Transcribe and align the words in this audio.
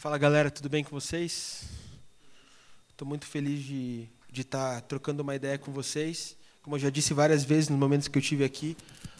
Fala 0.00 0.16
galera, 0.16 0.48
tudo 0.48 0.68
bem 0.68 0.84
com 0.84 0.90
vocês? 0.90 1.64
Estou 2.88 3.06
muito 3.06 3.26
feliz 3.26 3.64
de 3.64 4.08
estar 4.32 4.76
tá 4.76 4.80
trocando 4.80 5.24
uma 5.24 5.34
ideia 5.34 5.58
com 5.58 5.72
vocês. 5.72 6.36
Como 6.62 6.76
eu 6.76 6.78
já 6.78 6.88
disse 6.88 7.12
várias 7.12 7.42
vezes 7.42 7.68
nos 7.68 7.76
momentos 7.76 8.06
que 8.06 8.16
eu 8.16 8.22
tive 8.22 8.44
aqui, 8.44 8.76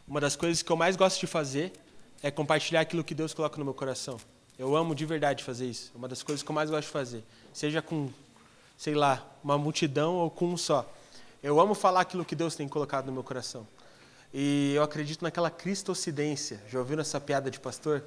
uma 0.07 0.21
das 0.21 0.37
coisas 0.37 0.63
que 0.63 0.71
eu 0.71 0.77
mais 0.77 0.95
gosto 0.95 1.19
de 1.19 1.27
fazer 1.27 1.73
é 2.23 2.31
compartilhar 2.31 2.83
aquilo 2.83 3.03
que 3.03 3.13
Deus 3.13 3.35
coloca 3.35 3.59
no 3.59 3.65
meu 3.65 3.75
coração. 3.75 4.19
Eu 4.57 4.77
amo 4.77 4.95
de 4.95 5.05
verdade 5.05 5.43
fazer 5.43 5.67
isso. 5.67 5.91
É 5.93 5.99
uma 5.99 6.07
das 6.07 6.23
coisas 6.23 6.45
que 6.45 6.49
eu 6.49 6.55
mais 6.55 6.71
gosto 6.71 6.87
de 6.87 6.93
fazer. 6.93 7.25
Seja 7.53 7.83
com, 7.83 8.09
sei 8.77 8.95
lá, 8.95 9.27
uma 9.43 9.59
multidão 9.59 10.15
ou 10.15 10.31
com 10.31 10.47
um 10.47 10.57
só. 10.57 10.89
Eu 11.43 11.59
amo 11.59 11.75
falar 11.75 12.03
aquilo 12.03 12.25
que 12.25 12.37
Deus 12.37 12.55
tem 12.55 12.69
colocado 12.69 13.07
no 13.07 13.13
meu 13.13 13.25
coração. 13.25 13.67
E 14.33 14.75
eu 14.77 14.85
acredito 14.85 15.23
naquela 15.23 15.51
cristocidência. 15.51 16.63
Já 16.71 16.79
ouviram 16.79 17.01
essa 17.01 17.21
piada 17.21 17.51
de 17.51 17.59
pastor? 17.59 18.05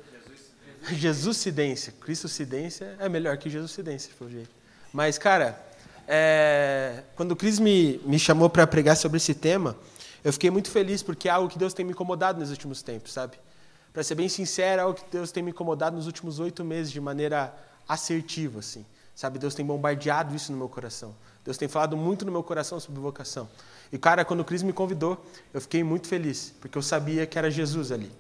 Jesuscidência. 0.90 1.94
Cristocidência 2.00 2.96
é 3.00 3.08
melhor 3.08 3.38
que 3.38 3.50
Jesuscidência, 3.50 4.12
pelo 4.18 4.30
jeito. 4.30 4.50
Mas, 4.92 5.18
cara, 5.18 5.60
é... 6.08 7.04
quando 7.16 7.32
o 7.32 7.36
Cris 7.36 7.60
me, 7.60 8.00
me 8.06 8.18
chamou 8.18 8.50
para 8.50 8.66
pregar 8.66 8.98
sobre 8.98 9.18
esse 9.18 9.34
tema, 9.34 9.76
eu 10.24 10.34
fiquei 10.34 10.50
muito 10.50 10.70
feliz 10.70 11.02
porque 11.02 11.28
é 11.28 11.32
algo 11.32 11.50
que 11.50 11.58
Deus 11.58 11.74
tem 11.74 11.86
me 11.86 11.92
incomodado 11.92 12.40
nos 12.40 12.50
últimos 12.50 12.82
tempos, 12.82 13.14
sabe? 13.14 13.38
Para 13.94 14.04
ser 14.04 14.16
bem 14.16 14.30
sincero, 14.30 14.80
é 14.80 14.84
algo 14.84 15.00
que 15.00 15.06
Deus 15.12 15.32
tem 15.32 15.44
me 15.44 15.52
incomodado 15.52 15.96
nos 15.96 16.08
últimos 16.08 16.40
oito 16.40 16.64
meses 16.64 16.92
de 16.92 17.02
maneira 17.02 17.54
assertiva, 17.88 18.60
assim. 18.60 18.86
Sabe, 19.14 19.38
Deus 19.38 19.54
tem 19.54 19.66
bombardeado 19.66 20.36
isso 20.36 20.52
no 20.52 20.58
meu 20.58 20.70
coração. 20.70 21.14
Deus 21.44 21.58
tem 21.58 21.68
falado 21.68 21.98
muito 21.98 22.26
no 22.26 22.32
meu 22.32 22.44
coração 22.44 22.80
sobre 22.80 23.02
vocação. 23.02 23.50
E, 23.92 23.98
cara, 23.98 24.24
quando 24.24 24.40
o 24.40 24.46
Cris 24.46 24.64
me 24.64 24.72
convidou, 24.72 25.24
eu 25.54 25.60
fiquei 25.60 25.84
muito 25.84 26.08
feliz, 26.08 26.54
porque 26.62 26.78
eu 26.78 26.82
sabia 26.82 27.26
que 27.26 27.38
era 27.38 27.52
Jesus 27.52 27.92
ali. 27.92 28.12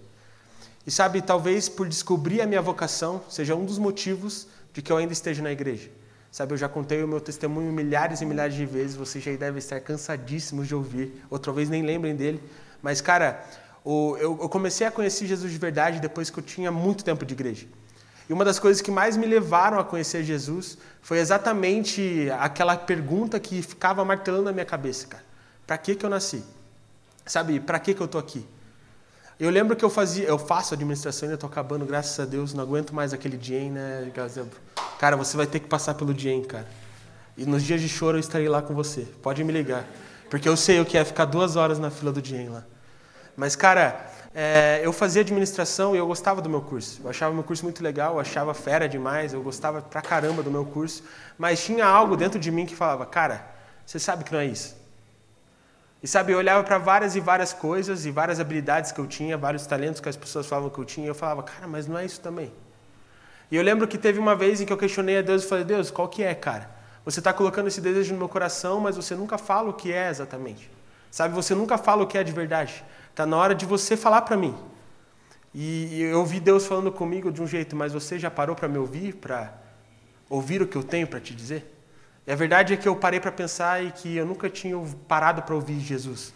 E 0.86 0.92
sabe, 0.92 1.22
talvez 1.22 1.70
por 1.70 1.88
descobrir 1.88 2.42
a 2.42 2.46
minha 2.46 2.62
vocação 2.62 3.22
seja 3.30 3.56
um 3.56 3.66
dos 3.66 3.78
motivos 3.78 4.48
de 4.74 4.82
que 4.82 4.92
eu 4.92 4.98
ainda 4.98 5.14
esteja 5.14 5.42
na 5.42 5.52
igreja. 5.52 5.90
Sabe, 6.32 6.54
eu 6.54 6.58
já 6.58 6.70
contei 6.70 7.04
o 7.04 7.08
meu 7.08 7.20
testemunho 7.20 7.72
milhares 7.74 8.22
e 8.22 8.26
milhares 8.26 8.56
de 8.56 8.66
vezes, 8.66 8.96
vocês 8.96 9.24
já 9.24 9.36
devem 9.36 9.60
estar 9.60 9.80
cansadíssimos 9.82 10.68
de 10.68 10.74
ouvir, 10.74 11.22
outra 11.30 11.52
vez 11.52 11.70
nem 11.70 11.84
lembrem 11.84 12.16
dele. 12.16 12.42
Mas, 12.82 13.02
cara, 13.02 13.44
eu 13.86 14.50
comecei 14.50 14.88
a 14.88 14.92
conhecer 14.92 15.28
Jesus 15.28 15.52
de 15.52 15.58
verdade 15.58 16.00
depois 16.00 16.30
que 16.30 16.40
eu 16.40 16.44
tinha 16.44 16.72
muito 16.72 17.04
tempo 17.04 17.26
de 17.26 17.34
igreja. 17.34 17.68
E 18.30 18.34
uma 18.34 18.46
das 18.46 18.60
coisas 18.60 18.82
que 18.82 18.90
mais 18.90 19.18
me 19.18 19.26
levaram 19.26 19.78
a 19.78 19.84
conhecer 19.84 20.24
Jesus 20.24 20.78
foi 21.02 21.20
exatamente 21.20 22.30
aquela 22.40 22.78
pergunta 22.78 23.38
que 23.40 23.62
ficava 23.62 24.06
martelando 24.06 24.44
na 24.44 24.54
minha 24.54 24.66
cabeça, 24.66 25.08
cara. 25.08 25.24
Para 25.68 25.78
que 25.78 25.96
que 25.96 26.06
eu 26.06 26.10
nasci? 26.10 26.44
Sabe, 27.26 27.60
para 27.60 27.78
que 27.78 27.94
que 27.94 28.02
eu 28.02 28.08
tô 28.08 28.18
aqui? 28.18 28.46
Eu 29.42 29.50
lembro 29.50 29.76
que 29.76 29.84
eu 29.84 29.90
fazia, 29.90 30.26
eu 30.26 30.38
faço 30.38 30.76
administração 30.76 31.26
ainda 31.26 31.34
estou 31.34 31.50
acabando, 31.50 31.84
graças 31.84 32.20
a 32.20 32.26
Deus, 32.26 32.54
não 32.54 32.64
aguento 32.64 32.94
mais 32.94 33.12
aquele 33.12 33.36
DIEM, 33.36 33.72
né? 33.72 34.12
Cara, 35.00 35.18
você 35.18 35.36
vai 35.36 35.48
ter 35.48 35.60
que 35.60 35.68
passar 35.68 35.96
pelo 35.96 36.14
DIEM, 36.14 36.44
cara. 36.44 36.68
E 37.36 37.44
nos 37.44 37.64
dias 37.64 37.82
de 37.82 37.90
choro 37.90 38.18
eu 38.18 38.20
estarei 38.20 38.48
lá 38.48 38.62
com 38.62 38.76
você. 38.76 39.02
Pode 39.20 39.44
me 39.44 39.52
ligar. 39.52 39.84
Porque 40.30 40.48
eu 40.48 40.56
sei 40.56 40.80
o 40.80 40.86
que 40.86 40.96
é 40.96 41.04
ficar 41.04 41.26
duas 41.26 41.56
horas 41.56 41.80
na 41.80 41.90
fila 41.90 42.12
do 42.12 42.22
DIEM 42.22 42.50
lá. 42.50 42.64
Mas, 43.36 43.56
cara, 43.56 44.12
é, 44.32 44.80
eu 44.84 44.94
fazia 44.94 45.24
administração 45.24 45.96
e 45.96 45.98
eu 45.98 46.06
gostava 46.06 46.40
do 46.40 46.48
meu 46.48 46.62
curso. 46.62 47.02
Eu 47.04 47.10
achava 47.10 47.34
meu 47.34 47.44
curso 47.44 47.64
muito 47.64 47.84
legal, 47.84 48.14
eu 48.14 48.20
achava 48.20 48.54
fera 48.54 48.88
demais, 48.88 49.34
eu 49.34 49.42
gostava 49.42 49.82
pra 49.82 50.04
caramba 50.04 50.44
do 50.44 50.52
meu 50.52 50.66
curso. 50.66 51.02
Mas 51.36 51.66
tinha 51.66 51.88
algo 51.88 52.16
dentro 52.16 52.40
de 52.40 52.52
mim 52.52 52.68
que 52.68 52.76
falava, 52.76 53.08
cara, 53.08 53.44
você 53.88 53.98
sabe 53.98 54.24
que 54.24 54.32
não 54.32 54.40
é 54.40 54.46
isso. 54.46 54.80
E 56.04 56.08
sabe, 56.08 56.32
eu 56.34 56.38
olhava 56.40 56.64
para 56.64 56.80
várias 56.80 57.16
e 57.16 57.20
várias 57.20 57.54
coisas 57.54 58.06
e 58.06 58.12
várias 58.12 58.40
habilidades 58.40 58.92
que 58.92 59.00
eu 59.00 59.06
tinha, 59.06 59.38
vários 59.38 59.68
talentos 59.68 60.02
que 60.02 60.10
as 60.10 60.18
pessoas 60.18 60.48
falavam 60.48 60.70
que 60.70 60.80
eu 60.80 60.86
tinha, 60.86 61.06
e 61.06 61.10
eu 61.10 61.16
falava, 61.16 61.44
cara, 61.44 61.68
mas 61.68 61.88
não 61.88 61.98
é 61.98 62.06
isso 62.06 62.20
também. 62.20 62.52
E 63.52 63.56
eu 63.56 63.62
lembro 63.62 63.88
que 63.88 63.98
teve 63.98 64.18
uma 64.18 64.36
vez 64.36 64.62
em 64.62 64.66
que 64.66 64.74
eu 64.74 64.78
questionei 64.78 65.20
a 65.20 65.22
Deus 65.22 65.44
e 65.44 65.48
falei, 65.48 65.64
Deus, 65.64 65.92
qual 65.92 66.08
que 66.08 66.24
é, 66.24 66.34
cara? 66.34 66.70
Você 67.06 67.20
está 67.20 67.32
colocando 67.32 67.68
esse 67.68 67.82
desejo 67.82 68.14
no 68.14 68.20
meu 68.20 68.30
coração, 68.30 68.80
mas 68.80 68.96
você 68.96 69.16
nunca 69.16 69.38
fala 69.38 69.70
o 69.70 69.74
que 69.74 69.92
é 69.92 70.10
exatamente. 70.10 70.72
Sabe, 71.12 71.36
você 71.36 71.54
nunca 71.54 71.78
fala 71.78 72.04
o 72.04 72.08
que 72.08 72.18
é 72.18 72.24
de 72.24 72.32
verdade. 72.32 72.84
Está 73.10 73.26
na 73.26 73.38
hora 73.38 73.54
de 73.54 73.66
você 73.66 73.98
falar 73.98 74.22
para 74.22 74.38
mim. 74.38 74.56
E 75.54 76.02
eu 76.02 76.20
ouvi 76.20 76.40
Deus 76.40 76.66
falando 76.66 76.92
comigo 76.92 77.32
de 77.32 77.42
um 77.42 77.48
jeito, 77.48 77.76
mas 77.76 77.92
você 77.92 78.18
já 78.18 78.32
parou 78.32 78.56
para 78.56 78.70
me 78.70 78.78
ouvir, 78.78 79.16
para 79.16 79.54
ouvir 80.30 80.62
o 80.62 80.68
que 80.68 80.78
eu 80.78 80.84
tenho 80.84 81.06
para 81.06 81.20
te 81.20 81.36
dizer? 81.36 81.70
E 82.26 82.32
a 82.32 82.36
verdade 82.36 82.74
é 82.74 82.78
que 82.78 82.88
eu 82.88 82.96
parei 82.96 83.20
para 83.20 83.32
pensar 83.32 83.84
e 83.84 83.92
que 83.92 84.16
eu 84.16 84.26
nunca 84.26 84.50
tinha 84.50 84.78
parado 85.08 85.42
para 85.42 85.56
ouvir 85.56 85.80
Jesus. 85.80 86.34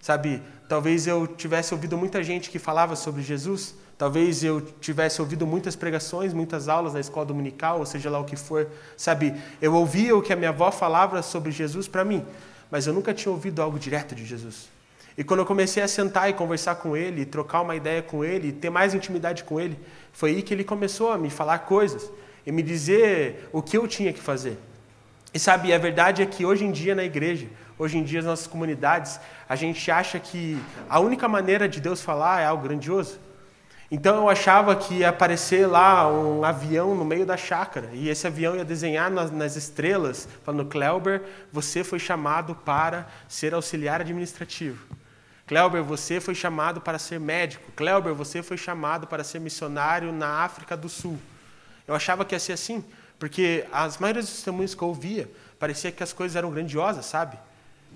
Sabe, 0.00 0.42
talvez 0.68 1.06
eu 1.06 1.26
tivesse 1.26 1.72
ouvido 1.74 1.96
muita 1.96 2.22
gente 2.22 2.50
que 2.50 2.58
falava 2.58 2.94
sobre 2.94 3.22
Jesus, 3.22 3.74
talvez 3.96 4.44
eu 4.44 4.60
tivesse 4.60 5.20
ouvido 5.20 5.46
muitas 5.46 5.74
pregações, 5.74 6.32
muitas 6.32 6.68
aulas 6.68 6.92
na 6.92 7.00
escola 7.00 7.24
dominical, 7.26 7.78
ou 7.78 7.86
seja 7.86 8.10
lá 8.10 8.18
o 8.18 8.24
que 8.24 8.36
for. 8.36 8.68
Sabe, 8.96 9.34
eu 9.62 9.74
ouvia 9.74 10.14
o 10.14 10.22
que 10.22 10.32
a 10.32 10.36
minha 10.36 10.50
avó 10.50 10.70
falava 10.70 11.22
sobre 11.22 11.50
Jesus 11.50 11.88
para 11.88 12.04
mim, 12.04 12.24
mas 12.70 12.86
eu 12.86 12.92
nunca 12.92 13.14
tinha 13.14 13.32
ouvido 13.32 13.62
algo 13.62 13.78
direto 13.78 14.14
de 14.14 14.24
Jesus. 14.24 14.68
E 15.16 15.24
quando 15.24 15.40
eu 15.40 15.46
comecei 15.46 15.82
a 15.82 15.88
sentar 15.88 16.28
e 16.28 16.32
conversar 16.32 16.74
com 16.76 16.96
ele, 16.96 17.24
trocar 17.24 17.62
uma 17.62 17.74
ideia 17.74 18.02
com 18.02 18.24
ele, 18.24 18.52
ter 18.52 18.68
mais 18.68 18.94
intimidade 18.94 19.42
com 19.42 19.60
ele, 19.60 19.78
foi 20.12 20.30
aí 20.30 20.42
que 20.42 20.52
ele 20.52 20.64
começou 20.64 21.12
a 21.12 21.18
me 21.18 21.30
falar 21.30 21.60
coisas 21.60 22.10
e 22.44 22.52
me 22.52 22.62
dizer 22.62 23.48
o 23.52 23.62
que 23.62 23.78
eu 23.78 23.88
tinha 23.88 24.12
que 24.12 24.20
fazer. 24.20 24.58
E 25.34 25.38
sabe, 25.40 25.74
a 25.74 25.78
verdade 25.78 26.22
é 26.22 26.26
que 26.26 26.46
hoje 26.46 26.64
em 26.64 26.70
dia 26.70 26.94
na 26.94 27.02
igreja, 27.02 27.48
hoje 27.76 27.98
em 27.98 28.04
dia 28.04 28.20
nas 28.20 28.26
nossas 28.26 28.46
comunidades, 28.46 29.18
a 29.48 29.56
gente 29.56 29.90
acha 29.90 30.20
que 30.20 30.56
a 30.88 31.00
única 31.00 31.26
maneira 31.26 31.68
de 31.68 31.80
Deus 31.80 32.00
falar 32.00 32.40
é 32.40 32.46
algo 32.46 32.62
grandioso. 32.62 33.18
Então 33.90 34.16
eu 34.16 34.28
achava 34.28 34.76
que 34.76 34.98
ia 34.98 35.08
aparecer 35.08 35.66
lá 35.66 36.08
um 36.08 36.44
avião 36.44 36.94
no 36.94 37.04
meio 37.04 37.26
da 37.26 37.36
chácara, 37.36 37.90
e 37.92 38.08
esse 38.08 38.24
avião 38.28 38.54
ia 38.54 38.64
desenhar 38.64 39.10
nas, 39.10 39.32
nas 39.32 39.56
estrelas, 39.56 40.28
falando: 40.44 40.66
Kleuber, 40.66 41.20
você 41.52 41.82
foi 41.82 41.98
chamado 41.98 42.54
para 42.54 43.08
ser 43.28 43.54
auxiliar 43.54 44.02
administrativo. 44.02 44.86
Kleuber, 45.48 45.82
você 45.82 46.20
foi 46.20 46.36
chamado 46.36 46.80
para 46.80 46.98
ser 46.98 47.18
médico. 47.18 47.72
Kleuber, 47.72 48.14
você 48.14 48.40
foi 48.40 48.56
chamado 48.56 49.08
para 49.08 49.24
ser 49.24 49.40
missionário 49.40 50.12
na 50.12 50.44
África 50.44 50.76
do 50.76 50.88
Sul. 50.88 51.18
Eu 51.86 51.94
achava 51.94 52.24
que 52.24 52.36
ia 52.36 52.38
ser 52.38 52.52
assim. 52.52 52.84
Porque 53.18 53.66
as 53.72 53.98
maiores 53.98 54.26
dos 54.26 54.34
testemunhos 54.34 54.74
que 54.74 54.82
eu 54.82 54.88
ouvia, 54.88 55.30
parecia 55.58 55.92
que 55.92 56.02
as 56.02 56.12
coisas 56.12 56.36
eram 56.36 56.50
grandiosas, 56.50 57.06
sabe? 57.06 57.38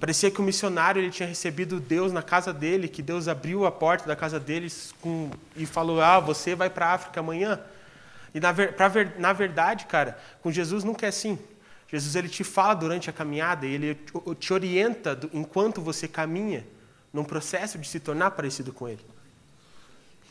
Parecia 0.01 0.31
que 0.31 0.41
o 0.41 0.45
missionário 0.45 1.03
ele 1.03 1.11
tinha 1.11 1.29
recebido 1.29 1.81
Deus 1.81 2.12
na 2.12 2.23
casa 2.23 2.53
dele, 2.53 2.87
que 2.87 3.03
Deus 3.03 3.27
abriu 3.27 3.67
a 3.67 3.73
porta 3.73 4.07
da 4.07 4.15
casa 4.15 4.39
deles 4.39 4.95
com, 5.01 5.31
e 5.57 5.67
falou: 5.67 6.01
Ah, 6.01 6.21
você 6.21 6.55
vai 6.55 6.71
para 6.71 6.87
a 6.87 6.93
África 6.95 7.19
amanhã. 7.19 7.61
E 8.33 8.39
na, 8.39 8.55
pra, 8.55 8.91
na 9.19 9.33
verdade, 9.33 9.87
cara, 9.87 10.17
com 10.41 10.53
Jesus 10.53 10.84
nunca 10.84 11.07
é 11.07 11.09
assim. 11.09 11.39
Jesus 11.89 12.15
ele 12.15 12.28
te 12.28 12.45
fala 12.45 12.75
durante 12.75 13.11
a 13.11 13.12
caminhada 13.12 13.67
e 13.67 13.73
ele 13.73 13.99
te 14.39 14.53
orienta 14.53 15.17
do, 15.17 15.31
enquanto 15.33 15.81
você 15.81 16.07
caminha 16.07 16.65
num 17.12 17.25
processo 17.25 17.78
de 17.78 17.89
se 17.89 17.99
tornar 17.99 18.33
parecido 18.33 18.73
com 18.73 18.89
ele. 18.89 19.05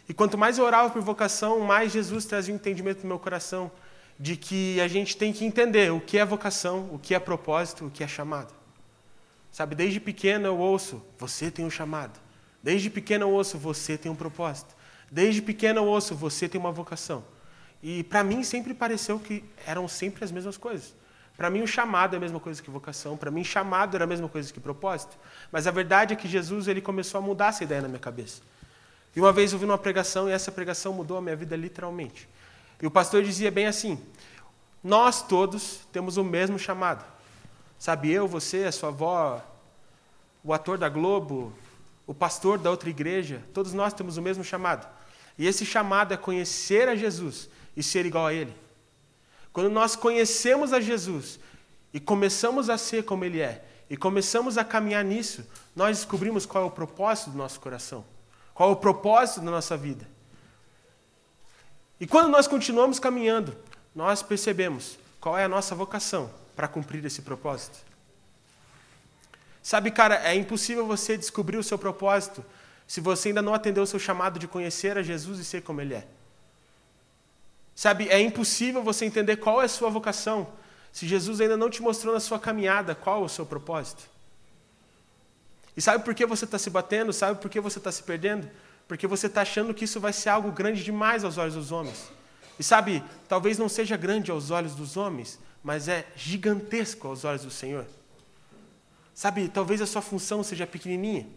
E 0.08 0.14
quanto 0.14 0.38
mais 0.38 0.58
eu 0.58 0.64
orava 0.64 0.90
por 0.90 1.02
vocação, 1.02 1.60
mais 1.60 1.92
Jesus 1.92 2.24
trazia 2.26 2.54
um 2.54 2.58
entendimento 2.58 3.02
no 3.02 3.10
meu 3.10 3.20
coração 3.20 3.70
de 4.20 4.36
que 4.36 4.80
a 4.82 4.88
gente 4.88 5.16
tem 5.16 5.32
que 5.32 5.46
entender 5.46 5.92
o 5.92 6.02
que 6.02 6.18
é 6.18 6.26
vocação, 6.26 6.90
o 6.92 6.98
que 6.98 7.14
é 7.14 7.20
propósito, 7.20 7.86
o 7.86 7.92
que 7.92 8.04
é 8.04 8.08
chamado. 8.08 8.54
Sabe, 9.52 9.76
desde 9.76 10.00
pequeno 10.00 10.46
eu 10.46 10.58
ouço, 10.58 11.04
você 11.18 11.50
tem 11.52 11.66
um 11.66 11.70
chamado. 11.70 12.20
Desde 12.62 12.90
pequeno 12.90 13.26
eu 13.26 13.32
ouço, 13.32 13.58
você 13.58 13.98
tem 13.98 14.12
um 14.12 14.16
propósito. 14.16 14.76
Desde 15.12 15.42
pequeno 15.42 15.80
eu 15.80 15.86
ouço, 15.86 16.16
você 16.16 16.50
tem 16.50 16.60
uma 16.60 16.72
vocação. 16.72 17.24
E 17.82 18.04
para 18.04 18.24
mim 18.24 18.44
sempre 18.44 18.74
pareceu 18.74 19.20
que 19.20 19.44
eram 19.66 19.88
sempre 19.88 20.24
as 20.24 20.32
mesmas 20.32 20.58
coisas. 20.58 20.96
Para 21.36 21.52
mim 21.52 21.62
o 21.62 21.68
chamado 21.68 22.16
é 22.16 22.18
a 22.18 22.20
mesma 22.20 22.40
coisa 22.40 22.62
que 22.62 22.70
vocação, 22.70 23.16
para 23.16 23.30
mim 23.30 23.44
chamado 23.44 23.96
era 23.96 24.04
a 24.04 24.08
mesma 24.08 24.28
coisa 24.28 24.52
que 24.52 24.60
propósito. 24.60 25.16
Mas 25.52 25.68
a 25.68 25.72
verdade 25.72 26.14
é 26.14 26.16
que 26.16 26.28
Jesus 26.28 26.68
ele 26.68 26.82
começou 26.82 27.20
a 27.20 27.22
mudar 27.22 27.50
essa 27.50 27.64
ideia 27.64 27.82
na 27.82 27.88
minha 27.88 28.00
cabeça. 28.00 28.42
E 29.16 29.20
uma 29.20 29.32
vez 29.32 29.54
eu 29.54 29.60
vi 29.60 29.66
uma 29.66 29.78
pregação 29.78 30.28
e 30.28 30.32
essa 30.32 30.52
pregação 30.52 30.94
mudou 30.94 31.18
a 31.18 31.22
minha 31.22 31.36
vida 31.36 31.56
literalmente. 31.56 32.28
E 32.82 32.88
o 32.88 32.92
pastor 32.92 33.24
dizia 33.24 33.52
bem 33.52 33.68
assim: 33.68 34.00
Nós 34.84 35.22
todos 35.22 35.82
temos 35.92 36.18
o 36.18 36.24
mesmo 36.24 36.58
chamado. 36.60 37.06
Sabe, 37.80 38.12
eu, 38.12 38.28
você, 38.28 38.64
a 38.64 38.72
sua 38.72 38.90
avó, 38.90 39.44
o 40.44 40.54
ator 40.54 40.78
da 40.78 40.90
Globo, 40.90 41.54
o 42.08 42.14
pastor 42.14 42.58
da 42.58 42.72
outra 42.72 42.90
igreja, 42.90 43.44
todos 43.54 43.74
nós 43.74 43.94
temos 43.94 44.18
o 44.18 44.22
mesmo 44.22 44.44
chamado. 44.44 44.88
E 45.38 45.46
esse 45.46 45.66
chamado 45.66 46.14
é 46.14 46.18
conhecer 46.18 46.90
a 46.90 46.96
Jesus 46.96 47.50
e 47.76 47.84
ser 47.84 48.06
igual 48.06 48.26
a 48.26 48.34
Ele. 48.34 48.56
Quando 49.54 49.70
nós 49.70 49.96
conhecemos 49.96 50.74
a 50.74 50.80
Jesus 50.80 51.40
e 51.94 52.00
começamos 52.00 52.70
a 52.70 52.78
ser 52.78 53.04
como 53.04 53.26
Ele 53.26 53.42
é, 53.42 53.64
e 53.90 53.96
começamos 53.96 54.58
a 54.58 54.64
caminhar 54.64 55.04
nisso, 55.04 55.46
nós 55.76 55.98
descobrimos 55.98 56.46
qual 56.46 56.64
é 56.64 56.68
o 56.68 56.72
propósito 56.72 57.32
do 57.32 57.38
nosso 57.38 57.60
coração, 57.60 58.04
qual 58.54 58.70
é 58.70 58.74
o 58.74 58.78
propósito 58.78 59.42
da 59.42 59.52
nossa 59.52 59.78
vida. 59.78 60.08
E 62.00 62.06
quando 62.06 62.30
nós 62.30 62.48
continuamos 62.48 63.00
caminhando, 63.00 63.56
nós 63.96 64.22
percebemos 64.22 64.98
qual 65.20 65.38
é 65.38 65.44
a 65.44 65.50
nossa 65.50 65.74
vocação 65.74 66.30
para 66.56 66.68
cumprir 66.68 67.04
esse 67.06 67.22
propósito. 67.22 67.78
Sabe, 69.64 69.92
cara, 69.92 70.16
é 70.24 70.36
impossível 70.36 70.86
você 70.86 71.18
descobrir 71.18 71.58
o 71.58 71.64
seu 71.64 71.78
propósito 71.78 72.46
se 72.88 73.02
você 73.02 73.30
ainda 73.30 73.42
não 73.42 73.54
atendeu 73.54 73.84
o 73.84 73.88
seu 73.88 74.00
chamado 74.00 74.40
de 74.40 74.48
conhecer 74.48 74.98
a 74.98 75.04
Jesus 75.04 75.40
e 75.40 75.46
ser 75.46 75.62
como 75.62 75.82
Ele 75.82 75.96
é. 75.96 76.08
Sabe, 77.76 78.08
é 78.10 78.20
impossível 78.20 78.82
você 78.82 79.06
entender 79.06 79.38
qual 79.38 79.62
é 79.62 79.66
a 79.66 79.70
sua 79.70 79.90
vocação 79.90 80.48
se 80.92 81.08
Jesus 81.08 81.42
ainda 81.42 81.58
não 81.58 81.70
te 81.70 81.82
mostrou 81.82 82.14
na 82.14 82.20
sua 82.20 82.40
caminhada 82.40 82.96
qual 82.96 83.22
é 83.22 83.26
o 83.26 83.30
seu 83.30 83.46
propósito. 83.46 84.04
E 85.76 85.82
sabe 85.82 86.04
por 86.04 86.16
que 86.16 86.26
você 86.26 86.46
está 86.46 86.58
se 86.58 86.72
batendo? 86.72 87.14
Sabe 87.14 87.40
por 87.40 87.52
que 87.52 87.60
você 87.60 87.78
está 87.78 87.92
se 87.92 88.02
perdendo? 88.02 88.50
Porque 88.88 89.06
você 89.06 89.28
está 89.28 89.42
achando 89.42 89.74
que 89.74 89.86
isso 89.86 90.00
vai 90.00 90.14
ser 90.14 90.30
algo 90.30 90.52
grande 90.52 90.84
demais 90.84 91.24
aos 91.24 91.38
olhos 91.38 91.56
dos 91.56 91.72
homens. 91.72 92.12
E 92.58 92.64
sabe, 92.64 93.04
talvez 93.28 93.58
não 93.58 93.70
seja 93.70 93.98
grande 93.98 94.32
aos 94.32 94.50
olhos 94.50 94.74
dos 94.74 94.98
homens, 94.98 95.40
mas 95.64 95.88
é 95.88 96.08
gigantesco 96.16 97.08
aos 97.08 97.24
olhos 97.26 97.44
do 97.44 97.52
Senhor. 97.52 97.86
Sabe, 99.14 99.50
talvez 99.50 99.82
a 99.82 99.86
sua 99.86 100.02
função 100.02 100.44
seja 100.44 100.66
pequenininha. 100.66 101.28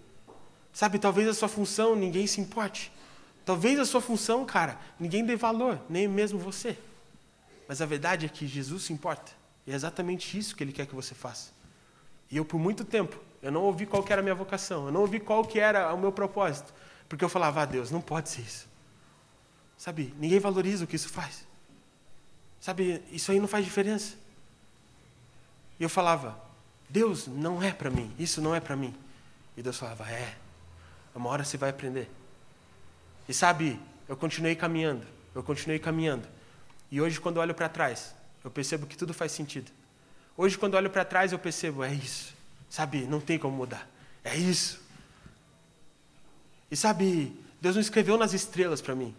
Sabe, 0.73 0.99
talvez 0.99 1.29
a 1.29 1.35
sua 1.35 1.49
função 1.49 1.97
ninguém 1.97 2.27
se 2.27 2.41
importe. 2.41 2.93
Talvez 3.45 3.79
a 3.79 3.85
sua 3.85 4.01
função, 4.01 4.45
cara, 4.45 4.79
ninguém 4.99 5.25
dê 5.25 5.35
valor, 5.35 5.81
nem 5.89 6.07
mesmo 6.07 6.39
você. 6.39 6.79
Mas 7.67 7.83
a 7.83 7.87
verdade 7.87 8.27
é 8.27 8.29
que 8.29 8.47
Jesus 8.47 8.85
se 8.85 8.93
importa. 8.93 9.33
E 9.67 9.73
é 9.73 9.75
exatamente 9.75 10.39
isso 10.39 10.55
que 10.55 10.63
ele 10.63 10.73
quer 10.73 10.87
que 10.87 10.95
você 10.95 11.15
faça. 11.15 11.51
E 12.31 12.37
eu, 12.37 12.45
por 12.45 12.59
muito 12.59 12.85
tempo, 12.85 13.19
eu 13.43 13.51
não 13.51 13.63
ouvi 13.63 13.87
qual 13.87 14.05
era 14.09 14.21
a 14.21 14.23
minha 14.23 14.35
vocação, 14.35 14.87
eu 14.87 14.93
não 14.93 15.01
ouvi 15.01 15.19
qual 15.19 15.45
que 15.45 15.59
era 15.59 15.93
o 15.93 15.99
meu 15.99 16.13
propósito. 16.13 16.73
Porque 17.11 17.25
eu 17.25 17.29
falava, 17.29 17.63
ah, 17.63 17.65
Deus, 17.65 17.91
não 17.91 18.01
pode 18.01 18.29
ser 18.29 18.43
isso. 18.43 18.69
Sabe, 19.77 20.15
ninguém 20.17 20.39
valoriza 20.39 20.85
o 20.85 20.87
que 20.87 20.95
isso 20.95 21.09
faz. 21.09 21.45
Sabe, 22.61 23.03
isso 23.11 23.33
aí 23.33 23.41
não 23.41 23.49
faz 23.49 23.65
diferença. 23.65 24.15
E 25.81 25.83
eu 25.83 25.89
falava, 25.89 26.41
Deus, 26.89 27.27
não 27.27 27.61
é 27.61 27.73
para 27.73 27.91
mim, 27.91 28.15
isso 28.17 28.41
não 28.41 28.55
é 28.55 28.61
para 28.61 28.77
mim. 28.77 28.95
E 29.57 29.63
Deus 29.63 29.77
falava, 29.77 30.09
é, 30.09 30.37
uma 31.13 31.29
hora 31.29 31.43
você 31.43 31.57
vai 31.57 31.71
aprender. 31.71 32.09
E 33.29 33.35
sabe, 33.35 33.81
eu 34.09 34.17
continuei 34.17 34.55
caminhando, 34.55 35.05
eu 35.35 35.43
continuei 35.43 35.81
caminhando. 35.81 36.29
E 36.93 37.01
hoje, 37.01 37.21
quando 37.21 37.39
olho 37.39 37.57
para 37.57 37.69
trás, 37.69 38.15
eu 38.45 38.53
percebo 38.53 38.87
que 38.87 38.97
tudo 38.97 39.13
faz 39.13 39.33
sentido. 39.33 39.73
Hoje, 40.37 40.57
quando 40.57 40.75
olho 40.75 40.91
para 40.91 41.05
trás, 41.05 41.33
eu 41.33 41.41
percebo, 41.41 41.83
é 41.83 41.93
isso. 41.93 42.35
Sabe, 42.69 43.05
não 43.05 43.21
tem 43.21 43.37
como 43.37 43.57
mudar. 43.57 43.89
É 44.23 44.37
isso. 44.37 44.80
E 46.71 46.77
sabe, 46.77 47.37
Deus 47.61 47.75
não 47.75 47.83
escreveu 47.83 48.17
nas 48.17 48.33
estrelas 48.33 48.81
para 48.81 48.95
mim. 48.95 49.15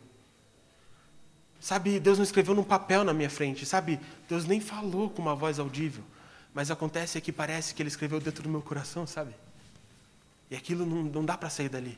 Sabe, 1.59 1.99
Deus 1.99 2.17
não 2.17 2.23
escreveu 2.23 2.55
num 2.55 2.63
papel 2.63 3.03
na 3.03 3.13
minha 3.13 3.29
frente. 3.29 3.65
Sabe, 3.65 3.99
Deus 4.27 4.45
nem 4.45 4.59
falou 4.59 5.09
com 5.09 5.21
uma 5.21 5.35
voz 5.35 5.59
audível. 5.59 6.03
Mas 6.53 6.71
acontece 6.71 7.17
é 7.17 7.21
que 7.21 7.31
parece 7.31 7.73
que 7.73 7.81
Ele 7.81 7.89
escreveu 7.89 8.19
dentro 8.19 8.43
do 8.43 8.49
meu 8.49 8.61
coração, 8.61 9.05
sabe? 9.05 9.33
E 10.49 10.55
aquilo 10.55 10.85
não, 10.85 11.03
não 11.03 11.25
dá 11.25 11.37
para 11.37 11.49
sair 11.49 11.69
dali. 11.69 11.97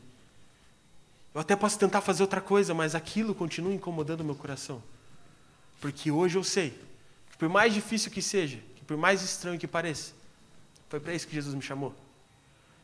Eu 1.33 1.41
até 1.41 1.55
posso 1.55 1.79
tentar 1.79 2.01
fazer 2.01 2.21
outra 2.21 2.39
coisa, 2.39 2.73
mas 2.73 2.93
aquilo 2.93 3.33
continua 3.33 3.73
incomodando 3.73 4.21
o 4.21 4.23
meu 4.23 4.35
coração. 4.35 4.83
Porque 5.81 6.11
hoje 6.11 6.37
eu 6.37 6.43
sei 6.43 6.69
que, 7.31 7.37
por 7.37 7.49
mais 7.49 7.73
difícil 7.73 8.11
que 8.11 8.21
seja, 8.21 8.59
que 8.75 8.85
por 8.85 8.95
mais 8.95 9.23
estranho 9.23 9.59
que 9.59 9.67
pareça, 9.67 10.13
foi 10.89 10.99
para 10.99 11.13
isso 11.15 11.27
que 11.27 11.33
Jesus 11.33 11.55
me 11.55 11.61
chamou. 11.61 11.95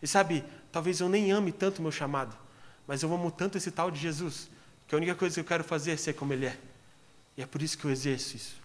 E 0.02 0.08
sabe, 0.08 0.44
talvez 0.72 1.00
eu 1.00 1.08
nem 1.08 1.32
ame 1.32 1.52
tanto 1.52 1.80
o 1.80 1.82
meu 1.84 1.92
chamado, 1.92 2.36
mas 2.90 3.04
eu 3.04 3.14
amo 3.14 3.30
tanto 3.30 3.56
esse 3.56 3.70
tal 3.70 3.92
de 3.92 4.00
Jesus, 4.00 4.50
que 4.88 4.96
a 4.96 4.98
única 4.98 5.14
coisa 5.14 5.36
que 5.36 5.40
eu 5.42 5.46
quero 5.46 5.64
fazer 5.64 5.92
é 5.92 5.96
ser 5.96 6.14
como 6.14 6.34
Ele 6.34 6.48
é. 6.48 6.58
E 7.38 7.44
é 7.44 7.46
por 7.46 7.62
isso 7.62 7.78
que 7.78 7.86
eu 7.86 7.92
exerço 7.92 8.36
isso. 8.36 8.56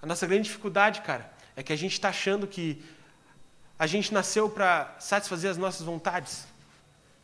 A 0.00 0.06
nossa 0.06 0.26
grande 0.26 0.44
dificuldade, 0.44 1.02
cara, 1.02 1.30
é 1.54 1.62
que 1.62 1.74
a 1.74 1.76
gente 1.76 1.92
está 1.92 2.08
achando 2.08 2.46
que 2.46 2.82
a 3.78 3.86
gente 3.86 4.14
nasceu 4.14 4.48
para 4.48 4.96
satisfazer 4.98 5.50
as 5.50 5.58
nossas 5.58 5.82
vontades, 5.82 6.46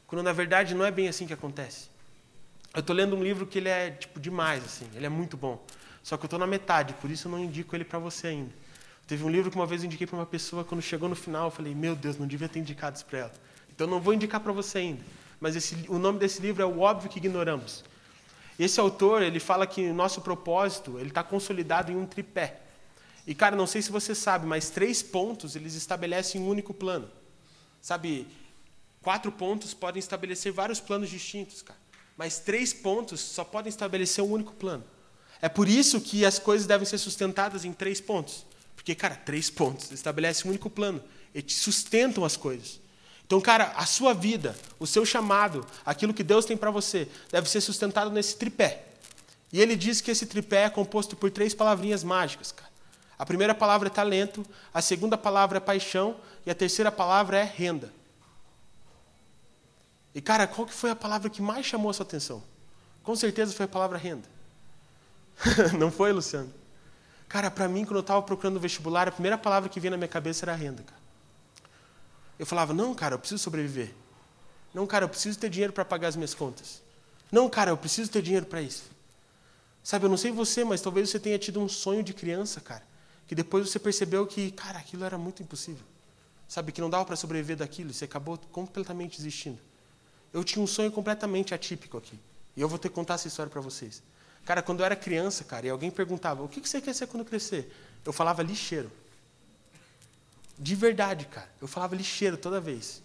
quando 0.06 0.22
na 0.22 0.30
verdade 0.30 0.74
não 0.74 0.84
é 0.84 0.90
bem 0.90 1.08
assim 1.08 1.26
que 1.26 1.32
acontece. 1.32 1.88
Eu 2.74 2.80
estou 2.80 2.94
lendo 2.94 3.16
um 3.16 3.24
livro 3.24 3.46
que 3.46 3.56
ele 3.56 3.70
é 3.70 3.92
tipo 3.92 4.20
demais, 4.20 4.62
assim, 4.62 4.86
ele 4.94 5.06
é 5.06 5.08
muito 5.08 5.38
bom. 5.38 5.64
Só 6.02 6.18
que 6.18 6.24
eu 6.24 6.26
estou 6.26 6.38
na 6.38 6.46
metade, 6.46 6.92
por 7.00 7.10
isso 7.10 7.28
eu 7.28 7.32
não 7.32 7.38
indico 7.38 7.74
ele 7.74 7.86
para 7.86 7.98
você 7.98 8.26
ainda. 8.26 8.52
Teve 9.06 9.24
um 9.24 9.30
livro 9.30 9.50
que 9.50 9.56
uma 9.56 9.66
vez 9.66 9.80
eu 9.80 9.86
indiquei 9.86 10.06
para 10.06 10.16
uma 10.16 10.26
pessoa, 10.26 10.64
quando 10.64 10.82
chegou 10.82 11.08
no 11.08 11.16
final, 11.16 11.46
eu 11.46 11.50
falei, 11.50 11.74
meu 11.74 11.96
Deus, 11.96 12.18
não 12.18 12.26
devia 12.26 12.46
ter 12.46 12.58
indicado 12.58 12.96
isso 12.96 13.06
para 13.06 13.20
ela. 13.20 13.32
Então 13.74 13.86
não 13.86 14.00
vou 14.00 14.14
indicar 14.14 14.40
para 14.40 14.52
você 14.52 14.78
ainda. 14.78 15.02
Mas 15.40 15.56
esse, 15.56 15.84
o 15.88 15.98
nome 15.98 16.18
desse 16.18 16.40
livro 16.40 16.62
é 16.62 16.66
O 16.66 16.80
Óbvio 16.80 17.10
que 17.10 17.18
Ignoramos. 17.18 17.84
Esse 18.58 18.78
autor, 18.78 19.22
ele 19.22 19.40
fala 19.40 19.66
que 19.66 19.84
o 19.88 19.94
nosso 19.94 20.20
propósito, 20.20 20.98
ele 20.98 21.08
está 21.08 21.24
consolidado 21.24 21.90
em 21.90 21.96
um 21.96 22.06
tripé. 22.06 22.60
E, 23.26 23.34
cara, 23.34 23.56
não 23.56 23.66
sei 23.66 23.82
se 23.82 23.90
você 23.90 24.14
sabe, 24.14 24.46
mas 24.46 24.70
três 24.70 25.02
pontos 25.02 25.56
eles 25.56 25.74
estabelecem 25.74 26.40
um 26.40 26.48
único 26.48 26.72
plano. 26.72 27.10
Sabe, 27.82 28.28
quatro 29.02 29.32
pontos 29.32 29.74
podem 29.74 29.98
estabelecer 29.98 30.52
vários 30.52 30.78
planos 30.78 31.10
distintos, 31.10 31.62
cara. 31.62 31.78
Mas 32.16 32.38
três 32.38 32.72
pontos 32.72 33.20
só 33.20 33.42
podem 33.42 33.70
estabelecer 33.70 34.22
um 34.22 34.30
único 34.30 34.54
plano. 34.54 34.84
É 35.42 35.48
por 35.48 35.68
isso 35.68 36.00
que 36.00 36.24
as 36.24 36.38
coisas 36.38 36.66
devem 36.66 36.86
ser 36.86 36.98
sustentadas 36.98 37.64
em 37.64 37.72
três 37.72 38.00
pontos. 38.00 38.46
Porque, 38.76 38.94
cara, 38.94 39.16
três 39.16 39.50
pontos 39.50 39.90
estabelecem 39.90 40.46
um 40.46 40.50
único 40.50 40.70
plano. 40.70 41.02
Eles 41.34 41.54
sustentam 41.54 42.24
as 42.24 42.36
coisas. 42.36 42.80
Então, 43.26 43.40
cara, 43.40 43.72
a 43.76 43.86
sua 43.86 44.12
vida, 44.12 44.54
o 44.78 44.86
seu 44.86 45.04
chamado, 45.04 45.66
aquilo 45.84 46.12
que 46.12 46.22
Deus 46.22 46.44
tem 46.44 46.56
para 46.56 46.70
você, 46.70 47.08
deve 47.30 47.48
ser 47.48 47.60
sustentado 47.60 48.10
nesse 48.10 48.36
tripé. 48.36 48.84
E 49.52 49.60
ele 49.60 49.76
diz 49.76 50.00
que 50.00 50.10
esse 50.10 50.26
tripé 50.26 50.64
é 50.64 50.70
composto 50.70 51.16
por 51.16 51.30
três 51.30 51.54
palavrinhas 51.54 52.04
mágicas, 52.04 52.52
cara. 52.52 52.70
A 53.18 53.24
primeira 53.24 53.54
palavra 53.54 53.88
é 53.88 53.90
talento, 53.90 54.44
a 54.72 54.82
segunda 54.82 55.16
palavra 55.16 55.58
é 55.58 55.60
paixão 55.60 56.16
e 56.44 56.50
a 56.50 56.54
terceira 56.54 56.90
palavra 56.90 57.38
é 57.38 57.44
renda. 57.44 57.92
E 60.14 60.20
cara, 60.20 60.46
qual 60.46 60.66
que 60.66 60.74
foi 60.74 60.90
a 60.90 60.96
palavra 60.96 61.30
que 61.30 61.40
mais 61.40 61.64
chamou 61.64 61.90
a 61.90 61.94
sua 61.94 62.04
atenção? 62.04 62.42
Com 63.02 63.14
certeza 63.14 63.54
foi 63.54 63.64
a 63.64 63.68
palavra 63.68 63.96
renda. 63.96 64.28
Não 65.78 65.90
foi, 65.90 66.12
Luciano? 66.12 66.52
Cara, 67.28 67.50
para 67.50 67.68
mim, 67.68 67.84
quando 67.84 67.96
eu 67.96 68.00
estava 68.00 68.22
procurando 68.22 68.56
o 68.56 68.60
vestibular, 68.60 69.08
a 69.08 69.12
primeira 69.12 69.38
palavra 69.38 69.68
que 69.68 69.80
vinha 69.80 69.92
na 69.92 69.96
minha 69.96 70.08
cabeça 70.08 70.44
era 70.44 70.54
renda. 70.54 70.82
Cara. 70.82 71.03
Eu 72.38 72.46
falava, 72.46 72.72
não, 72.72 72.94
cara, 72.94 73.14
eu 73.14 73.18
preciso 73.18 73.42
sobreviver. 73.42 73.94
Não, 74.72 74.86
cara, 74.86 75.04
eu 75.04 75.08
preciso 75.08 75.38
ter 75.38 75.48
dinheiro 75.48 75.72
para 75.72 75.84
pagar 75.84 76.08
as 76.08 76.16
minhas 76.16 76.34
contas. 76.34 76.82
Não, 77.30 77.48
cara, 77.48 77.70
eu 77.70 77.76
preciso 77.76 78.10
ter 78.10 78.22
dinheiro 78.22 78.46
para 78.46 78.60
isso. 78.60 78.84
Sabe, 79.82 80.06
eu 80.06 80.08
não 80.08 80.16
sei 80.16 80.32
você, 80.32 80.64
mas 80.64 80.80
talvez 80.80 81.10
você 81.10 81.20
tenha 81.20 81.38
tido 81.38 81.60
um 81.60 81.68
sonho 81.68 82.02
de 82.02 82.12
criança, 82.14 82.60
cara 82.60 82.94
que 83.26 83.34
depois 83.34 83.68
você 83.68 83.78
percebeu 83.78 84.26
que, 84.26 84.50
cara, 84.50 84.78
aquilo 84.78 85.04
era 85.04 85.16
muito 85.16 85.42
impossível. 85.42 85.84
Sabe, 86.46 86.72
que 86.72 86.80
não 86.80 86.90
dava 86.90 87.04
para 87.04 87.16
sobreviver 87.16 87.56
daquilo, 87.56 87.92
você 87.92 88.04
acabou 88.04 88.38
completamente 88.52 89.16
desistindo. 89.16 89.58
Eu 90.32 90.44
tinha 90.44 90.62
um 90.62 90.66
sonho 90.66 90.92
completamente 90.92 91.54
atípico 91.54 91.96
aqui. 91.96 92.18
E 92.56 92.60
eu 92.60 92.68
vou 92.68 92.78
ter 92.78 92.88
que 92.88 92.94
contar 92.94 93.14
essa 93.14 93.28
história 93.28 93.50
para 93.50 93.60
vocês. 93.60 94.02
Cara, 94.44 94.62
quando 94.62 94.80
eu 94.80 94.86
era 94.86 94.94
criança, 94.94 95.42
cara, 95.42 95.66
e 95.66 95.70
alguém 95.70 95.90
perguntava, 95.90 96.42
o 96.42 96.48
que 96.48 96.60
você 96.60 96.80
quer 96.80 96.94
ser 96.94 97.06
quando 97.06 97.24
crescer? 97.24 97.72
Eu 98.04 98.12
falava 98.12 98.42
lixeiro. 98.42 98.92
De 100.58 100.74
verdade, 100.74 101.26
cara. 101.26 101.48
Eu 101.60 101.66
falava 101.66 101.94
lixeiro 101.94 102.36
toda 102.36 102.60
vez. 102.60 103.02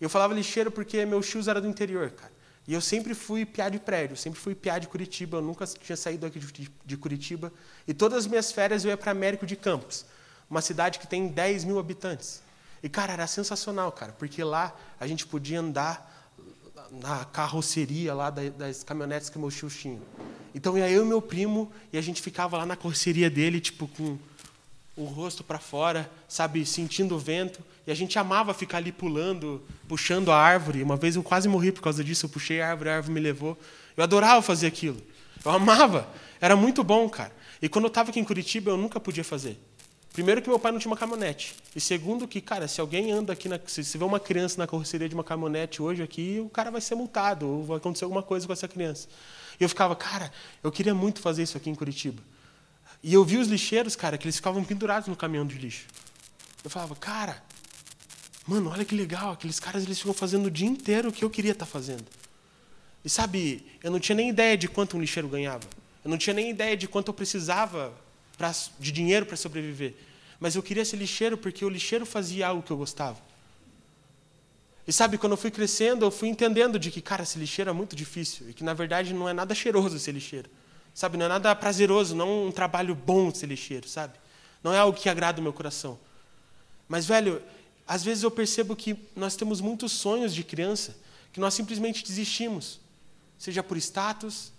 Eu 0.00 0.08
falava 0.08 0.34
lixeiro 0.34 0.70
porque 0.70 1.04
meus 1.04 1.28
tios 1.28 1.48
eram 1.48 1.60
do 1.60 1.68
interior, 1.68 2.10
cara. 2.10 2.32
E 2.68 2.74
eu 2.74 2.80
sempre 2.80 3.14
fui 3.14 3.46
piá 3.46 3.68
de 3.68 3.78
prédio, 3.78 4.16
sempre 4.16 4.40
fui 4.40 4.54
piá 4.54 4.78
de 4.78 4.88
Curitiba, 4.88 5.38
eu 5.38 5.42
nunca 5.42 5.64
tinha 5.66 5.96
saído 5.96 6.26
aqui 6.26 6.40
de, 6.40 6.70
de 6.84 6.96
Curitiba. 6.96 7.52
E 7.86 7.94
todas 7.94 8.18
as 8.18 8.26
minhas 8.26 8.50
férias 8.50 8.84
eu 8.84 8.90
ia 8.90 8.96
para 8.96 9.12
Américo 9.12 9.46
de 9.46 9.54
Campos, 9.54 10.04
uma 10.50 10.60
cidade 10.60 10.98
que 10.98 11.06
tem 11.06 11.28
10 11.28 11.64
mil 11.64 11.78
habitantes. 11.78 12.42
E, 12.82 12.88
cara, 12.88 13.12
era 13.12 13.26
sensacional, 13.26 13.92
cara, 13.92 14.12
porque 14.12 14.42
lá 14.42 14.76
a 14.98 15.06
gente 15.06 15.26
podia 15.26 15.60
andar 15.60 16.12
na 16.90 17.24
carroceria 17.24 18.14
lá 18.14 18.30
das 18.30 18.82
caminhonetes 18.82 19.28
que 19.28 19.38
meus 19.38 19.54
tios 19.54 19.74
tinham. 19.74 20.00
Então 20.54 20.76
ia 20.76 20.90
eu 20.90 21.04
e 21.04 21.06
meu 21.06 21.22
primo, 21.22 21.70
e 21.92 21.98
a 21.98 22.00
gente 22.00 22.20
ficava 22.20 22.58
lá 22.58 22.66
na 22.66 22.76
carroceria 22.76 23.30
dele, 23.30 23.60
tipo, 23.60 23.86
com 23.88 24.18
o 24.96 25.04
rosto 25.04 25.44
para 25.44 25.58
fora, 25.58 26.10
sabe, 26.26 26.64
sentindo 26.64 27.14
o 27.14 27.18
vento. 27.18 27.60
E 27.86 27.90
a 27.90 27.94
gente 27.94 28.18
amava 28.18 28.54
ficar 28.54 28.78
ali 28.78 28.90
pulando, 28.90 29.62
puxando 29.86 30.32
a 30.32 30.38
árvore. 30.38 30.82
Uma 30.82 30.96
vez 30.96 31.16
eu 31.16 31.22
quase 31.22 31.48
morri 31.48 31.70
por 31.70 31.82
causa 31.82 32.02
disso. 32.02 32.26
Eu 32.26 32.30
puxei 32.30 32.60
a 32.60 32.70
árvore, 32.70 32.90
a 32.90 32.96
árvore 32.96 33.14
me 33.14 33.20
levou. 33.20 33.58
Eu 33.96 34.02
adorava 34.02 34.40
fazer 34.40 34.66
aquilo. 34.66 35.00
Eu 35.44 35.50
amava. 35.50 36.08
Era 36.40 36.56
muito 36.56 36.82
bom, 36.82 37.08
cara. 37.08 37.32
E 37.60 37.68
quando 37.68 37.84
eu 37.84 37.88
estava 37.88 38.10
aqui 38.10 38.18
em 38.18 38.24
Curitiba, 38.24 38.70
eu 38.70 38.76
nunca 38.76 38.98
podia 38.98 39.24
fazer. 39.24 39.58
Primeiro 40.12 40.40
que 40.40 40.48
meu 40.48 40.58
pai 40.58 40.72
não 40.72 40.78
tinha 40.78 40.90
uma 40.90 40.96
caminhonete. 40.96 41.54
E 41.74 41.80
segundo 41.80 42.26
que, 42.26 42.40
cara, 42.40 42.66
se 42.66 42.80
alguém 42.80 43.12
anda 43.12 43.34
aqui, 43.34 43.50
na, 43.50 43.60
se 43.66 43.84
você 43.84 43.98
vê 43.98 44.04
uma 44.04 44.18
criança 44.18 44.56
na 44.56 44.66
carroceria 44.66 45.08
de 45.08 45.14
uma 45.14 45.22
caminhonete 45.22 45.82
hoje 45.82 46.02
aqui, 46.02 46.40
o 46.42 46.48
cara 46.48 46.70
vai 46.70 46.80
ser 46.80 46.94
multado, 46.94 47.46
ou 47.46 47.64
vai 47.64 47.76
acontecer 47.76 48.04
alguma 48.04 48.22
coisa 48.22 48.46
com 48.46 48.52
essa 48.54 48.66
criança. 48.66 49.08
E 49.60 49.62
eu 49.62 49.68
ficava, 49.68 49.94
cara, 49.94 50.32
eu 50.62 50.72
queria 50.72 50.94
muito 50.94 51.20
fazer 51.20 51.42
isso 51.42 51.58
aqui 51.58 51.68
em 51.68 51.74
Curitiba. 51.74 52.22
E 53.06 53.14
eu 53.14 53.24
vi 53.24 53.36
os 53.38 53.46
lixeiros, 53.46 53.94
cara, 53.94 54.18
que 54.18 54.24
eles 54.26 54.34
ficavam 54.34 54.64
pendurados 54.64 55.06
no 55.06 55.14
caminhão 55.14 55.46
de 55.46 55.56
lixo. 55.56 55.86
Eu 56.64 56.68
falava, 56.68 56.96
cara, 56.96 57.40
mano, 58.44 58.68
olha 58.68 58.84
que 58.84 58.96
legal, 58.96 59.30
aqueles 59.30 59.60
caras 59.60 59.84
eles 59.84 60.00
ficam 60.00 60.12
fazendo 60.12 60.46
o 60.46 60.50
dia 60.50 60.66
inteiro 60.66 61.10
o 61.10 61.12
que 61.12 61.24
eu 61.24 61.30
queria 61.30 61.52
estar 61.52 61.66
tá 61.66 61.70
fazendo. 61.70 62.04
E 63.04 63.08
sabe, 63.08 63.64
eu 63.80 63.92
não 63.92 64.00
tinha 64.00 64.16
nem 64.16 64.28
ideia 64.28 64.58
de 64.58 64.66
quanto 64.66 64.96
um 64.96 65.00
lixeiro 65.00 65.28
ganhava. 65.28 65.68
Eu 66.04 66.10
não 66.10 66.18
tinha 66.18 66.34
nem 66.34 66.50
ideia 66.50 66.76
de 66.76 66.88
quanto 66.88 67.06
eu 67.06 67.14
precisava 67.14 67.94
pra, 68.36 68.52
de 68.80 68.90
dinheiro 68.90 69.24
para 69.24 69.36
sobreviver. 69.36 69.94
Mas 70.40 70.56
eu 70.56 70.62
queria 70.62 70.84
ser 70.84 70.96
lixeiro 70.96 71.38
porque 71.38 71.64
o 71.64 71.68
lixeiro 71.68 72.04
fazia 72.04 72.48
algo 72.48 72.60
que 72.60 72.72
eu 72.72 72.76
gostava. 72.76 73.20
E 74.84 74.92
sabe, 74.92 75.16
quando 75.16 75.34
eu 75.34 75.38
fui 75.38 75.52
crescendo, 75.52 76.04
eu 76.04 76.10
fui 76.10 76.28
entendendo 76.28 76.76
de 76.76 76.90
que, 76.90 77.00
cara, 77.00 77.24
ser 77.24 77.38
lixeiro 77.38 77.70
é 77.70 77.72
muito 77.72 77.94
difícil. 77.94 78.50
E 78.50 78.52
que, 78.52 78.64
na 78.64 78.74
verdade, 78.74 79.14
não 79.14 79.28
é 79.28 79.32
nada 79.32 79.54
cheiroso 79.54 79.96
ser 79.96 80.10
lixeiro. 80.10 80.50
Sabe, 80.96 81.18
não 81.18 81.26
é 81.26 81.28
nada 81.28 81.54
prazeroso, 81.54 82.16
não 82.16 82.26
é 82.26 82.46
um 82.46 82.50
trabalho 82.50 82.94
bom 82.94 83.30
ser 83.30 83.48
lixeiro, 83.48 83.86
sabe? 83.86 84.14
Não 84.62 84.72
é 84.72 84.78
algo 84.78 84.98
que 84.98 85.10
agrada 85.10 85.38
o 85.38 85.42
meu 85.42 85.52
coração. 85.52 85.98
Mas, 86.88 87.04
velho, 87.04 87.42
às 87.86 88.02
vezes 88.02 88.22
eu 88.22 88.30
percebo 88.30 88.74
que 88.74 88.96
nós 89.14 89.36
temos 89.36 89.60
muitos 89.60 89.92
sonhos 89.92 90.34
de 90.34 90.42
criança 90.42 90.96
que 91.34 91.38
nós 91.38 91.52
simplesmente 91.52 92.02
desistimos. 92.02 92.80
Seja 93.36 93.62
por 93.62 93.76
status, 93.76 94.50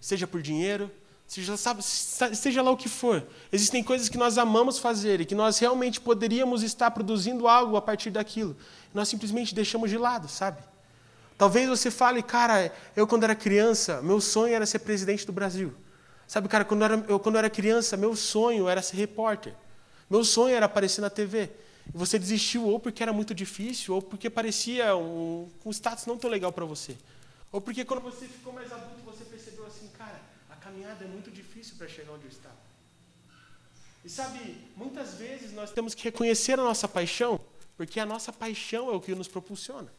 seja 0.00 0.28
por 0.28 0.40
dinheiro, 0.40 0.88
seja, 1.26 1.56
sabe, 1.56 1.82
seja 1.82 2.62
lá 2.62 2.70
o 2.70 2.76
que 2.76 2.88
for. 2.88 3.26
Existem 3.50 3.82
coisas 3.82 4.08
que 4.08 4.16
nós 4.16 4.38
amamos 4.38 4.78
fazer 4.78 5.22
e 5.22 5.24
que 5.24 5.34
nós 5.34 5.58
realmente 5.58 6.00
poderíamos 6.00 6.62
estar 6.62 6.92
produzindo 6.92 7.48
algo 7.48 7.76
a 7.76 7.82
partir 7.82 8.12
daquilo. 8.12 8.56
Nós 8.94 9.08
simplesmente 9.08 9.52
deixamos 9.52 9.90
de 9.90 9.98
lado, 9.98 10.28
sabe? 10.28 10.62
Talvez 11.36 11.68
você 11.68 11.90
fale, 11.90 12.22
cara, 12.22 12.72
eu 12.94 13.06
quando 13.06 13.24
era 13.24 13.34
criança, 13.34 14.00
meu 14.02 14.20
sonho 14.20 14.54
era 14.54 14.64
ser 14.64 14.78
presidente 14.80 15.26
do 15.26 15.32
Brasil. 15.32 15.74
Sabe, 16.26 16.48
cara, 16.48 16.64
quando 16.64 16.82
eu 16.82 16.84
era, 16.84 17.04
eu, 17.08 17.18
quando 17.18 17.34
eu 17.34 17.40
era 17.40 17.50
criança, 17.50 17.96
meu 17.96 18.14
sonho 18.14 18.68
era 18.68 18.80
ser 18.80 18.96
repórter. 18.96 19.54
Meu 20.08 20.24
sonho 20.24 20.54
era 20.54 20.66
aparecer 20.66 21.00
na 21.00 21.10
TV. 21.10 21.50
E 21.92 21.98
você 21.98 22.18
desistiu 22.18 22.66
ou 22.66 22.78
porque 22.80 23.02
era 23.02 23.12
muito 23.12 23.34
difícil, 23.34 23.94
ou 23.94 24.02
porque 24.02 24.30
parecia 24.30 24.96
um, 24.96 25.50
um 25.64 25.70
status 25.70 26.06
não 26.06 26.16
tão 26.16 26.30
legal 26.30 26.52
para 26.52 26.64
você. 26.64 26.96
Ou 27.52 27.60
porque 27.60 27.84
quando 27.84 28.00
você 28.00 28.26
ficou 28.26 28.52
mais 28.52 28.72
adulto, 28.72 29.02
você 29.04 29.24
percebeu 29.24 29.66
assim, 29.66 29.88
cara, 29.98 30.20
a 30.48 30.56
caminhada 30.56 31.04
é 31.04 31.08
muito 31.08 31.30
difícil 31.30 31.74
para 31.76 31.88
chegar 31.88 32.12
onde 32.12 32.24
eu 32.24 32.30
estava. 32.30 32.56
E 34.04 34.08
sabe, 34.08 34.56
muitas 34.76 35.14
vezes 35.14 35.52
nós 35.52 35.70
temos 35.72 35.94
que 35.94 36.04
reconhecer 36.04 36.54
a 36.54 36.62
nossa 36.62 36.86
paixão, 36.86 37.40
porque 37.76 37.98
a 37.98 38.06
nossa 38.06 38.32
paixão 38.32 38.90
é 38.90 38.92
o 38.92 39.00
que 39.00 39.14
nos 39.14 39.28
propulsiona. 39.28 39.90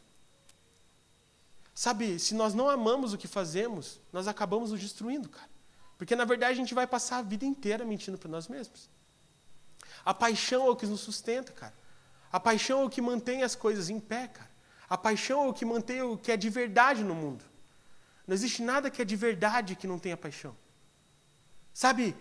Sabe, 1.76 2.18
se 2.18 2.34
nós 2.34 2.54
não 2.54 2.70
amamos 2.70 3.12
o 3.12 3.18
que 3.18 3.28
fazemos, 3.28 4.00
nós 4.10 4.26
acabamos 4.26 4.70
nos 4.70 4.80
destruindo, 4.80 5.28
cara. 5.28 5.50
Porque 5.98 6.16
na 6.16 6.24
verdade 6.24 6.52
a 6.52 6.56
gente 6.56 6.72
vai 6.72 6.86
passar 6.86 7.18
a 7.18 7.22
vida 7.22 7.44
inteira 7.44 7.84
mentindo 7.84 8.16
para 8.16 8.30
nós 8.30 8.48
mesmos. 8.48 8.88
A 10.02 10.14
paixão 10.14 10.66
é 10.66 10.70
o 10.70 10.74
que 10.74 10.86
nos 10.86 11.00
sustenta, 11.00 11.52
cara. 11.52 11.74
A 12.32 12.40
paixão 12.40 12.80
é 12.80 12.84
o 12.86 12.88
que 12.88 13.02
mantém 13.02 13.42
as 13.42 13.54
coisas 13.54 13.90
em 13.90 14.00
pé, 14.00 14.26
cara. 14.28 14.50
A 14.88 14.96
paixão 14.96 15.44
é 15.44 15.48
o 15.48 15.52
que 15.52 15.66
mantém 15.66 16.00
o 16.00 16.16
que 16.16 16.32
é 16.32 16.36
de 16.38 16.48
verdade 16.48 17.04
no 17.04 17.14
mundo. 17.14 17.44
Não 18.26 18.34
existe 18.34 18.62
nada 18.62 18.90
que 18.90 19.02
é 19.02 19.04
de 19.04 19.14
verdade 19.14 19.76
que 19.76 19.86
não 19.86 19.98
tenha 19.98 20.16
paixão. 20.16 20.56
Sabe, 21.74 22.16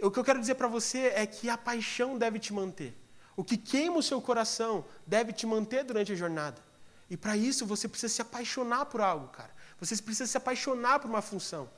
o 0.00 0.12
que 0.12 0.18
eu 0.20 0.24
quero 0.24 0.38
dizer 0.38 0.54
para 0.54 0.68
você 0.68 1.08
é 1.16 1.26
que 1.26 1.50
a 1.50 1.58
paixão 1.58 2.16
deve 2.16 2.38
te 2.38 2.52
manter. 2.52 2.96
O 3.34 3.42
que 3.42 3.56
queima 3.56 3.96
o 3.96 4.02
seu 4.02 4.22
coração 4.22 4.84
deve 5.04 5.32
te 5.32 5.44
manter 5.44 5.82
durante 5.82 6.12
a 6.12 6.14
jornada. 6.14 6.62
E 7.12 7.16
para 7.18 7.36
isso 7.36 7.66
você 7.66 7.86
precisa 7.86 8.10
se 8.10 8.22
apaixonar 8.22 8.86
por 8.86 9.02
algo, 9.02 9.28
cara. 9.28 9.50
Você 9.78 9.94
precisa 10.00 10.26
se 10.26 10.34
apaixonar 10.38 10.98
por 10.98 11.10
uma 11.10 11.20
função. 11.20 11.68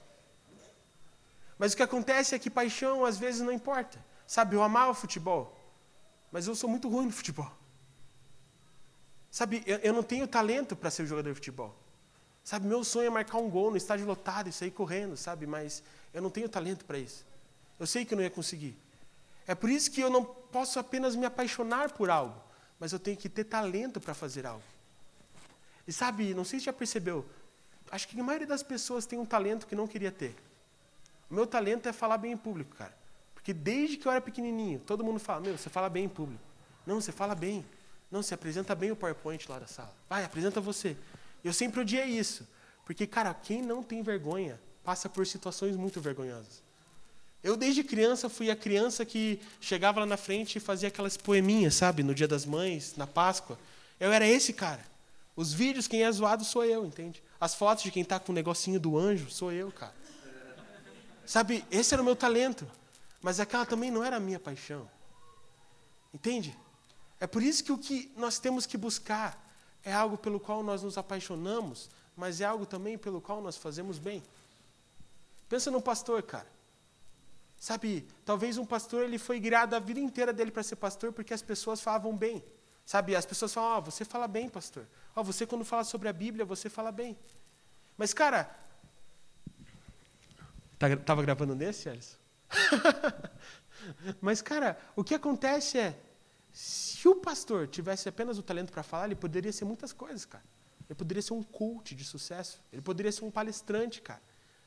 Mas 1.59 1.73
o 1.73 1.77
que 1.77 1.83
acontece 1.83 2.37
é 2.37 2.39
que 2.39 2.49
paixão 2.49 3.05
às 3.05 3.19
vezes 3.19 3.41
não 3.41 3.51
importa. 3.51 3.99
Sabe, 4.29 4.55
eu 4.55 4.63
amava 4.63 4.95
futebol, 4.95 5.59
mas 6.31 6.47
eu 6.47 6.55
sou 6.55 6.71
muito 6.71 6.89
ruim 6.89 7.07
no 7.07 7.13
futebol. 7.13 7.51
Sabe, 9.29 9.61
eu, 9.67 9.79
eu 9.79 9.93
não 9.93 10.05
tenho 10.05 10.29
talento 10.29 10.77
para 10.77 10.89
ser 10.89 11.05
jogador 11.05 11.31
de 11.31 11.35
futebol. 11.35 11.75
Sabe, 12.45 12.69
meu 12.69 12.85
sonho 12.85 13.09
é 13.09 13.11
marcar 13.11 13.39
um 13.39 13.51
gol 13.51 13.73
no 13.73 13.77
estádio 13.77 14.07
lotado 14.07 14.49
e 14.49 14.53
sair 14.53 14.71
correndo, 14.71 15.17
sabe? 15.17 15.49
Mas 15.49 15.83
eu 16.13 16.23
não 16.23 16.31
tenho 16.31 16.49
talento 16.49 16.85
para 16.85 16.97
isso. 16.97 17.27
Eu 17.81 17.89
sei 17.89 18.05
que 18.05 18.15
eu 18.15 18.17
não 18.17 18.23
ia 18.23 18.31
conseguir. 18.31 18.77
É 19.49 19.55
por 19.57 19.69
isso 19.69 19.91
que 19.91 20.01
eu 20.01 20.11
não 20.11 20.25
posso 20.25 20.79
apenas 20.79 21.17
me 21.17 21.27
apaixonar 21.27 21.91
por 21.91 22.09
algo, 22.09 22.41
mas 22.79 22.93
eu 22.93 23.01
tenho 23.01 23.17
que 23.17 23.29
ter 23.29 23.43
talento 23.43 24.01
para 24.01 24.15
fazer 24.15 24.47
algo. 24.47 24.74
E 25.87 25.93
sabe, 25.93 26.35
não 26.35 26.45
sei 26.45 26.59
se 26.59 26.67
já 26.67 26.73
percebeu, 26.73 27.25
acho 27.91 28.09
que 28.09 28.19
a 28.19 28.25
maioria 28.25 28.47
das 28.47 28.63
pessoas 28.63 29.07
tem 29.07 29.19
um 29.19 29.27
talento 29.27 29.67
que 29.67 29.75
não 29.75 29.87
queria 29.87 30.11
ter. 30.11 30.35
O 31.31 31.35
meu 31.35 31.47
talento 31.47 31.89
é 31.89 31.93
falar 31.93 32.19
bem 32.19 32.33
em 32.33 32.37
público, 32.37 32.75
cara. 32.77 32.95
Porque 33.35 33.53
desde 33.53 33.97
que 33.97 34.07
eu 34.07 34.13
era 34.13 34.21
pequenininho, 34.21 34.79
todo 34.81 35.05
mundo 35.05 35.19
fala: 35.19 35.41
Meu, 35.41 35.57
você 35.57 35.69
fala 35.69 35.89
bem 35.89 36.05
em 36.05 36.09
público. 36.09 36.43
Não, 36.87 37.01
você 37.01 37.13
fala 37.13 37.35
bem. 37.35 37.65
Não, 38.11 38.23
você 38.23 38.35
apresenta 38.35 38.75
bem 38.75 38.91
o 38.91 38.97
PowerPoint 38.97 39.51
lá 39.51 39.59
da 39.59 39.67
sala. 39.67 39.95
Vai, 40.09 40.25
apresenta 40.25 40.61
você. 40.61 40.97
Eu 41.43 41.53
sempre 41.53 41.81
odiei 41.81 42.07
isso. 42.07 42.47
Porque, 42.85 43.07
cara, 43.07 43.35
quem 43.35 43.63
não 43.63 43.83
tem 43.83 44.03
vergonha 44.03 44.61
passa 44.85 45.09
por 45.09 45.27
situações 45.27 45.77
muito 45.77 46.01
vergonhosas. 46.01 46.63
Eu, 47.43 47.57
desde 47.57 47.85
criança, 47.85 48.29
fui 48.29 48.51
a 48.51 48.57
criança 48.57 49.05
que 49.05 49.41
chegava 49.61 50.01
lá 50.01 50.07
na 50.07 50.17
frente 50.17 50.57
e 50.57 50.61
fazia 50.61 50.89
aquelas 50.89 51.17
poeminhas, 51.17 51.75
sabe? 51.75 52.03
No 52.03 52.15
Dia 52.15 52.29
das 52.29 52.47
Mães, 52.47 52.95
na 52.97 53.07
Páscoa. 53.07 53.59
Eu 54.01 54.13
era 54.13 54.27
esse 54.27 54.53
cara. 54.53 54.81
Os 55.37 55.53
vídeos, 55.53 55.89
quem 55.89 56.05
é 56.05 56.13
zoado 56.13 56.45
sou 56.45 56.65
eu, 56.65 56.87
entende? 56.87 57.23
As 57.41 57.55
fotos 57.55 57.83
de 57.83 57.91
quem 57.91 58.03
está 58.03 58.21
com 58.21 58.31
o 58.31 58.35
negocinho 58.35 58.79
do 58.79 58.97
anjo, 58.97 59.31
sou 59.31 59.51
eu, 59.51 59.73
cara. 59.73 59.95
Sabe, 61.27 61.65
esse 61.71 61.93
era 61.95 62.03
o 62.03 62.05
meu 62.05 62.15
talento. 62.15 62.71
Mas 63.21 63.41
aquela 63.41 63.65
também 63.65 63.91
não 63.91 64.05
era 64.05 64.17
a 64.17 64.21
minha 64.21 64.39
paixão. 64.39 64.89
Entende? 66.13 66.57
É 67.19 67.27
por 67.27 67.43
isso 67.43 67.65
que 67.65 67.73
o 67.73 67.79
que 67.79 68.13
nós 68.17 68.39
temos 68.39 68.67
que 68.67 68.77
buscar 68.77 69.43
é 69.83 69.93
algo 69.93 70.17
pelo 70.17 70.39
qual 70.39 70.63
nós 70.63 70.83
nos 70.83 70.97
apaixonamos, 70.99 71.91
mas 72.17 72.41
é 72.41 72.45
algo 72.45 72.67
também 72.67 72.97
pelo 72.97 73.21
qual 73.21 73.41
nós 73.41 73.57
fazemos 73.57 73.99
bem. 73.99 74.23
Pensa 75.49 75.71
no 75.71 75.81
pastor, 75.81 76.23
cara. 76.23 76.47
Sabe, 77.59 78.07
talvez 78.25 78.59
um 78.59 78.67
pastor 78.67 79.05
ele 79.05 79.19
foi 79.19 79.41
criado 79.41 79.75
a 79.75 79.79
vida 79.79 79.99
inteira 79.99 80.33
dele 80.33 80.51
para 80.51 80.63
ser 80.63 80.77
pastor 80.77 81.13
porque 81.13 81.33
as 81.33 81.43
pessoas 81.43 81.81
falavam 81.81 82.15
bem. 82.15 82.45
Sabe, 82.85 83.17
as 83.17 83.27
pessoas 83.27 83.53
falam: 83.53 83.71
"Ó, 83.71 83.79
oh, 83.79 83.83
você 83.83 84.05
fala 84.05 84.29
bem, 84.29 84.49
pastor. 84.49 84.87
Oh, 85.15 85.25
você 85.25 85.47
quando 85.47 85.65
fala 85.65 85.85
sobre 85.85 86.09
a 86.09 86.13
Bíblia, 86.13 86.45
você 86.45 86.69
fala 86.69 86.93
bem". 86.93 87.17
Mas 87.97 88.13
cara, 88.13 88.51
tá, 90.79 90.97
tava 90.97 91.23
gravando 91.23 91.55
nesse, 91.55 91.89
Alisson? 91.89 92.17
Mas, 94.21 94.41
cara, 94.41 94.79
o 94.97 95.05
que 95.05 95.15
acontece 95.15 95.79
é, 95.79 95.99
se 96.53 97.09
o 97.09 97.17
pastor 97.17 97.67
tivesse 97.67 98.09
apenas 98.09 98.39
o 98.39 98.43
talento 98.43 98.73
para 98.73 98.83
falar, 98.83 99.07
ele 99.07 99.15
poderia 99.15 99.53
ser 99.53 99.65
muitas 99.65 99.93
coisas, 99.93 100.25
cara. 100.25 100.45
Ele 100.89 100.95
poderia 100.95 101.23
ser 101.23 101.33
um 101.33 101.43
coach 101.43 101.95
de 101.95 102.05
sucesso. 102.05 102.61
Ele 102.73 102.83
poderia 102.83 103.11
ser 103.11 103.25
um 103.25 103.31
palestrante, 103.31 104.01
cara. 104.01 104.23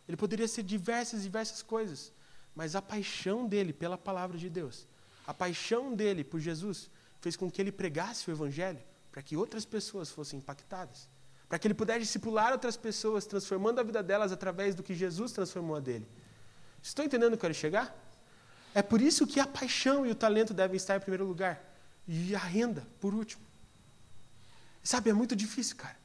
Ele 0.07 0.17
poderia 0.17 0.47
ser 0.47 0.63
diversas, 0.63 1.24
diversas 1.24 1.62
coisas. 1.62 2.12
Mas 2.55 2.75
a 2.75 2.81
paixão 2.81 3.47
dele 3.47 3.71
pela 3.71 3.97
palavra 3.97 4.38
de 4.38 4.50
Deus, 4.50 4.88
a 5.25 5.33
paixão 5.33 5.93
dele 5.93 6.24
por 6.24 6.39
Jesus, 6.39 6.89
fez 7.19 7.36
com 7.36 7.50
que 7.50 7.62
ele 7.62 7.71
pregasse 7.71 8.29
o 8.29 8.31
evangelho 8.31 8.79
para 9.12 9.21
que 9.21 9.36
outras 9.36 9.65
pessoas 9.65 10.09
fossem 10.09 10.39
impactadas. 10.39 11.09
Para 11.50 11.57
que 11.57 11.67
ele 11.67 11.74
pudesse 11.74 12.01
discipular 12.01 12.51
outras 12.51 12.77
pessoas, 12.77 13.25
transformando 13.25 13.79
a 13.79 13.83
vida 13.83 14.03
delas 14.03 14.31
através 14.31 14.75
do 14.75 14.83
que 14.83 14.93
Jesus 14.93 15.31
transformou 15.31 15.75
a 15.75 15.79
dele. 15.79 16.07
Estou 16.83 17.03
entendendo 17.03 17.29
o 17.29 17.31
que 17.31 17.36
eu 17.38 17.41
quero 17.41 17.53
chegar? 17.53 17.95
É 18.75 18.81
por 18.83 19.01
isso 19.01 19.25
que 19.25 19.39
a 19.39 19.47
paixão 19.47 20.05
e 20.05 20.12
o 20.12 20.15
talento 20.15 20.53
devem 20.53 20.77
estar 20.77 20.95
em 20.95 21.00
primeiro 21.00 21.25
lugar. 21.25 21.63
E 22.07 22.36
a 22.36 22.39
renda, 22.39 22.86
por 23.00 23.13
último. 23.13 23.43
Sabe, 24.83 25.09
é 25.09 25.13
muito 25.13 25.36
difícil, 25.36 25.75
cara. 25.75 25.97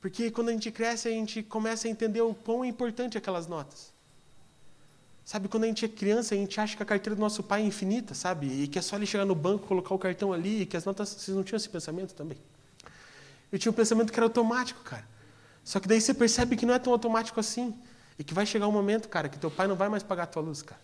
Porque 0.00 0.30
quando 0.30 0.48
a 0.48 0.52
gente 0.52 0.70
cresce, 0.70 1.08
a 1.08 1.12
gente 1.12 1.42
começa 1.42 1.86
a 1.86 1.90
entender 1.90 2.20
o 2.20 2.34
quão 2.34 2.64
é 2.64 2.66
importante 2.66 3.16
aquelas 3.16 3.46
notas. 3.46 3.93
Sabe, 5.24 5.48
quando 5.48 5.64
a 5.64 5.66
gente 5.66 5.84
é 5.84 5.88
criança, 5.88 6.34
a 6.34 6.38
gente 6.38 6.60
acha 6.60 6.76
que 6.76 6.82
a 6.82 6.86
carteira 6.86 7.16
do 7.16 7.20
nosso 7.20 7.42
pai 7.42 7.62
é 7.62 7.64
infinita, 7.64 8.14
sabe? 8.14 8.46
E 8.46 8.68
que 8.68 8.78
é 8.78 8.82
só 8.82 8.96
ele 8.96 9.06
chegar 9.06 9.24
no 9.24 9.34
banco, 9.34 9.66
colocar 9.66 9.94
o 9.94 9.98
cartão 9.98 10.32
ali, 10.32 10.62
e 10.62 10.66
que 10.66 10.76
as 10.76 10.84
notas. 10.84 11.08
Vocês 11.08 11.34
não 11.34 11.42
tinham 11.42 11.56
esse 11.56 11.68
pensamento 11.68 12.14
também? 12.14 12.36
Eu 13.50 13.58
tinha 13.58 13.72
um 13.72 13.74
pensamento 13.74 14.12
que 14.12 14.18
era 14.18 14.26
automático, 14.26 14.82
cara. 14.82 15.06
Só 15.64 15.80
que 15.80 15.88
daí 15.88 16.00
você 16.00 16.12
percebe 16.12 16.56
que 16.56 16.66
não 16.66 16.74
é 16.74 16.78
tão 16.78 16.92
automático 16.92 17.40
assim. 17.40 17.74
E 18.18 18.22
que 18.22 18.34
vai 18.34 18.44
chegar 18.44 18.68
um 18.68 18.72
momento, 18.72 19.08
cara, 19.08 19.28
que 19.28 19.38
teu 19.38 19.50
pai 19.50 19.66
não 19.66 19.74
vai 19.74 19.88
mais 19.88 20.02
pagar 20.02 20.24
a 20.24 20.26
tua 20.26 20.42
luz, 20.42 20.60
cara. 20.60 20.80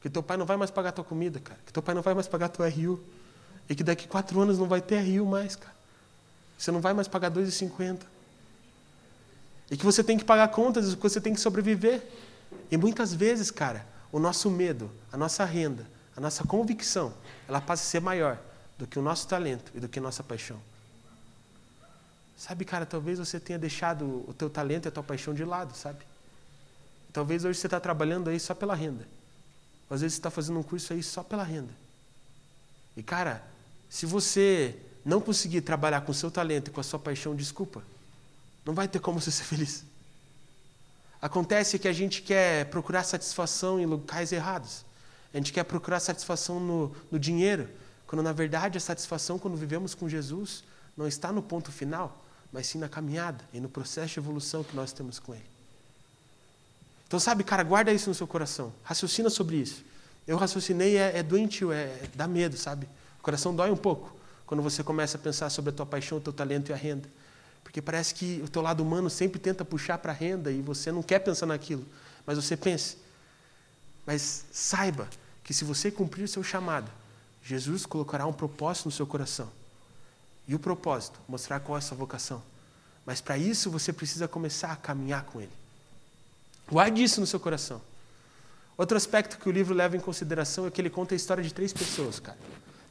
Que 0.00 0.08
teu 0.08 0.22
pai 0.22 0.36
não 0.36 0.46
vai 0.46 0.56
mais 0.56 0.70
pagar 0.70 0.88
a 0.88 0.92
tua 0.92 1.04
comida, 1.04 1.38
cara. 1.38 1.60
Que 1.66 1.72
teu 1.72 1.82
pai 1.82 1.94
não 1.94 2.02
vai 2.02 2.14
mais 2.14 2.26
pagar 2.26 2.46
a 2.46 2.48
tua 2.48 2.68
RU. 2.68 2.98
E 3.68 3.74
que 3.74 3.84
daqui 3.84 4.08
quatro 4.08 4.40
anos 4.40 4.58
não 4.58 4.66
vai 4.66 4.80
ter 4.80 5.00
RU 5.00 5.26
mais, 5.26 5.54
cara. 5.54 5.74
Você 6.56 6.72
não 6.72 6.80
vai 6.80 6.94
mais 6.94 7.06
pagar 7.06 7.30
2,50. 7.30 8.00
E 9.70 9.76
que 9.76 9.84
você 9.84 10.02
tem 10.02 10.16
que 10.16 10.24
pagar 10.24 10.48
contas, 10.48 10.94
que 10.94 11.02
você 11.02 11.20
tem 11.20 11.34
que 11.34 11.40
sobreviver. 11.40 12.02
E 12.70 12.76
muitas 12.76 13.14
vezes, 13.14 13.50
cara, 13.50 13.86
o 14.12 14.18
nosso 14.18 14.50
medo, 14.50 14.90
a 15.12 15.16
nossa 15.16 15.44
renda, 15.44 15.86
a 16.16 16.20
nossa 16.20 16.44
convicção, 16.44 17.12
ela 17.48 17.60
passa 17.60 17.82
a 17.82 17.86
ser 17.86 18.00
maior 18.00 18.38
do 18.78 18.86
que 18.86 18.98
o 18.98 19.02
nosso 19.02 19.26
talento 19.26 19.70
e 19.74 19.80
do 19.80 19.88
que 19.88 19.98
a 19.98 20.02
nossa 20.02 20.22
paixão. 20.22 20.60
Sabe, 22.36 22.64
cara, 22.64 22.86
talvez 22.86 23.18
você 23.18 23.40
tenha 23.40 23.58
deixado 23.58 24.24
o 24.28 24.32
teu 24.32 24.48
talento 24.48 24.86
e 24.86 24.88
a 24.88 24.92
tua 24.92 25.02
paixão 25.02 25.34
de 25.34 25.44
lado, 25.44 25.76
sabe? 25.76 25.98
Talvez 27.12 27.44
hoje 27.44 27.58
você 27.58 27.66
está 27.66 27.80
trabalhando 27.80 28.30
aí 28.30 28.38
só 28.38 28.54
pela 28.54 28.74
renda. 28.74 29.06
Às 29.90 30.02
vezes 30.02 30.14
você 30.14 30.20
está 30.20 30.30
fazendo 30.30 30.58
um 30.58 30.62
curso 30.62 30.92
aí 30.92 31.02
só 31.02 31.22
pela 31.22 31.42
renda. 31.42 31.72
E, 32.96 33.02
cara, 33.02 33.42
se 33.88 34.06
você 34.06 34.76
não 35.04 35.20
conseguir 35.20 35.62
trabalhar 35.62 36.02
com 36.02 36.12
o 36.12 36.14
seu 36.14 36.30
talento 36.30 36.68
e 36.68 36.70
com 36.70 36.80
a 36.80 36.84
sua 36.84 36.98
paixão, 36.98 37.34
desculpa. 37.34 37.82
Não 38.64 38.74
vai 38.74 38.86
ter 38.86 38.98
como 38.98 39.20
você 39.20 39.30
ser 39.30 39.44
feliz. 39.44 39.84
Acontece 41.20 41.78
que 41.78 41.88
a 41.88 41.92
gente 41.92 42.22
quer 42.22 42.66
procurar 42.66 43.02
satisfação 43.02 43.80
em 43.80 43.86
locais 43.86 44.30
errados. 44.32 44.84
A 45.32 45.36
gente 45.36 45.52
quer 45.52 45.64
procurar 45.64 46.00
satisfação 46.00 46.60
no, 46.60 46.94
no 47.10 47.18
dinheiro, 47.18 47.68
quando 48.06 48.22
na 48.22 48.32
verdade 48.32 48.78
a 48.78 48.80
satisfação, 48.80 49.38
quando 49.38 49.56
vivemos 49.56 49.94
com 49.94 50.08
Jesus, 50.08 50.64
não 50.96 51.06
está 51.06 51.32
no 51.32 51.42
ponto 51.42 51.70
final, 51.70 52.24
mas 52.52 52.66
sim 52.66 52.78
na 52.78 52.88
caminhada 52.88 53.44
e 53.52 53.60
no 53.60 53.68
processo 53.68 54.14
de 54.14 54.20
evolução 54.20 54.64
que 54.64 54.74
nós 54.74 54.92
temos 54.92 55.18
com 55.18 55.34
Ele. 55.34 55.44
Então, 57.06 57.18
sabe, 57.18 57.42
cara, 57.42 57.62
guarda 57.62 57.92
isso 57.92 58.08
no 58.08 58.14
seu 58.14 58.26
coração. 58.26 58.72
Raciocina 58.84 59.30
sobre 59.30 59.56
isso. 59.56 59.82
Eu 60.26 60.36
raciocinei, 60.36 60.98
é, 60.98 61.18
é 61.18 61.22
doentio, 61.22 61.72
é, 61.72 61.84
é, 61.84 62.08
dá 62.14 62.28
medo, 62.28 62.56
sabe? 62.56 62.86
O 63.18 63.22
coração 63.22 63.54
dói 63.54 63.70
um 63.70 63.76
pouco 63.76 64.14
quando 64.46 64.62
você 64.62 64.82
começa 64.82 65.16
a 65.16 65.20
pensar 65.20 65.48
sobre 65.48 65.70
a 65.70 65.72
tua 65.72 65.86
paixão, 65.86 66.18
o 66.18 66.20
teu 66.20 66.32
talento 66.32 66.68
e 66.68 66.72
a 66.72 66.76
renda. 66.76 67.08
Porque 67.68 67.82
parece 67.82 68.14
que 68.14 68.40
o 68.42 68.48
teu 68.48 68.62
lado 68.62 68.82
humano 68.82 69.10
sempre 69.10 69.38
tenta 69.38 69.62
puxar 69.62 69.98
para 69.98 70.10
a 70.10 70.14
renda 70.14 70.50
e 70.50 70.62
você 70.62 70.90
não 70.90 71.02
quer 71.02 71.18
pensar 71.18 71.44
naquilo. 71.44 71.84
Mas 72.24 72.38
você 72.38 72.56
pensa. 72.56 72.96
Mas 74.06 74.46
saiba 74.50 75.06
que 75.44 75.52
se 75.52 75.66
você 75.66 75.90
cumprir 75.90 76.22
o 76.22 76.28
seu 76.28 76.42
chamado, 76.42 76.90
Jesus 77.44 77.84
colocará 77.84 78.26
um 78.26 78.32
propósito 78.32 78.86
no 78.86 78.90
seu 78.90 79.06
coração. 79.06 79.50
E 80.46 80.54
o 80.54 80.58
propósito? 80.58 81.20
Mostrar 81.28 81.60
qual 81.60 81.76
é 81.76 81.78
a 81.78 81.82
sua 81.82 81.94
vocação. 81.94 82.42
Mas 83.04 83.20
para 83.20 83.36
isso 83.36 83.70
você 83.70 83.92
precisa 83.92 84.26
começar 84.26 84.72
a 84.72 84.76
caminhar 84.76 85.24
com 85.24 85.38
Ele. 85.38 85.52
Guarde 86.70 87.02
isso 87.02 87.20
no 87.20 87.26
seu 87.26 87.38
coração. 87.38 87.82
Outro 88.78 88.96
aspecto 88.96 89.36
que 89.38 89.46
o 89.46 89.52
livro 89.52 89.74
leva 89.74 89.94
em 89.94 90.00
consideração 90.00 90.66
é 90.66 90.70
que 90.70 90.80
ele 90.80 90.88
conta 90.88 91.14
a 91.14 91.16
história 91.16 91.44
de 91.44 91.52
três 91.52 91.74
pessoas, 91.74 92.18
cara. 92.18 92.38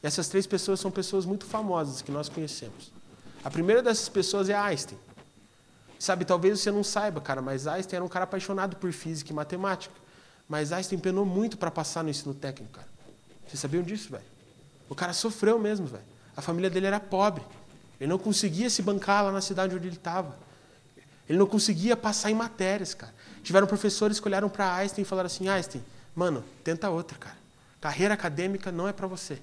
E 0.04 0.06
essas 0.06 0.28
três 0.28 0.46
pessoas 0.46 0.80
são 0.80 0.92
pessoas 0.92 1.26
muito 1.26 1.48
famosas 1.48 2.04
que 2.04 2.12
nós 2.12 2.30
conhecemos. 2.30 2.96
A 3.48 3.50
primeira 3.50 3.82
dessas 3.82 4.10
pessoas 4.10 4.50
é 4.50 4.54
Einstein. 4.54 5.00
Sabe, 5.98 6.26
talvez 6.26 6.60
você 6.60 6.70
não 6.70 6.84
saiba, 6.84 7.22
cara, 7.22 7.42
mas 7.42 7.66
Einstein 7.66 7.96
era 7.96 8.04
um 8.04 8.10
cara 8.10 8.26
apaixonado 8.26 8.76
por 8.76 8.92
física 8.92 9.32
e 9.32 9.34
matemática. 9.34 9.96
Mas 10.50 10.74
Einstein 10.74 11.00
penou 11.00 11.26
muito 11.26 11.58
para 11.58 11.72
passar 11.72 12.04
no 12.04 12.10
ensino 12.10 12.34
técnico, 12.34 12.74
cara. 12.74 12.88
Vocês 13.48 13.58
sabiam 13.58 13.82
disso, 13.82 14.12
velho? 14.12 14.26
O 14.90 14.94
cara 14.94 15.14
sofreu 15.14 15.58
mesmo, 15.58 15.88
velho. 15.88 16.04
A 16.36 16.42
família 16.42 16.70
dele 16.70 16.88
era 16.88 17.00
pobre. 17.00 17.42
Ele 18.02 18.10
não 18.10 18.20
conseguia 18.20 18.70
se 18.70 18.82
bancar 18.82 19.24
lá 19.24 19.32
na 19.32 19.40
cidade 19.40 19.74
onde 19.74 19.88
ele 19.88 19.96
estava. 19.96 20.38
Ele 21.30 21.38
não 21.38 21.48
conseguia 21.48 21.96
passar 21.96 22.30
em 22.30 22.36
matérias, 22.36 22.94
cara. 22.94 23.14
Tiveram 23.44 23.66
professores 23.66 24.20
que 24.20 24.28
olharam 24.28 24.50
para 24.50 24.76
Einstein 24.76 25.04
e 25.04 25.06
falaram 25.06 25.28
assim: 25.28 25.48
Einstein, 25.48 25.82
mano, 26.14 26.44
tenta 26.66 26.90
outra, 26.90 27.18
cara. 27.18 27.38
Carreira 27.80 28.14
acadêmica 28.14 28.74
não 28.74 28.90
é 28.90 28.92
para 28.92 29.08
você. 29.08 29.42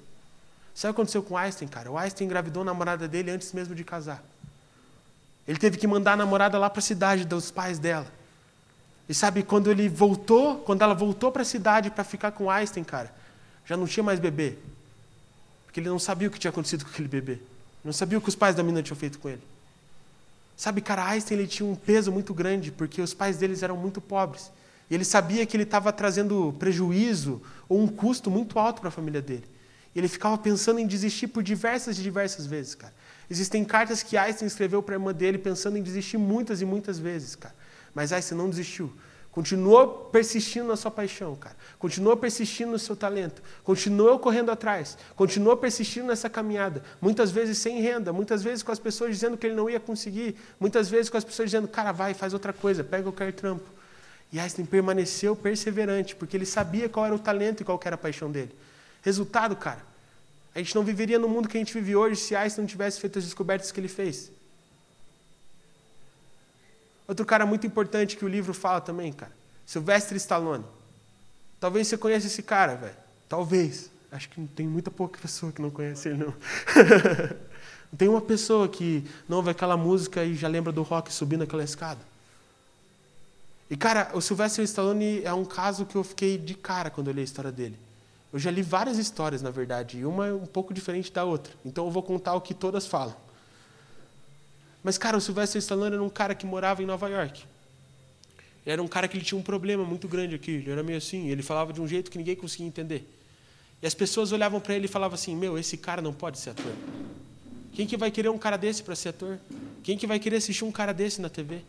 Sabe 0.74 0.90
o 0.90 0.94
que 0.94 1.00
aconteceu 1.00 1.22
com 1.22 1.36
Einstein, 1.36 1.68
cara? 1.68 1.90
O 1.90 1.96
Einstein 1.96 2.26
engravidou 2.26 2.62
a 2.62 2.66
namorada 2.66 3.06
dele 3.06 3.30
antes 3.30 3.52
mesmo 3.52 3.74
de 3.74 3.84
casar. 3.84 4.22
Ele 5.46 5.58
teve 5.58 5.76
que 5.76 5.86
mandar 5.86 6.14
a 6.14 6.16
namorada 6.16 6.58
lá 6.58 6.68
para 6.68 6.80
a 6.80 6.82
cidade 6.82 7.24
dos 7.24 7.50
pais 7.50 7.78
dela. 7.78 8.06
E 9.08 9.14
sabe, 9.14 9.42
quando 9.42 9.70
ele 9.70 9.88
voltou, 9.88 10.58
quando 10.58 10.82
ela 10.82 10.94
voltou 10.94 11.30
para 11.30 11.42
a 11.42 11.44
cidade 11.44 11.90
para 11.90 12.02
ficar 12.02 12.32
com 12.32 12.50
Einstein, 12.50 12.82
cara, 12.82 13.14
já 13.64 13.76
não 13.76 13.86
tinha 13.86 14.02
mais 14.02 14.18
bebê. 14.18 14.56
Porque 15.66 15.78
ele 15.78 15.88
não 15.88 15.98
sabia 15.98 16.28
o 16.28 16.30
que 16.30 16.38
tinha 16.38 16.50
acontecido 16.50 16.84
com 16.84 16.90
aquele 16.90 17.08
bebê. 17.08 17.38
Não 17.84 17.92
sabia 17.92 18.18
o 18.18 18.20
que 18.20 18.28
os 18.28 18.34
pais 18.34 18.56
da 18.56 18.62
menina 18.62 18.82
tinham 18.82 18.96
feito 18.96 19.18
com 19.18 19.28
ele. 19.28 19.42
Sabe, 20.56 20.80
cara, 20.80 21.04
Einstein 21.04 21.38
ele 21.38 21.46
tinha 21.46 21.68
um 21.68 21.74
peso 21.74 22.10
muito 22.10 22.32
grande, 22.32 22.72
porque 22.72 23.02
os 23.02 23.12
pais 23.12 23.36
deles 23.36 23.62
eram 23.62 23.76
muito 23.76 24.00
pobres. 24.00 24.50
E 24.90 24.94
ele 24.94 25.04
sabia 25.04 25.44
que 25.44 25.56
ele 25.56 25.64
estava 25.64 25.92
trazendo 25.92 26.54
prejuízo 26.58 27.42
ou 27.68 27.80
um 27.80 27.86
custo 27.86 28.30
muito 28.30 28.58
alto 28.58 28.80
para 28.80 28.88
a 28.88 28.92
família 28.92 29.20
dele. 29.20 29.53
E 29.94 29.98
ele 29.98 30.08
ficava 30.08 30.36
pensando 30.36 30.80
em 30.80 30.86
desistir 30.86 31.28
por 31.28 31.42
diversas 31.42 31.98
e 31.98 32.02
diversas 32.02 32.46
vezes, 32.46 32.74
cara. 32.74 32.92
Existem 33.30 33.64
cartas 33.64 34.02
que 34.02 34.16
Einstein 34.16 34.46
escreveu 34.46 34.82
para 34.82 34.94
a 34.94 34.96
irmã 34.96 35.12
dele 35.12 35.38
pensando 35.38 35.78
em 35.78 35.82
desistir 35.82 36.18
muitas 36.18 36.60
e 36.60 36.64
muitas 36.64 36.98
vezes, 36.98 37.36
cara. 37.36 37.54
Mas 37.94 38.12
Einstein 38.12 38.36
não 38.36 38.50
desistiu. 38.50 38.92
Continuou 39.34 39.88
persistindo 40.12 40.68
na 40.68 40.76
sua 40.76 40.92
paixão, 40.92 41.34
cara. 41.34 41.56
Continuou 41.76 42.16
persistindo 42.16 42.70
no 42.70 42.78
seu 42.78 42.94
talento. 42.94 43.42
Continuou 43.64 44.16
correndo 44.18 44.50
atrás. 44.50 44.96
Continuou 45.16 45.56
persistindo 45.56 46.06
nessa 46.06 46.30
caminhada. 46.30 46.84
Muitas 47.00 47.32
vezes 47.32 47.58
sem 47.58 47.80
renda. 47.80 48.12
Muitas 48.12 48.44
vezes 48.44 48.62
com 48.62 48.70
as 48.70 48.78
pessoas 48.78 49.10
dizendo 49.10 49.36
que 49.36 49.46
ele 49.46 49.56
não 49.56 49.68
ia 49.68 49.80
conseguir. 49.80 50.36
Muitas 50.60 50.88
vezes 50.88 51.10
com 51.10 51.16
as 51.16 51.24
pessoas 51.24 51.50
dizendo, 51.50 51.66
cara, 51.66 51.90
vai, 51.90 52.14
faz 52.14 52.32
outra 52.32 52.52
coisa, 52.52 52.84
pega 52.84 53.02
qualquer 53.04 53.32
trampo. 53.32 53.64
E 54.32 54.38
Einstein 54.38 54.66
permaneceu 54.66 55.34
perseverante, 55.34 56.14
porque 56.14 56.36
ele 56.36 56.46
sabia 56.46 56.88
qual 56.88 57.04
era 57.06 57.14
o 57.14 57.18
talento 57.18 57.60
e 57.60 57.64
qual 57.64 57.80
era 57.84 57.96
a 57.96 57.98
paixão 57.98 58.30
dele. 58.30 58.54
Resultado, 59.04 59.54
cara, 59.54 59.84
a 60.54 60.58
gente 60.58 60.74
não 60.74 60.82
viveria 60.82 61.18
no 61.18 61.28
mundo 61.28 61.46
que 61.46 61.58
a 61.58 61.60
gente 61.60 61.74
vive 61.74 61.94
hoje 61.94 62.16
se 62.16 62.34
Einstein 62.34 62.62
não 62.62 62.68
tivesse 62.68 62.98
feito 62.98 63.18
as 63.18 63.24
descobertas 63.24 63.70
que 63.70 63.78
ele 63.78 63.86
fez. 63.86 64.32
Outro 67.06 67.26
cara 67.26 67.44
muito 67.44 67.66
importante 67.66 68.16
que 68.16 68.24
o 68.24 68.28
livro 68.28 68.54
fala 68.54 68.80
também, 68.80 69.12
cara. 69.12 69.32
Sylvester 69.66 70.16
Stallone. 70.16 70.64
Talvez 71.60 71.86
você 71.86 71.98
conheça 71.98 72.28
esse 72.28 72.42
cara, 72.42 72.76
velho. 72.76 72.96
Talvez. 73.28 73.90
Acho 74.10 74.30
que 74.30 74.40
tem 74.46 74.66
muita 74.66 74.90
pouca 74.90 75.20
pessoa 75.20 75.52
que 75.52 75.60
não 75.60 75.70
conhece 75.70 76.08
ele, 76.08 76.24
não. 76.24 76.34
tem 77.98 78.08
uma 78.08 78.22
pessoa 78.22 78.68
que 78.68 79.04
não 79.28 79.38
ouve 79.38 79.50
aquela 79.50 79.76
música 79.76 80.24
e 80.24 80.34
já 80.34 80.48
lembra 80.48 80.72
do 80.72 80.82
rock 80.82 81.12
subindo 81.12 81.42
aquela 81.42 81.62
escada. 81.62 82.00
E, 83.68 83.76
cara, 83.76 84.10
o 84.14 84.22
Sylvester 84.22 84.64
Stallone 84.64 85.22
é 85.24 85.32
um 85.34 85.44
caso 85.44 85.84
que 85.84 85.96
eu 85.96 86.04
fiquei 86.04 86.38
de 86.38 86.54
cara 86.54 86.88
quando 86.88 87.08
eu 87.08 87.14
li 87.14 87.20
a 87.20 87.24
história 87.24 87.52
dele. 87.52 87.78
Eu 88.34 88.40
já 88.40 88.50
li 88.50 88.62
várias 88.62 88.98
histórias, 88.98 89.42
na 89.42 89.50
verdade, 89.52 89.98
e 89.98 90.04
uma 90.04 90.26
é 90.26 90.32
um 90.32 90.44
pouco 90.44 90.74
diferente 90.74 91.12
da 91.12 91.22
outra. 91.24 91.54
Então 91.64 91.84
eu 91.84 91.90
vou 91.92 92.02
contar 92.02 92.34
o 92.34 92.40
que 92.40 92.52
todas 92.52 92.84
falam. 92.84 93.14
Mas, 94.82 94.98
cara, 94.98 95.16
o 95.16 95.20
Sylvester 95.20 95.60
Stallone 95.60 95.94
era 95.94 96.02
um 96.02 96.08
cara 96.08 96.34
que 96.34 96.44
morava 96.44 96.82
em 96.82 96.84
Nova 96.84 97.08
York. 97.08 97.44
Ele 98.66 98.72
era 98.72 98.82
um 98.82 98.88
cara 98.88 99.06
que 99.06 99.16
ele 99.16 99.24
tinha 99.24 99.38
um 99.38 99.42
problema 99.42 99.84
muito 99.84 100.08
grande 100.08 100.34
aqui. 100.34 100.50
Ele 100.50 100.68
era 100.68 100.82
meio 100.82 100.98
assim. 100.98 101.28
Ele 101.28 101.44
falava 101.44 101.72
de 101.72 101.80
um 101.80 101.86
jeito 101.86 102.10
que 102.10 102.18
ninguém 102.18 102.34
conseguia 102.34 102.66
entender. 102.66 103.08
E 103.80 103.86
as 103.86 103.94
pessoas 103.94 104.32
olhavam 104.32 104.60
para 104.60 104.74
ele 104.74 104.86
e 104.86 104.88
falavam 104.88 105.14
assim: 105.14 105.36
Meu, 105.36 105.56
esse 105.56 105.76
cara 105.76 106.02
não 106.02 106.12
pode 106.12 106.40
ser 106.40 106.50
ator. 106.50 106.72
Quem 107.72 107.86
que 107.86 107.96
vai 107.96 108.10
querer 108.10 108.30
um 108.30 108.38
cara 108.38 108.56
desse 108.56 108.82
para 108.82 108.96
ser 108.96 109.10
ator? 109.10 109.38
Quem 109.84 109.96
que 109.96 110.08
vai 110.08 110.18
querer 110.18 110.38
assistir 110.38 110.64
um 110.64 110.72
cara 110.72 110.92
desse 110.92 111.20
na 111.20 111.28
TV? 111.28 111.60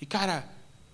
E, 0.00 0.06
cara, 0.06 0.48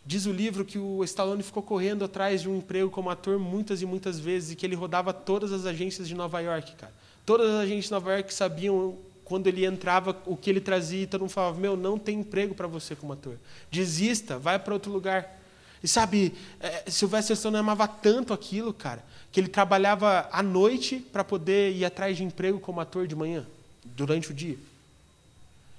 diz 0.04 0.26
o 0.26 0.32
livro 0.32 0.64
que 0.64 0.78
o 0.78 1.04
Stallone 1.04 1.42
ficou 1.42 1.62
correndo 1.62 2.04
atrás 2.04 2.42
de 2.42 2.48
um 2.48 2.56
emprego 2.56 2.90
como 2.90 3.10
ator 3.10 3.38
muitas 3.38 3.82
e 3.82 3.86
muitas 3.86 4.18
vezes 4.18 4.50
e 4.50 4.56
que 4.56 4.66
ele 4.66 4.74
rodava 4.74 5.12
todas 5.12 5.52
as 5.52 5.64
agências 5.64 6.08
de 6.08 6.14
Nova 6.14 6.40
York, 6.40 6.74
cara. 6.76 6.92
Todas 7.24 7.48
as 7.48 7.60
agências 7.60 7.84
de 7.86 7.90
Nova 7.92 8.12
York 8.14 8.34
sabiam 8.34 8.96
quando 9.24 9.46
ele 9.46 9.64
entrava, 9.64 10.16
o 10.26 10.36
que 10.36 10.50
ele 10.50 10.60
trazia, 10.60 11.02
e 11.02 11.06
todo 11.06 11.22
mundo 11.22 11.30
falava: 11.30 11.58
Meu, 11.58 11.76
não 11.76 11.98
tem 11.98 12.20
emprego 12.20 12.54
para 12.54 12.66
você 12.66 12.96
como 12.96 13.12
ator. 13.12 13.38
Desista, 13.70 14.38
vai 14.38 14.58
para 14.58 14.74
outro 14.74 14.90
lugar. 14.90 15.40
E 15.82 15.88
sabe, 15.88 16.34
é, 16.60 16.90
Sylvester 16.90 17.34
Stallone 17.34 17.58
amava 17.58 17.88
tanto 17.88 18.32
aquilo, 18.32 18.72
cara, 18.72 19.04
que 19.32 19.40
ele 19.40 19.48
trabalhava 19.48 20.28
à 20.30 20.42
noite 20.42 20.98
para 20.98 21.24
poder 21.24 21.74
ir 21.74 21.84
atrás 21.84 22.16
de 22.16 22.24
emprego 22.24 22.60
como 22.60 22.80
ator 22.80 23.06
de 23.06 23.16
manhã, 23.16 23.46
durante 23.84 24.30
o 24.30 24.34
dia. 24.34 24.56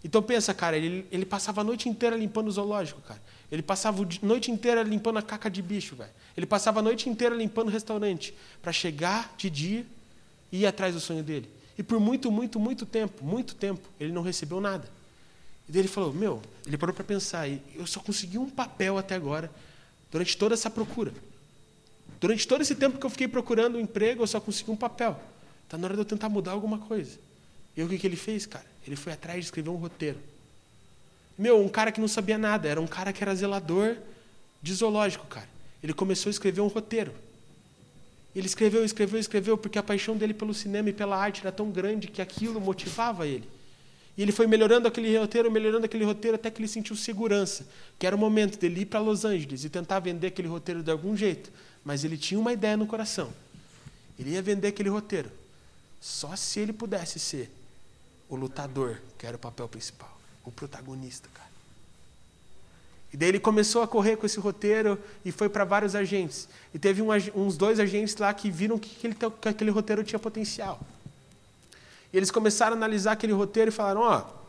Então 0.04 0.22
pensa, 0.22 0.54
cara, 0.54 0.76
ele, 0.76 1.06
ele 1.12 1.26
passava 1.26 1.62
a 1.62 1.64
noite 1.64 1.88
inteira 1.88 2.18
limpando 2.18 2.48
o 2.48 2.52
zoológico, 2.52 3.02
cara. 3.02 3.22
Ele 3.54 3.62
passava 3.62 4.02
a 4.02 4.26
noite 4.26 4.50
inteira 4.50 4.82
limpando 4.82 5.20
a 5.20 5.22
caca 5.22 5.48
de 5.48 5.62
bicho, 5.62 5.96
velho. 5.96 6.10
Ele 6.36 6.48
passava 6.48 6.80
a 6.80 6.82
noite 6.82 7.08
inteira 7.08 7.36
limpando 7.36 7.68
o 7.68 7.72
restaurante 7.72 8.34
para 8.64 8.74
chegar 8.74 9.32
de 9.38 9.48
dia 9.48 9.86
e 10.52 10.62
ir 10.62 10.66
atrás 10.66 10.96
do 10.96 11.00
sonho 11.00 11.22
dele. 11.22 11.48
E 11.78 11.84
por 11.84 12.00
muito, 12.00 12.32
muito, 12.32 12.60
muito 12.60 12.84
tempo, 12.84 13.24
muito 13.24 13.54
tempo, 13.54 13.88
ele 14.00 14.12
não 14.12 14.24
recebeu 14.24 14.60
nada. 14.60 14.90
E 15.70 15.72
daí 15.72 15.82
ele 15.82 15.88
falou: 15.88 16.12
Meu, 16.12 16.42
ele 16.66 16.76
parou 16.80 16.96
para 16.96 17.04
pensar, 17.04 17.48
eu 17.48 17.86
só 17.86 18.00
consegui 18.00 18.40
um 18.40 18.50
papel 18.50 18.98
até 18.98 19.14
agora, 19.14 19.52
durante 20.12 20.36
toda 20.36 20.56
essa 20.56 20.68
procura. 20.68 21.14
Durante 22.20 22.48
todo 22.48 22.62
esse 22.62 22.74
tempo 22.74 22.98
que 22.98 23.06
eu 23.06 23.10
fiquei 23.12 23.28
procurando 23.28 23.78
um 23.78 23.80
emprego, 23.80 24.24
eu 24.24 24.28
só 24.28 24.42
consegui 24.42 24.72
um 24.72 24.76
papel. 24.76 25.22
Está 25.66 25.78
na 25.78 25.86
hora 25.86 25.94
de 25.94 26.02
eu 26.02 26.06
tentar 26.06 26.28
mudar 26.28 26.54
alguma 26.54 26.80
coisa. 26.80 27.20
E 27.78 27.84
o 27.84 27.88
que, 27.88 28.00
que 28.00 28.08
ele 28.08 28.16
fez, 28.16 28.48
cara? 28.48 28.66
Ele 28.88 28.96
foi 28.96 29.14
atrás 29.14 29.38
de 29.38 29.46
escrever 29.46 29.70
um 29.70 29.76
roteiro. 29.76 30.18
Meu, 31.38 31.60
um 31.60 31.70
cara 31.70 31.92
que 31.92 32.00
não 32.00 32.08
sabia 32.08 32.38
nada, 32.38 32.68
era 32.68 32.80
um 32.80 32.88
cara 32.88 33.12
que 33.12 33.24
era 33.24 33.34
zelador 33.34 33.98
de 34.62 34.74
zoológico, 34.74 35.26
cara. 35.28 35.50
Ele 35.82 35.94
começou 35.94 36.30
a 36.30 36.32
escrever 36.32 36.62
um 36.62 36.68
roteiro. 36.68 37.14
Ele 38.36 38.48
escreveu, 38.48 38.84
escreveu, 38.84 39.20
escreveu, 39.20 39.58
porque 39.58 39.78
a 39.78 39.84
paixão 39.84 40.18
dele 40.18 40.34
pelo 40.34 40.54
cinema 40.54 40.90
e 40.90 40.94
pela 40.94 41.18
arte 41.18 41.42
era 41.42 41.52
tão 41.52 41.70
grande 41.70 42.08
que 42.08 42.22
aquilo 42.22 42.60
motivava 42.60 43.28
ele. 43.28 43.48
E 44.18 44.22
ele 44.22 44.32
foi 44.32 44.46
melhorando 44.46 44.88
aquele 44.88 45.18
roteiro, 45.18 45.52
melhorando 45.52 45.86
aquele 45.86 46.06
roteiro, 46.06 46.36
até 46.36 46.50
que 46.52 46.62
ele 46.62 46.68
sentiu 46.68 46.96
segurança, 46.96 47.66
que 47.98 48.06
era 48.06 48.16
o 48.16 48.20
momento 48.20 48.60
dele 48.60 48.82
ir 48.82 48.86
para 48.86 49.00
Los 49.00 49.26
Angeles 49.26 49.64
e 49.64 49.70
tentar 49.70 50.00
vender 50.00 50.28
aquele 50.28 50.48
roteiro 50.48 50.84
de 50.84 50.92
algum 50.92 51.16
jeito. 51.18 51.52
Mas 51.84 52.04
ele 52.04 52.18
tinha 52.18 52.40
uma 52.40 52.54
ideia 52.54 52.78
no 52.78 52.86
coração. 52.86 53.34
Ele 54.18 54.32
ia 54.32 54.42
vender 54.42 54.68
aquele 54.68 54.90
roteiro. 54.90 55.32
Só 56.00 56.36
se 56.36 56.60
ele 56.60 56.74
pudesse 56.74 57.20
ser 57.20 57.50
o 58.30 58.36
lutador, 58.36 59.02
que 59.18 59.26
era 59.26 59.36
o 59.36 59.40
papel 59.40 59.68
principal, 59.68 60.13
o 60.44 60.52
protagonista, 60.52 61.30
cara. 61.34 61.54
E 63.14 63.18
daí 63.18 63.30
ele 63.30 63.40
começou 63.40 63.84
a 63.84 63.88
correr 63.88 64.16
com 64.16 64.26
esse 64.26 64.40
roteiro 64.40 65.00
e 65.24 65.32
foi 65.32 65.48
para 65.48 65.64
vários 65.64 65.94
agentes. 65.94 66.48
E 66.74 66.80
teve 66.80 67.00
um, 67.00 67.10
uns 67.36 67.56
dois 67.56 67.80
agentes 67.80 68.16
lá 68.18 68.34
que 68.34 68.50
viram 68.50 68.80
que 68.80 68.96
aquele, 68.98 69.16
que 69.40 69.50
aquele 69.50 69.70
roteiro 69.70 70.04
tinha 70.04 70.18
potencial. 70.18 70.80
E 72.12 72.18
eles 72.18 72.32
começaram 72.32 72.74
a 72.74 72.78
analisar 72.78 73.12
aquele 73.12 73.34
roteiro 73.34 73.70
e 73.70 73.72
falaram: 73.72 74.02
Ó, 74.02 74.20
oh, 74.20 74.44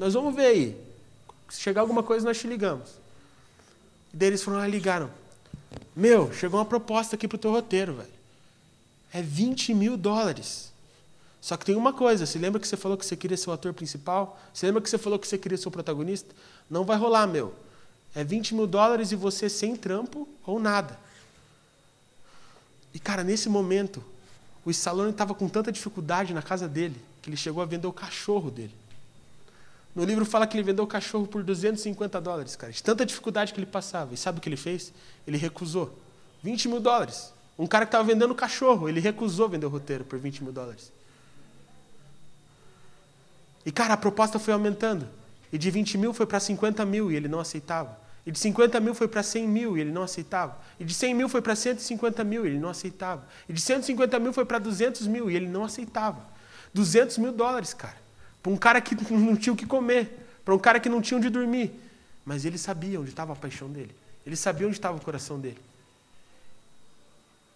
nós 0.00 0.14
vamos 0.14 0.34
ver 0.34 0.46
aí. 0.46 0.86
Se 1.50 1.60
chegar 1.60 1.82
alguma 1.82 2.02
coisa, 2.02 2.24
nós 2.24 2.38
te 2.38 2.46
ligamos. 2.46 2.88
E 4.12 4.16
daí 4.16 4.28
eles 4.28 4.42
foram 4.42 4.56
lá 4.56 4.66
e 4.66 4.70
ligaram: 4.70 5.10
Meu, 5.94 6.32
chegou 6.32 6.58
uma 6.58 6.66
proposta 6.66 7.14
aqui 7.14 7.28
para 7.28 7.36
o 7.36 7.38
teu 7.38 7.50
roteiro, 7.50 7.94
velho. 7.94 8.16
É 9.12 9.20
20 9.20 9.74
mil 9.74 9.98
dólares. 9.98 10.72
Só 11.40 11.56
que 11.56 11.64
tem 11.64 11.76
uma 11.76 11.92
coisa: 11.92 12.26
você 12.26 12.38
lembra 12.38 12.60
que 12.60 12.66
você 12.66 12.76
falou 12.76 12.96
que 12.96 13.06
você 13.06 13.16
queria 13.16 13.36
ser 13.36 13.50
o 13.50 13.52
ator 13.52 13.72
principal? 13.72 14.40
Você 14.52 14.66
lembra 14.66 14.82
que 14.82 14.90
você 14.90 14.98
falou 14.98 15.18
que 15.18 15.26
você 15.26 15.38
queria 15.38 15.58
ser 15.58 15.68
o 15.68 15.70
protagonista? 15.70 16.34
Não 16.68 16.84
vai 16.84 16.96
rolar, 16.96 17.26
meu 17.26 17.54
É 18.14 18.24
20 18.24 18.54
mil 18.54 18.66
dólares 18.66 19.12
e 19.12 19.16
você 19.16 19.48
sem 19.48 19.76
trampo 19.76 20.28
ou 20.44 20.58
nada. 20.58 20.98
E, 22.92 22.98
cara, 22.98 23.22
nesse 23.22 23.48
momento, 23.48 24.02
o 24.64 24.70
Stallone 24.70 25.10
estava 25.10 25.34
com 25.34 25.48
tanta 25.48 25.70
dificuldade 25.70 26.32
na 26.32 26.42
casa 26.42 26.66
dele 26.66 26.96
que 27.20 27.28
ele 27.28 27.36
chegou 27.36 27.62
a 27.62 27.66
vender 27.66 27.86
o 27.86 27.92
cachorro 27.92 28.50
dele. 28.50 28.74
No 29.94 30.04
livro 30.04 30.24
fala 30.24 30.46
que 30.46 30.56
ele 30.56 30.62
vendeu 30.62 30.84
o 30.84 30.86
cachorro 30.86 31.26
por 31.26 31.42
250 31.42 32.20
dólares, 32.20 32.54
cara. 32.54 32.72
De 32.72 32.82
tanta 32.82 33.04
dificuldade 33.04 33.52
que 33.52 33.58
ele 33.58 33.66
passava. 33.66 34.14
E 34.14 34.16
sabe 34.16 34.38
o 34.38 34.40
que 34.40 34.48
ele 34.48 34.56
fez? 34.56 34.92
Ele 35.26 35.36
recusou. 35.36 35.98
20 36.42 36.68
mil 36.68 36.80
dólares. 36.80 37.32
Um 37.58 37.66
cara 37.66 37.84
que 37.84 37.88
estava 37.88 38.04
vendendo 38.04 38.34
cachorro, 38.34 38.88
ele 38.88 39.00
recusou 39.00 39.48
vender 39.48 39.66
o 39.66 39.68
roteiro 39.70 40.04
por 40.04 40.18
20 40.18 40.44
mil 40.44 40.52
dólares. 40.52 40.92
E, 43.66 43.72
cara, 43.72 43.94
a 43.94 43.96
proposta 43.96 44.38
foi 44.38 44.54
aumentando. 44.54 45.08
E 45.52 45.58
de 45.58 45.70
20 45.72 45.98
mil 45.98 46.14
foi 46.14 46.24
para 46.24 46.38
50 46.38 46.84
mil 46.86 47.10
e 47.10 47.16
ele 47.16 47.26
não 47.26 47.40
aceitava. 47.40 47.98
E 48.24 48.30
de 48.30 48.38
50 48.38 48.78
mil 48.78 48.94
foi 48.94 49.08
para 49.08 49.24
100 49.24 49.48
mil 49.48 49.76
e 49.76 49.80
ele 49.80 49.90
não 49.90 50.02
aceitava. 50.02 50.56
E 50.78 50.84
de 50.84 50.94
100 50.94 51.14
mil 51.14 51.28
foi 51.28 51.42
para 51.42 51.56
150 51.56 52.22
mil 52.22 52.46
e 52.46 52.48
ele 52.50 52.58
não 52.58 52.68
aceitava. 52.68 53.26
E 53.48 53.52
de 53.52 53.60
150 53.60 54.18
mil 54.20 54.32
foi 54.32 54.44
para 54.44 54.60
200 54.60 55.08
mil 55.08 55.28
e 55.28 55.34
ele 55.34 55.48
não 55.48 55.64
aceitava. 55.64 56.20
200 56.72 57.18
mil 57.18 57.32
dólares, 57.32 57.74
cara. 57.74 57.96
Para 58.40 58.52
um 58.52 58.56
cara 58.56 58.80
que 58.80 58.94
não 59.12 59.36
tinha 59.36 59.52
o 59.52 59.56
que 59.56 59.66
comer. 59.66 60.28
Para 60.44 60.54
um 60.54 60.58
cara 60.58 60.78
que 60.78 60.88
não 60.88 61.02
tinha 61.02 61.18
onde 61.18 61.28
dormir. 61.28 61.72
Mas 62.24 62.44
ele 62.44 62.58
sabia 62.58 63.00
onde 63.00 63.10
estava 63.10 63.32
a 63.32 63.36
paixão 63.36 63.68
dele. 63.68 63.94
Ele 64.24 64.36
sabia 64.36 64.66
onde 64.68 64.76
estava 64.76 64.96
o 64.96 65.00
coração 65.00 65.40
dele. 65.40 65.58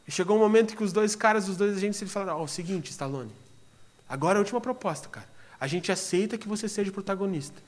E 0.06 0.10
chegou 0.10 0.36
um 0.36 0.40
momento 0.40 0.76
que 0.76 0.82
os 0.82 0.92
dois 0.92 1.14
caras, 1.14 1.48
os 1.48 1.56
dois 1.56 1.76
agentes, 1.76 2.00
eles 2.02 2.12
falaram: 2.12 2.38
Ó, 2.38 2.40
oh, 2.40 2.44
o 2.44 2.48
seguinte, 2.48 2.90
Stallone. 2.90 3.30
Agora 4.08 4.36
é 4.36 4.38
a 4.38 4.40
última 4.40 4.60
proposta, 4.60 5.08
cara. 5.08 5.26
A 5.60 5.66
gente 5.66 5.92
aceita 5.92 6.38
que 6.38 6.48
você 6.48 6.68
seja 6.68 6.90
o 6.90 6.94
protagonista. 6.94 7.60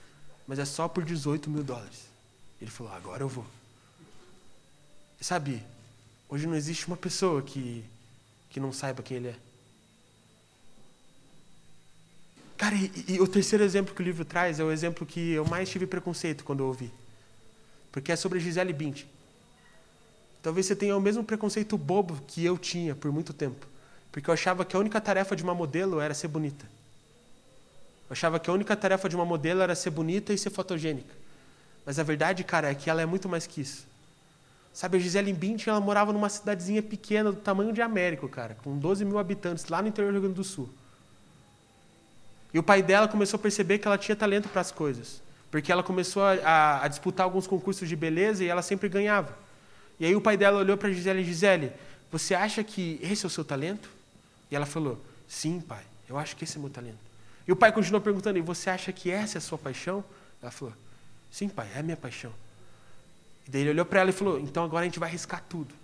Mas 0.46 0.58
é 0.58 0.64
só 0.64 0.88
por 0.88 1.04
18 1.04 1.50
mil 1.50 1.62
dólares. 1.62 2.06
Ele 2.60 2.70
falou: 2.70 2.92
agora 2.92 3.22
eu 3.22 3.28
vou. 3.28 3.44
Sabe, 5.20 5.62
hoje 6.28 6.46
não 6.46 6.56
existe 6.56 6.86
uma 6.88 6.96
pessoa 6.96 7.42
que, 7.42 7.84
que 8.50 8.58
não 8.58 8.72
saiba 8.72 9.02
quem 9.02 9.18
ele 9.18 9.28
é. 9.28 9.36
Cara, 12.56 12.74
e, 12.74 12.92
e, 13.08 13.20
o 13.20 13.26
terceiro 13.26 13.62
exemplo 13.62 13.94
que 13.94 14.00
o 14.00 14.04
livro 14.04 14.24
traz 14.24 14.58
é 14.58 14.64
o 14.64 14.72
exemplo 14.72 15.06
que 15.06 15.32
eu 15.32 15.44
mais 15.44 15.68
tive 15.68 15.86
preconceito 15.86 16.44
quando 16.44 16.60
eu 16.60 16.66
ouvi. 16.66 16.90
Porque 17.90 18.10
é 18.10 18.16
sobre 18.16 18.40
Gisele 18.40 18.72
Bündchen. 18.72 19.08
Talvez 20.42 20.66
você 20.66 20.74
tenha 20.74 20.96
o 20.96 21.00
mesmo 21.00 21.22
preconceito 21.22 21.78
bobo 21.78 22.20
que 22.26 22.44
eu 22.44 22.58
tinha 22.58 22.94
por 22.94 23.12
muito 23.12 23.32
tempo. 23.32 23.66
Porque 24.10 24.28
eu 24.28 24.34
achava 24.34 24.64
que 24.64 24.74
a 24.74 24.78
única 24.78 25.00
tarefa 25.00 25.36
de 25.36 25.42
uma 25.42 25.54
modelo 25.54 26.00
era 26.00 26.14
ser 26.14 26.28
bonita. 26.28 26.66
Eu 28.12 28.14
achava 28.14 28.38
que 28.38 28.50
a 28.50 28.52
única 28.52 28.76
tarefa 28.76 29.08
de 29.08 29.16
uma 29.16 29.24
modelo 29.24 29.62
era 29.62 29.74
ser 29.74 29.88
bonita 29.88 30.34
e 30.34 30.38
ser 30.38 30.50
fotogênica. 30.50 31.14
Mas 31.86 31.98
a 31.98 32.02
verdade, 32.02 32.44
cara, 32.44 32.70
é 32.70 32.74
que 32.74 32.90
ela 32.90 33.00
é 33.00 33.06
muito 33.06 33.26
mais 33.26 33.46
que 33.46 33.62
isso. 33.62 33.86
Sabe, 34.70 34.98
a 34.98 35.00
Gisele 35.00 35.32
Bündchen, 35.32 35.70
ela 35.70 35.80
morava 35.80 36.12
numa 36.12 36.28
cidadezinha 36.28 36.82
pequena 36.82 37.32
do 37.32 37.38
tamanho 37.38 37.72
de 37.72 37.80
Américo, 37.80 38.28
cara, 38.28 38.54
com 38.62 38.76
12 38.76 39.06
mil 39.06 39.18
habitantes, 39.18 39.66
lá 39.68 39.80
no 39.80 39.88
interior 39.88 40.10
do 40.10 40.16
Rio 40.16 40.22
Grande 40.24 40.36
do 40.36 40.44
Sul. 40.44 40.68
E 42.52 42.58
o 42.58 42.62
pai 42.62 42.82
dela 42.82 43.08
começou 43.08 43.38
a 43.38 43.40
perceber 43.40 43.78
que 43.78 43.88
ela 43.88 43.96
tinha 43.96 44.14
talento 44.14 44.46
para 44.50 44.60
as 44.60 44.70
coisas. 44.70 45.22
Porque 45.50 45.72
ela 45.72 45.82
começou 45.82 46.22
a, 46.22 46.82
a, 46.82 46.88
disputar 46.88 47.24
alguns 47.24 47.46
concursos 47.46 47.88
de 47.88 47.96
beleza 47.96 48.44
e 48.44 48.46
ela 48.46 48.60
sempre 48.60 48.90
ganhava. 48.90 49.34
E 49.98 50.04
aí 50.04 50.14
o 50.14 50.20
pai 50.20 50.36
dela 50.36 50.58
olhou 50.58 50.76
para 50.76 50.92
Gisele, 50.92 51.24
Gisele, 51.24 51.72
você 52.10 52.34
acha 52.34 52.62
que 52.62 53.00
esse 53.02 53.24
é 53.24 53.26
o 53.26 53.30
seu 53.30 53.42
talento? 53.42 53.88
E 54.50 54.54
ela 54.54 54.66
falou, 54.66 55.02
sim, 55.26 55.62
pai, 55.62 55.84
eu 56.06 56.18
acho 56.18 56.36
que 56.36 56.44
esse 56.44 56.58
é 56.58 56.58
o 56.58 56.60
meu 56.60 56.70
talento. 56.70 57.11
E 57.46 57.52
o 57.52 57.56
pai 57.56 57.72
continuou 57.72 58.00
perguntando, 58.00 58.38
e 58.38 58.42
você 58.42 58.70
acha 58.70 58.92
que 58.92 59.10
essa 59.10 59.36
é 59.36 59.40
a 59.40 59.42
sua 59.42 59.58
paixão? 59.58 60.04
Ela 60.40 60.50
falou, 60.50 60.74
Sim, 61.32 61.48
pai, 61.48 61.66
é 61.74 61.78
a 61.78 61.82
minha 61.82 61.96
paixão. 61.96 62.30
E 63.48 63.50
daí 63.50 63.62
ele 63.62 63.70
olhou 63.70 63.86
para 63.86 64.00
ela 64.00 64.10
e 64.10 64.12
falou: 64.12 64.38
Então 64.38 64.62
agora 64.62 64.82
a 64.82 64.84
gente 64.84 64.98
vai 64.98 65.08
arriscar 65.08 65.42
tudo. 65.48 65.74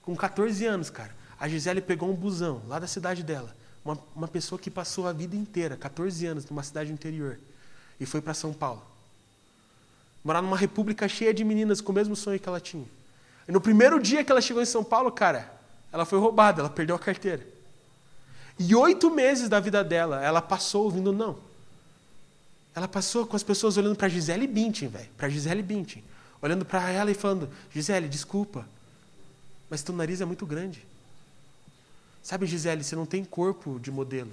Com 0.00 0.14
14 0.14 0.64
anos, 0.64 0.90
cara, 0.90 1.14
a 1.38 1.48
Gisele 1.48 1.80
pegou 1.80 2.08
um 2.08 2.14
busão 2.14 2.62
lá 2.68 2.78
da 2.78 2.86
cidade 2.86 3.22
dela. 3.24 3.54
Uma, 3.84 3.98
uma 4.14 4.28
pessoa 4.28 4.58
que 4.58 4.70
passou 4.70 5.08
a 5.08 5.12
vida 5.12 5.34
inteira, 5.34 5.76
14 5.76 6.24
anos, 6.24 6.48
numa 6.48 6.62
cidade 6.62 6.92
interior, 6.92 7.38
e 7.98 8.06
foi 8.06 8.20
para 8.20 8.32
São 8.32 8.52
Paulo. 8.52 8.82
Morar 10.22 10.40
numa 10.40 10.56
república 10.56 11.06
cheia 11.06 11.34
de 11.34 11.44
meninas 11.44 11.80
com 11.80 11.92
o 11.92 11.94
mesmo 11.94 12.14
sonho 12.16 12.38
que 12.38 12.48
ela 12.48 12.60
tinha. 12.60 12.86
E 13.46 13.52
no 13.52 13.60
primeiro 13.60 14.00
dia 14.00 14.24
que 14.24 14.30
ela 14.30 14.40
chegou 14.40 14.62
em 14.62 14.66
São 14.66 14.82
Paulo, 14.82 15.12
cara, 15.12 15.52
ela 15.92 16.06
foi 16.06 16.18
roubada, 16.18 16.62
ela 16.62 16.70
perdeu 16.70 16.96
a 16.96 16.98
carteira. 16.98 17.46
E 18.58 18.74
oito 18.74 19.10
meses 19.10 19.48
da 19.48 19.58
vida 19.60 19.82
dela, 19.82 20.22
ela 20.22 20.40
passou 20.40 20.84
ouvindo 20.84 21.12
não. 21.12 21.38
Ela 22.74 22.88
passou 22.88 23.26
com 23.26 23.36
as 23.36 23.42
pessoas 23.42 23.76
olhando 23.76 23.96
para 23.96 24.08
Gisele 24.08 24.46
Bündchen, 24.46 24.88
velho, 24.88 25.08
para 25.16 25.28
Gisele 25.28 25.62
Bündchen, 25.62 26.02
olhando 26.42 26.64
para 26.64 26.90
ela 26.90 27.10
e 27.10 27.14
falando: 27.14 27.48
"Gisele, 27.72 28.08
desculpa, 28.08 28.66
mas 29.70 29.82
teu 29.82 29.94
nariz 29.94 30.20
é 30.20 30.24
muito 30.24 30.44
grande. 30.44 30.84
Sabe, 32.22 32.46
Gisele, 32.46 32.82
você 32.82 32.96
não 32.96 33.04
tem 33.04 33.24
corpo 33.24 33.78
de 33.78 33.90
modelo. 33.90 34.32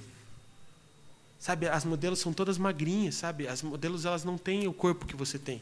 Sabe, 1.39 1.67
as 1.67 1.83
modelos 1.83 2.19
são 2.19 2.31
todas 2.31 2.57
magrinhas, 2.57 3.15
sabe? 3.15 3.47
As 3.47 3.61
modelos 3.61 4.05
elas 4.05 4.23
não 4.23 4.37
têm 4.37 4.67
o 4.67 4.73
corpo 4.73 5.05
que 5.05 5.15
você 5.15 5.37
tem. 5.37 5.61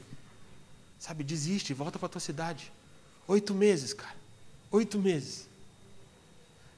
Sabe, 1.00 1.24
desiste, 1.24 1.74
volta 1.74 1.98
para 1.98 2.10
tua 2.10 2.22
cidade. 2.22 2.72
Oito 3.28 3.56
meses, 3.56 3.94
cara. 3.94 4.16
Oito 4.70 5.00
meses. 5.00 5.49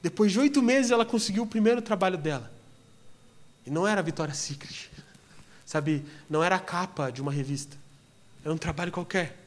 Depois 0.02 0.32
de 0.32 0.40
oito 0.40 0.60
meses, 0.60 0.90
ela 0.90 1.06
conseguiu 1.06 1.44
o 1.44 1.46
primeiro 1.46 1.80
trabalho 1.80 2.18
dela. 2.18 2.52
E 3.64 3.70
não 3.70 3.86
era 3.86 4.00
a 4.00 4.04
Vitória 4.04 4.34
Secret. 4.34 4.90
Sabe, 5.64 6.04
não 6.28 6.42
era 6.42 6.56
a 6.56 6.60
capa 6.60 7.10
de 7.10 7.22
uma 7.22 7.32
revista. 7.32 7.76
Era 8.44 8.52
um 8.52 8.58
trabalho 8.58 8.90
qualquer. 8.90 9.38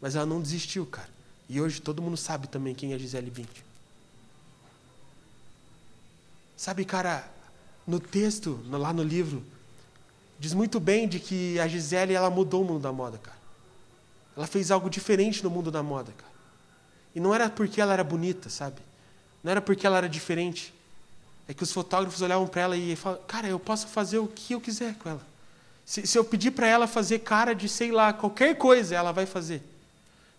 Mas 0.00 0.16
ela 0.16 0.24
não 0.24 0.40
desistiu, 0.40 0.86
cara. 0.86 1.08
E 1.48 1.60
hoje 1.60 1.80
todo 1.80 2.00
mundo 2.00 2.16
sabe 2.16 2.46
também 2.46 2.74
quem 2.74 2.94
é 2.94 2.98
Gisele 2.98 3.30
Bündchen. 3.30 3.64
Sabe, 6.56 6.84
cara, 6.84 7.28
no 7.86 7.98
texto, 7.98 8.60
lá 8.70 8.92
no 8.92 9.02
livro, 9.02 9.44
diz 10.38 10.54
muito 10.54 10.78
bem 10.78 11.08
de 11.08 11.18
que 11.18 11.58
a 11.58 11.66
Gisele 11.66 12.14
ela 12.14 12.30
mudou 12.30 12.62
o 12.62 12.64
mundo 12.64 12.80
da 12.80 12.92
moda, 12.92 13.18
cara. 13.18 13.36
Ela 14.36 14.46
fez 14.46 14.70
algo 14.70 14.88
diferente 14.88 15.42
no 15.42 15.50
mundo 15.50 15.70
da 15.70 15.82
moda, 15.82 16.12
cara. 16.12 16.32
E 17.14 17.20
não 17.20 17.34
era 17.34 17.50
porque 17.50 17.80
ela 17.80 17.92
era 17.92 18.04
bonita, 18.04 18.48
sabe? 18.48 18.80
Não 19.42 19.50
era 19.50 19.60
porque 19.60 19.86
ela 19.86 19.98
era 19.98 20.08
diferente 20.08 20.72
é 21.50 21.52
que 21.52 21.64
os 21.64 21.72
fotógrafos 21.72 22.22
olhavam 22.22 22.46
para 22.46 22.62
ela 22.62 22.76
e 22.76 22.94
falavam, 22.94 23.24
cara, 23.26 23.48
eu 23.48 23.58
posso 23.58 23.88
fazer 23.88 24.18
o 24.18 24.28
que 24.28 24.52
eu 24.52 24.60
quiser 24.60 24.94
com 24.94 25.08
ela. 25.08 25.26
Se, 25.84 26.06
se 26.06 26.16
eu 26.16 26.24
pedir 26.24 26.52
para 26.52 26.68
ela 26.68 26.86
fazer 26.86 27.18
cara 27.18 27.56
de, 27.56 27.68
sei 27.68 27.90
lá, 27.90 28.12
qualquer 28.12 28.56
coisa, 28.56 28.94
ela 28.94 29.10
vai 29.10 29.26
fazer. 29.26 29.60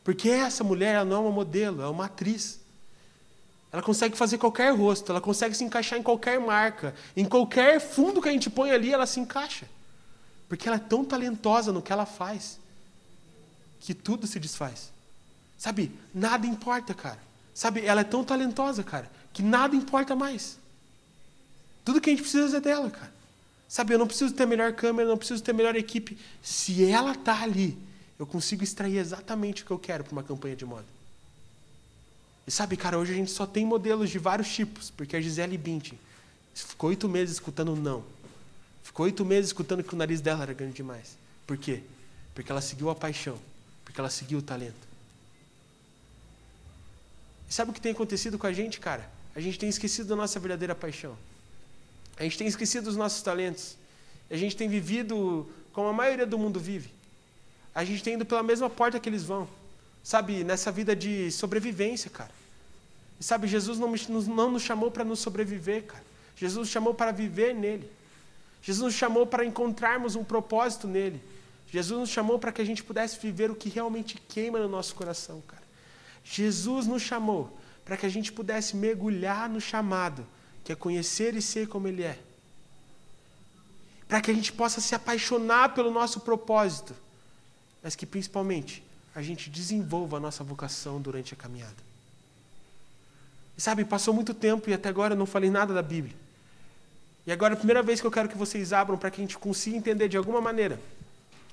Porque 0.06 0.30
essa 0.30 0.64
mulher 0.64 0.96
ela 0.96 1.04
não 1.04 1.18
é 1.18 1.20
uma 1.20 1.32
modelo, 1.32 1.82
é 1.82 1.88
uma 1.90 2.06
atriz. 2.06 2.62
Ela 3.74 3.82
consegue 3.82 4.16
fazer 4.16 4.38
qualquer 4.38 4.74
rosto, 4.74 5.12
ela 5.12 5.20
consegue 5.20 5.54
se 5.54 5.66
encaixar 5.66 6.00
em 6.00 6.04
qualquer 6.04 6.40
marca, 6.40 6.96
em 7.14 7.26
qualquer 7.26 7.82
fundo 7.82 8.22
que 8.22 8.30
a 8.30 8.32
gente 8.32 8.50
põe 8.50 8.72
ali, 8.72 8.94
ela 8.94 9.06
se 9.06 9.20
encaixa. 9.20 9.68
Porque 10.48 10.66
ela 10.66 10.78
é 10.78 10.80
tão 10.80 11.04
talentosa 11.04 11.74
no 11.74 11.82
que 11.82 11.92
ela 11.92 12.06
faz, 12.06 12.58
que 13.82 13.94
tudo 13.94 14.26
se 14.28 14.40
desfaz. 14.40 14.94
Sabe, 15.58 15.92
nada 16.14 16.48
importa, 16.48 16.94
cara. 16.94 17.20
Sabe, 17.54 17.86
ela 17.86 18.02
é 18.02 18.04
tão 18.04 18.24
talentosa, 18.24 18.84
cara, 18.84 19.12
que 19.34 19.42
nada 19.42 19.76
importa 19.76 20.16
mais. 20.16 20.58
Tudo 21.84 22.00
que 22.00 22.10
a 22.10 22.14
gente 22.14 22.22
precisa 22.22 22.58
é 22.58 22.62
dela, 22.62 22.90
cara. 22.90 23.12
Sabe, 23.68 23.94
eu 23.94 24.00
não 24.00 24.08
preciso 24.08 24.34
ter 24.34 24.44
a 24.44 24.48
melhor 24.48 24.74
câmera, 24.74 25.08
não 25.08 25.18
preciso 25.18 25.42
ter 25.42 25.52
a 25.52 25.54
melhor 25.54 25.76
equipe. 25.76 26.18
Se 26.42 26.86
ela 26.86 27.14
está 27.14 27.42
ali, 27.42 27.78
eu 28.20 28.26
consigo 28.26 28.64
extrair 28.64 28.98
exatamente 28.98 29.64
o 29.64 29.66
que 29.66 29.72
eu 29.72 29.80
quero 29.80 30.04
para 30.04 30.12
uma 30.12 30.24
campanha 30.24 30.56
de 30.56 30.66
moda. 30.66 30.86
E 32.46 32.52
sabe, 32.52 32.76
cara, 32.76 32.98
hoje 32.98 33.14
a 33.14 33.16
gente 33.16 33.32
só 33.32 33.46
tem 33.46 33.66
modelos 33.66 34.10
de 34.10 34.20
vários 34.20 34.50
tipos, 34.54 34.90
porque 34.90 35.16
a 35.16 35.22
Gisele 35.22 35.58
Bündchen 35.58 35.98
ficou 36.54 36.90
oito 36.90 37.08
meses 37.08 37.36
escutando 37.36 37.76
não. 37.76 38.04
Ficou 38.84 39.06
oito 39.06 39.24
meses 39.24 39.50
escutando 39.50 39.84
que 39.84 39.94
o 39.94 39.98
nariz 39.98 40.20
dela 40.20 40.44
era 40.44 40.54
grande 40.54 40.74
demais. 40.74 41.16
Por 41.48 41.58
quê? 41.58 41.82
Porque 42.36 42.52
ela 42.52 42.62
seguiu 42.62 42.90
a 42.90 42.96
paixão, 42.96 43.38
porque 43.86 44.00
ela 44.00 44.10
seguiu 44.10 44.40
o 44.40 44.42
talento. 44.42 44.91
E 47.52 47.54
sabe 47.54 47.72
o 47.72 47.74
que 47.74 47.82
tem 47.82 47.92
acontecido 47.92 48.40
com 48.40 48.48
a 48.48 48.54
gente, 48.54 48.80
cara? 48.80 49.06
A 49.36 49.42
gente 49.42 49.60
tem 49.60 49.68
esquecido 49.68 50.08
da 50.08 50.16
nossa 50.16 50.40
verdadeira 50.40 50.74
paixão. 50.74 51.18
A 52.16 52.24
gente 52.24 52.38
tem 52.38 52.48
esquecido 52.48 52.88
os 52.88 52.96
nossos 52.96 53.22
talentos. 53.22 53.76
A 54.30 54.38
gente 54.38 54.56
tem 54.56 54.70
vivido 54.70 55.46
como 55.74 55.90
a 55.90 55.92
maioria 55.92 56.26
do 56.26 56.40
mundo 56.40 56.62
vive. 56.62 56.90
A 57.76 57.84
gente 57.84 58.02
tem 58.02 58.14
ido 58.14 58.26
pela 58.26 58.42
mesma 58.42 58.70
porta 58.70 59.02
que 59.02 59.10
eles 59.10 59.26
vão. 59.26 59.50
Sabe, 60.02 60.46
nessa 60.46 60.72
vida 60.72 60.96
de 60.96 61.30
sobrevivência, 61.30 62.10
cara. 62.10 62.32
E 63.20 63.24
sabe, 63.24 63.50
Jesus 63.50 63.78
não, 63.78 63.94
não 64.34 64.52
nos 64.52 64.64
chamou 64.64 64.90
para 64.90 65.04
nos 65.04 65.20
sobreviver, 65.20 65.84
cara. 65.84 66.06
Jesus 66.38 66.58
nos 66.58 66.70
chamou 66.70 66.94
para 66.94 67.12
viver 67.12 67.54
nele. 67.54 67.92
Jesus 68.64 68.86
nos 68.86 68.96
chamou 68.96 69.28
para 69.28 69.44
encontrarmos 69.44 70.16
um 70.16 70.24
propósito 70.24 70.88
nele. 70.88 71.22
Jesus 71.70 72.00
nos 72.00 72.10
chamou 72.10 72.40
para 72.40 72.54
que 72.54 72.62
a 72.62 72.66
gente 72.66 72.82
pudesse 72.82 73.20
viver 73.20 73.52
o 73.52 73.56
que 73.56 73.68
realmente 73.68 74.18
queima 74.30 74.58
no 74.58 74.70
nosso 74.70 74.96
coração, 74.96 75.44
cara. 75.46 75.61
Jesus 76.24 76.88
nos 76.88 77.02
chamou 77.02 77.58
para 77.84 77.98
que 77.98 78.06
a 78.06 78.10
gente 78.10 78.32
pudesse 78.32 78.76
mergulhar 78.76 79.50
no 79.50 79.60
chamado 79.60 80.26
que 80.64 80.72
é 80.72 80.76
conhecer 80.76 81.36
e 81.36 81.42
ser 81.42 81.68
como 81.68 81.88
Ele 81.88 82.04
é. 82.04 82.20
Para 84.08 84.22
que 84.22 84.30
a 84.30 84.34
gente 84.34 84.52
possa 84.54 84.80
se 84.80 84.94
apaixonar 84.94 85.74
pelo 85.74 85.92
nosso 85.92 86.20
propósito 86.20 86.96
mas 87.84 87.96
que 87.96 88.06
principalmente 88.06 88.84
a 89.16 89.22
gente 89.22 89.50
desenvolva 89.50 90.18
a 90.18 90.20
nossa 90.20 90.44
vocação 90.44 91.02
durante 91.02 91.34
a 91.34 91.38
caminhada. 91.38 91.76
E 93.58 93.62
sabe, 93.62 93.84
passou 93.84 94.14
muito 94.14 94.34
tempo 94.34 94.70
e 94.70 94.74
até 94.74 94.88
agora 94.88 95.14
eu 95.14 95.18
não 95.18 95.26
falei 95.26 95.50
nada 95.50 95.74
da 95.74 95.82
Bíblia. 95.82 96.16
E 97.26 97.32
agora 97.32 97.54
é 97.54 97.56
a 97.56 97.58
primeira 97.58 97.84
vez 97.84 98.00
que 98.00 98.08
eu 98.08 98.12
quero 98.12 98.30
que 98.30 98.38
vocês 98.38 98.72
abram 98.72 98.98
para 98.98 99.12
que 99.12 99.20
a 99.20 99.24
gente 99.24 99.38
consiga 99.38 99.78
entender 99.78 100.08
de 100.08 100.18
alguma 100.18 100.42
maneira 100.42 100.80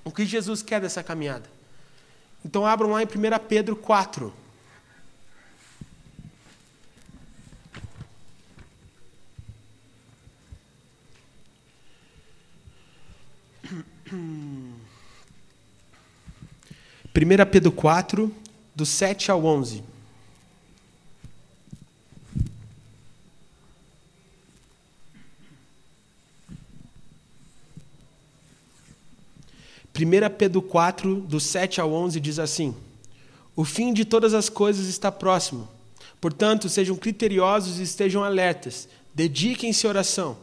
o 0.04 0.10
que 0.10 0.24
Jesus 0.24 0.62
quer 0.62 0.80
dessa 0.80 1.02
caminhada. 1.02 1.48
Então 2.44 2.64
abram 2.64 2.90
lá 2.90 3.02
em 3.02 3.06
1 3.06 3.08
Pedro 3.48 3.74
4. 3.74 4.32
Primeira 17.12 17.44
Pedro 17.44 17.72
4, 17.72 18.32
do 18.74 18.86
7 18.86 19.30
ao 19.30 19.44
11. 19.44 19.82
1 29.98 30.30
Pedro 30.36 30.62
4, 30.62 31.16
do 31.22 31.40
7 31.40 31.80
ao 31.80 31.92
11, 31.92 32.20
diz 32.20 32.38
assim: 32.38 32.74
O 33.56 33.64
fim 33.64 33.92
de 33.92 34.04
todas 34.04 34.32
as 34.32 34.48
coisas 34.48 34.86
está 34.86 35.10
próximo. 35.10 35.68
Portanto, 36.20 36.68
sejam 36.68 36.96
criteriosos 36.96 37.80
e 37.80 37.82
estejam 37.82 38.22
alertas. 38.22 38.88
Dediquem-se 39.14 39.86
à 39.86 39.90
oração. 39.90 40.36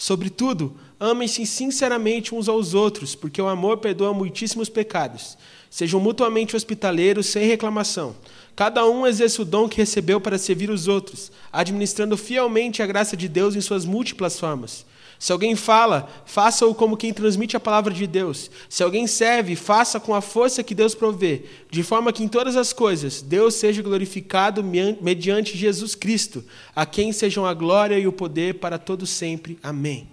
Sobretudo, 0.00 0.74
amem-se 0.98 1.44
sinceramente 1.44 2.34
uns 2.34 2.48
aos 2.48 2.72
outros, 2.72 3.14
porque 3.14 3.40
o 3.42 3.46
amor 3.46 3.76
perdoa 3.76 4.14
muitíssimos 4.14 4.70
pecados. 4.70 5.36
Sejam 5.68 6.00
mutuamente 6.00 6.56
hospitaleiros, 6.56 7.26
sem 7.26 7.46
reclamação. 7.46 8.16
Cada 8.56 8.88
um 8.88 9.06
exerça 9.06 9.42
o 9.42 9.44
dom 9.44 9.68
que 9.68 9.76
recebeu 9.76 10.18
para 10.18 10.38
servir 10.38 10.70
os 10.70 10.88
outros, 10.88 11.30
administrando 11.52 12.16
fielmente 12.16 12.82
a 12.82 12.86
graça 12.86 13.14
de 13.14 13.28
Deus 13.28 13.54
em 13.54 13.60
suas 13.60 13.84
múltiplas 13.84 14.40
formas. 14.40 14.86
Se 15.20 15.32
alguém 15.32 15.54
fala, 15.54 16.08
faça-o 16.24 16.74
como 16.74 16.96
quem 16.96 17.12
transmite 17.12 17.54
a 17.54 17.60
palavra 17.60 17.92
de 17.92 18.06
Deus. 18.06 18.50
Se 18.70 18.82
alguém 18.82 19.06
serve, 19.06 19.54
faça 19.54 20.00
com 20.00 20.14
a 20.14 20.22
força 20.22 20.62
que 20.62 20.74
Deus 20.74 20.94
provê, 20.94 21.44
de 21.70 21.82
forma 21.82 22.10
que 22.10 22.24
em 22.24 22.28
todas 22.28 22.56
as 22.56 22.72
coisas 22.72 23.20
Deus 23.20 23.54
seja 23.54 23.82
glorificado 23.82 24.64
mediante 24.64 25.58
Jesus 25.58 25.94
Cristo, 25.94 26.42
a 26.74 26.86
quem 26.86 27.12
sejam 27.12 27.44
a 27.44 27.52
glória 27.52 27.98
e 27.98 28.06
o 28.06 28.12
poder 28.12 28.54
para 28.60 28.78
todos 28.78 29.10
sempre. 29.10 29.58
Amém. 29.62 30.08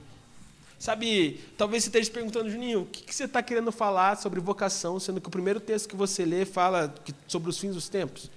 Sabe, 0.77 1.39
talvez 1.57 1.83
você 1.83 1.89
esteja 1.89 2.05
se 2.05 2.11
perguntando, 2.11 2.49
Juninho, 2.49 2.81
o 2.81 2.85
que 2.85 3.15
você 3.15 3.23
está 3.23 3.41
querendo 3.41 3.71
falar 3.71 4.17
sobre 4.17 4.41
vocação, 4.41 4.99
sendo 4.99 5.21
que 5.21 5.29
o 5.29 5.31
primeiro 5.31 5.61
texto 5.61 5.87
que 5.87 5.95
você 5.95 6.25
lê 6.25 6.43
fala 6.43 6.93
sobre 7.29 7.49
os 7.49 7.57
fins 7.57 7.73
dos 7.73 7.87
tempos? 7.87 8.29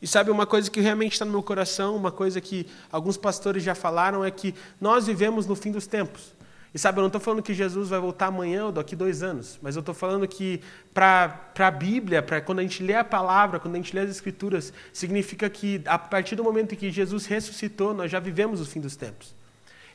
E 0.00 0.06
sabe 0.06 0.30
uma 0.30 0.46
coisa 0.46 0.70
que 0.70 0.80
realmente 0.80 1.12
está 1.12 1.24
no 1.24 1.30
meu 1.30 1.42
coração, 1.42 1.96
uma 1.96 2.10
coisa 2.12 2.40
que 2.40 2.66
alguns 2.90 3.16
pastores 3.16 3.62
já 3.62 3.74
falaram, 3.74 4.24
é 4.24 4.30
que 4.30 4.54
nós 4.80 5.06
vivemos 5.06 5.46
no 5.46 5.54
fim 5.54 5.70
dos 5.70 5.86
tempos. 5.86 6.32
E 6.72 6.78
sabe, 6.78 6.98
eu 6.98 7.02
não 7.02 7.08
estou 7.08 7.20
falando 7.20 7.42
que 7.42 7.52
Jesus 7.52 7.88
vai 7.88 7.98
voltar 7.98 8.26
amanhã 8.26 8.66
ou 8.66 8.72
daqui 8.72 8.94
dois 8.94 9.24
anos, 9.24 9.58
mas 9.60 9.74
eu 9.74 9.80
estou 9.80 9.94
falando 9.94 10.26
que 10.28 10.60
para 10.94 11.50
a 11.58 11.70
Bíblia, 11.70 12.22
para 12.22 12.40
quando 12.40 12.60
a 12.60 12.62
gente 12.62 12.82
lê 12.82 12.94
a 12.94 13.02
palavra, 13.02 13.58
quando 13.58 13.74
a 13.74 13.78
gente 13.78 13.94
lê 13.94 14.02
as 14.02 14.10
Escrituras, 14.10 14.72
significa 14.92 15.50
que 15.50 15.82
a 15.84 15.98
partir 15.98 16.36
do 16.36 16.44
momento 16.44 16.72
em 16.74 16.76
que 16.76 16.90
Jesus 16.90 17.26
ressuscitou, 17.26 17.92
nós 17.92 18.10
já 18.10 18.20
vivemos 18.20 18.60
o 18.60 18.66
fim 18.66 18.80
dos 18.80 18.94
tempos. 18.94 19.34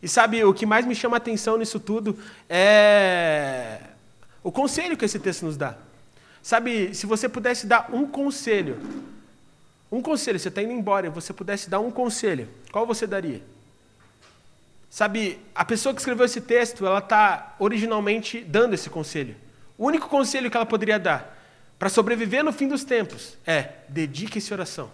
E 0.03 0.07
sabe, 0.07 0.43
o 0.43 0.53
que 0.53 0.65
mais 0.65 0.85
me 0.85 0.93
chama 0.93 1.15
a 1.15 1.17
atenção 1.17 1.57
nisso 1.57 1.79
tudo 1.79 2.17
é 2.49 3.79
o 4.43 4.51
conselho 4.51 4.97
que 4.97 5.05
esse 5.05 5.17
texto 5.17 5.45
nos 5.45 5.55
dá. 5.55 5.75
Sabe, 6.43 6.93
se 6.93 7.07
você 7.07 7.27
pudesse 7.29 7.65
dar 7.65 7.89
um 7.91 8.05
conselho 8.05 8.77
um 9.91 10.01
conselho, 10.01 10.39
você 10.39 10.49
está 10.49 10.61
indo 10.61 10.71
embora 10.71 11.07
e 11.07 11.09
você 11.09 11.31
pudesse 11.33 11.69
dar 11.69 11.79
um 11.79 11.91
conselho, 11.91 12.49
qual 12.71 12.85
você 12.85 13.05
daria? 13.05 13.41
Sabe, 14.89 15.39
a 15.53 15.65
pessoa 15.65 15.93
que 15.93 15.99
escreveu 15.99 16.25
esse 16.25 16.41
texto, 16.41 16.85
ela 16.85 16.99
está 16.99 17.55
originalmente 17.59 18.41
dando 18.41 18.73
esse 18.73 18.89
conselho. 18.89 19.35
O 19.77 19.85
único 19.85 20.07
conselho 20.07 20.49
que 20.49 20.55
ela 20.55 20.65
poderia 20.65 20.97
dar 20.97 21.37
para 21.77 21.89
sobreviver 21.89 22.43
no 22.43 22.53
fim 22.53 22.67
dos 22.67 22.83
tempos 22.83 23.37
é: 23.45 23.73
dedique-se 23.89 24.53
à 24.53 24.55
oração. 24.55 24.89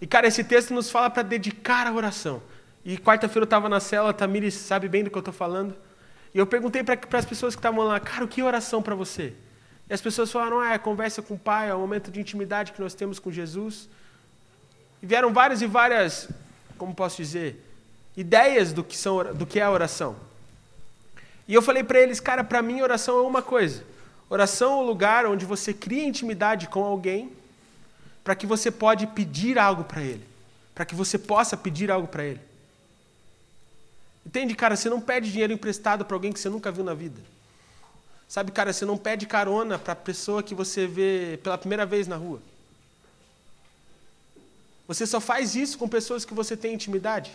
E, 0.00 0.06
cara, 0.06 0.26
esse 0.26 0.44
texto 0.44 0.74
nos 0.74 0.90
fala 0.90 1.08
para 1.08 1.22
dedicar 1.22 1.86
a 1.86 1.92
oração. 1.92 2.42
E 2.84 2.98
quarta-feira 2.98 3.44
eu 3.44 3.44
estava 3.44 3.68
na 3.68 3.80
cela, 3.80 4.10
a 4.10 4.12
Tamires 4.12 4.54
sabe 4.54 4.88
bem 4.88 5.02
do 5.02 5.10
que 5.10 5.16
eu 5.16 5.20
estou 5.20 5.34
falando. 5.34 5.74
E 6.34 6.38
eu 6.38 6.46
perguntei 6.46 6.84
para 6.84 7.18
as 7.18 7.24
pessoas 7.24 7.54
que 7.54 7.58
estavam 7.58 7.84
lá, 7.84 7.98
cara, 7.98 8.24
o 8.24 8.28
que 8.28 8.42
é 8.42 8.44
oração 8.44 8.82
para 8.82 8.94
você? 8.94 9.32
E 9.88 9.94
as 9.94 10.00
pessoas 10.00 10.30
falaram, 10.32 10.58
ah, 10.60 10.72
é 10.72 10.78
conversa 10.78 11.22
com 11.22 11.34
o 11.34 11.38
Pai, 11.38 11.70
é 11.70 11.74
o 11.74 11.78
momento 11.78 12.10
de 12.10 12.20
intimidade 12.20 12.72
que 12.72 12.80
nós 12.80 12.94
temos 12.94 13.18
com 13.18 13.30
Jesus. 13.30 13.88
E 15.02 15.06
vieram 15.06 15.32
várias 15.32 15.62
e 15.62 15.66
várias, 15.66 16.28
como 16.76 16.94
posso 16.94 17.16
dizer, 17.16 17.64
ideias 18.16 18.72
do 18.72 18.82
que, 18.82 18.96
são, 18.96 19.32
do 19.34 19.46
que 19.46 19.60
é 19.60 19.62
a 19.62 19.70
oração. 19.70 20.16
E 21.46 21.54
eu 21.54 21.62
falei 21.62 21.84
para 21.84 22.00
eles, 22.00 22.18
cara, 22.18 22.42
para 22.42 22.60
mim 22.62 22.82
oração 22.82 23.18
é 23.18 23.22
uma 23.22 23.42
coisa. 23.42 23.84
Oração 24.28 24.72
é 24.72 24.82
o 24.82 24.86
lugar 24.86 25.26
onde 25.26 25.44
você 25.44 25.72
cria 25.72 26.04
intimidade 26.04 26.66
com 26.68 26.82
alguém 26.82 27.32
para 28.24 28.34
que 28.34 28.46
você 28.46 28.72
pode 28.72 29.06
pedir 29.06 29.56
algo 29.56 29.84
para 29.84 30.02
ele. 30.02 30.26
Para 30.74 30.84
que 30.84 30.96
você 30.96 31.16
possa 31.16 31.56
pedir 31.56 31.92
algo 31.92 32.08
para 32.08 32.24
ele. 32.24 32.40
Entende, 34.26 34.56
cara? 34.56 34.74
Você 34.74 34.90
não 34.90 35.00
pede 35.00 35.30
dinheiro 35.30 35.52
emprestado 35.52 36.04
para 36.04 36.16
alguém 36.16 36.32
que 36.32 36.40
você 36.40 36.48
nunca 36.48 36.72
viu 36.72 36.82
na 36.82 36.92
vida. 36.92 37.20
Sabe, 38.28 38.50
cara, 38.50 38.72
você 38.72 38.84
não 38.84 38.98
pede 38.98 39.26
carona 39.26 39.78
para 39.78 39.92
a 39.92 39.96
pessoa 39.96 40.42
que 40.42 40.54
você 40.54 40.86
vê 40.86 41.38
pela 41.42 41.56
primeira 41.56 41.86
vez 41.86 42.08
na 42.08 42.16
rua. 42.16 42.40
Você 44.88 45.06
só 45.06 45.20
faz 45.20 45.54
isso 45.54 45.78
com 45.78 45.88
pessoas 45.88 46.24
que 46.24 46.34
você 46.34 46.56
tem 46.56 46.74
intimidade. 46.74 47.32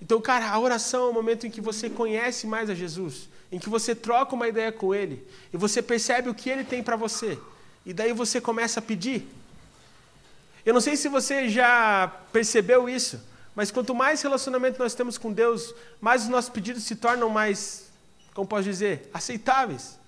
Então, 0.00 0.20
cara, 0.20 0.50
a 0.50 0.58
oração 0.58 1.06
é 1.06 1.10
o 1.10 1.12
momento 1.12 1.46
em 1.46 1.50
que 1.50 1.60
você 1.60 1.88
conhece 1.88 2.46
mais 2.46 2.68
a 2.68 2.74
Jesus, 2.74 3.28
em 3.50 3.58
que 3.58 3.68
você 3.68 3.94
troca 3.94 4.34
uma 4.34 4.48
ideia 4.48 4.72
com 4.72 4.94
Ele, 4.94 5.26
e 5.52 5.56
você 5.56 5.80
percebe 5.80 6.28
o 6.28 6.34
que 6.34 6.50
Ele 6.50 6.64
tem 6.64 6.82
para 6.82 6.96
você. 6.96 7.38
E 7.86 7.92
daí 7.92 8.12
você 8.12 8.40
começa 8.40 8.80
a 8.80 8.82
pedir. 8.82 9.28
Eu 10.66 10.74
não 10.74 10.80
sei 10.80 10.96
se 10.96 11.08
você 11.08 11.48
já 11.48 12.08
percebeu 12.32 12.88
isso, 12.88 13.20
mas 13.54 13.70
quanto 13.70 13.94
mais 13.94 14.22
relacionamento 14.22 14.78
nós 14.78 14.94
temos 14.94 15.18
com 15.18 15.32
Deus, 15.32 15.74
mais 16.00 16.22
os 16.22 16.28
nossos 16.28 16.50
pedidos 16.50 16.82
se 16.84 16.96
tornam 16.96 17.28
mais 17.28 17.91
como 18.34 18.46
posso 18.46 18.64
dizer, 18.64 19.10
aceitáveis. 19.12 19.98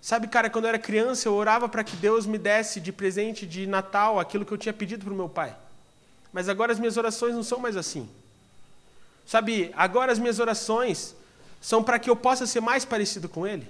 Sabe, 0.00 0.28
cara, 0.28 0.48
quando 0.48 0.64
eu 0.64 0.70
era 0.70 0.78
criança, 0.78 1.28
eu 1.28 1.34
orava 1.34 1.68
para 1.68 1.84
que 1.84 1.96
Deus 1.96 2.24
me 2.24 2.38
desse 2.38 2.80
de 2.80 2.92
presente 2.92 3.46
de 3.46 3.66
Natal 3.66 4.18
aquilo 4.18 4.44
que 4.44 4.52
eu 4.52 4.58
tinha 4.58 4.72
pedido 4.72 5.04
para 5.04 5.12
o 5.12 5.16
meu 5.16 5.28
pai. 5.28 5.54
Mas 6.32 6.48
agora 6.48 6.72
as 6.72 6.78
minhas 6.78 6.96
orações 6.96 7.34
não 7.34 7.42
são 7.42 7.58
mais 7.58 7.76
assim. 7.76 8.08
Sabe, 9.26 9.72
agora 9.76 10.12
as 10.12 10.18
minhas 10.18 10.38
orações 10.38 11.14
são 11.60 11.82
para 11.82 11.98
que 11.98 12.08
eu 12.08 12.16
possa 12.16 12.46
ser 12.46 12.60
mais 12.60 12.84
parecido 12.84 13.28
com 13.28 13.46
Ele. 13.46 13.66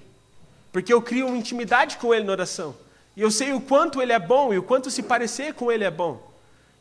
Porque 0.71 0.93
eu 0.93 1.01
crio 1.01 1.27
uma 1.27 1.37
intimidade 1.37 1.97
com 1.97 2.13
Ele 2.13 2.25
na 2.25 2.31
oração. 2.31 2.75
E 3.17 3.21
eu 3.21 3.31
sei 3.31 3.51
o 3.53 3.59
quanto 3.59 4.01
Ele 4.01 4.13
é 4.13 4.19
bom 4.19 4.53
e 4.53 4.57
o 4.57 4.63
quanto 4.63 4.91
se 4.91 5.01
parecer 5.01 5.53
com 5.55 5.71
Ele 5.71 5.83
é 5.83 5.91
bom. 5.91 6.31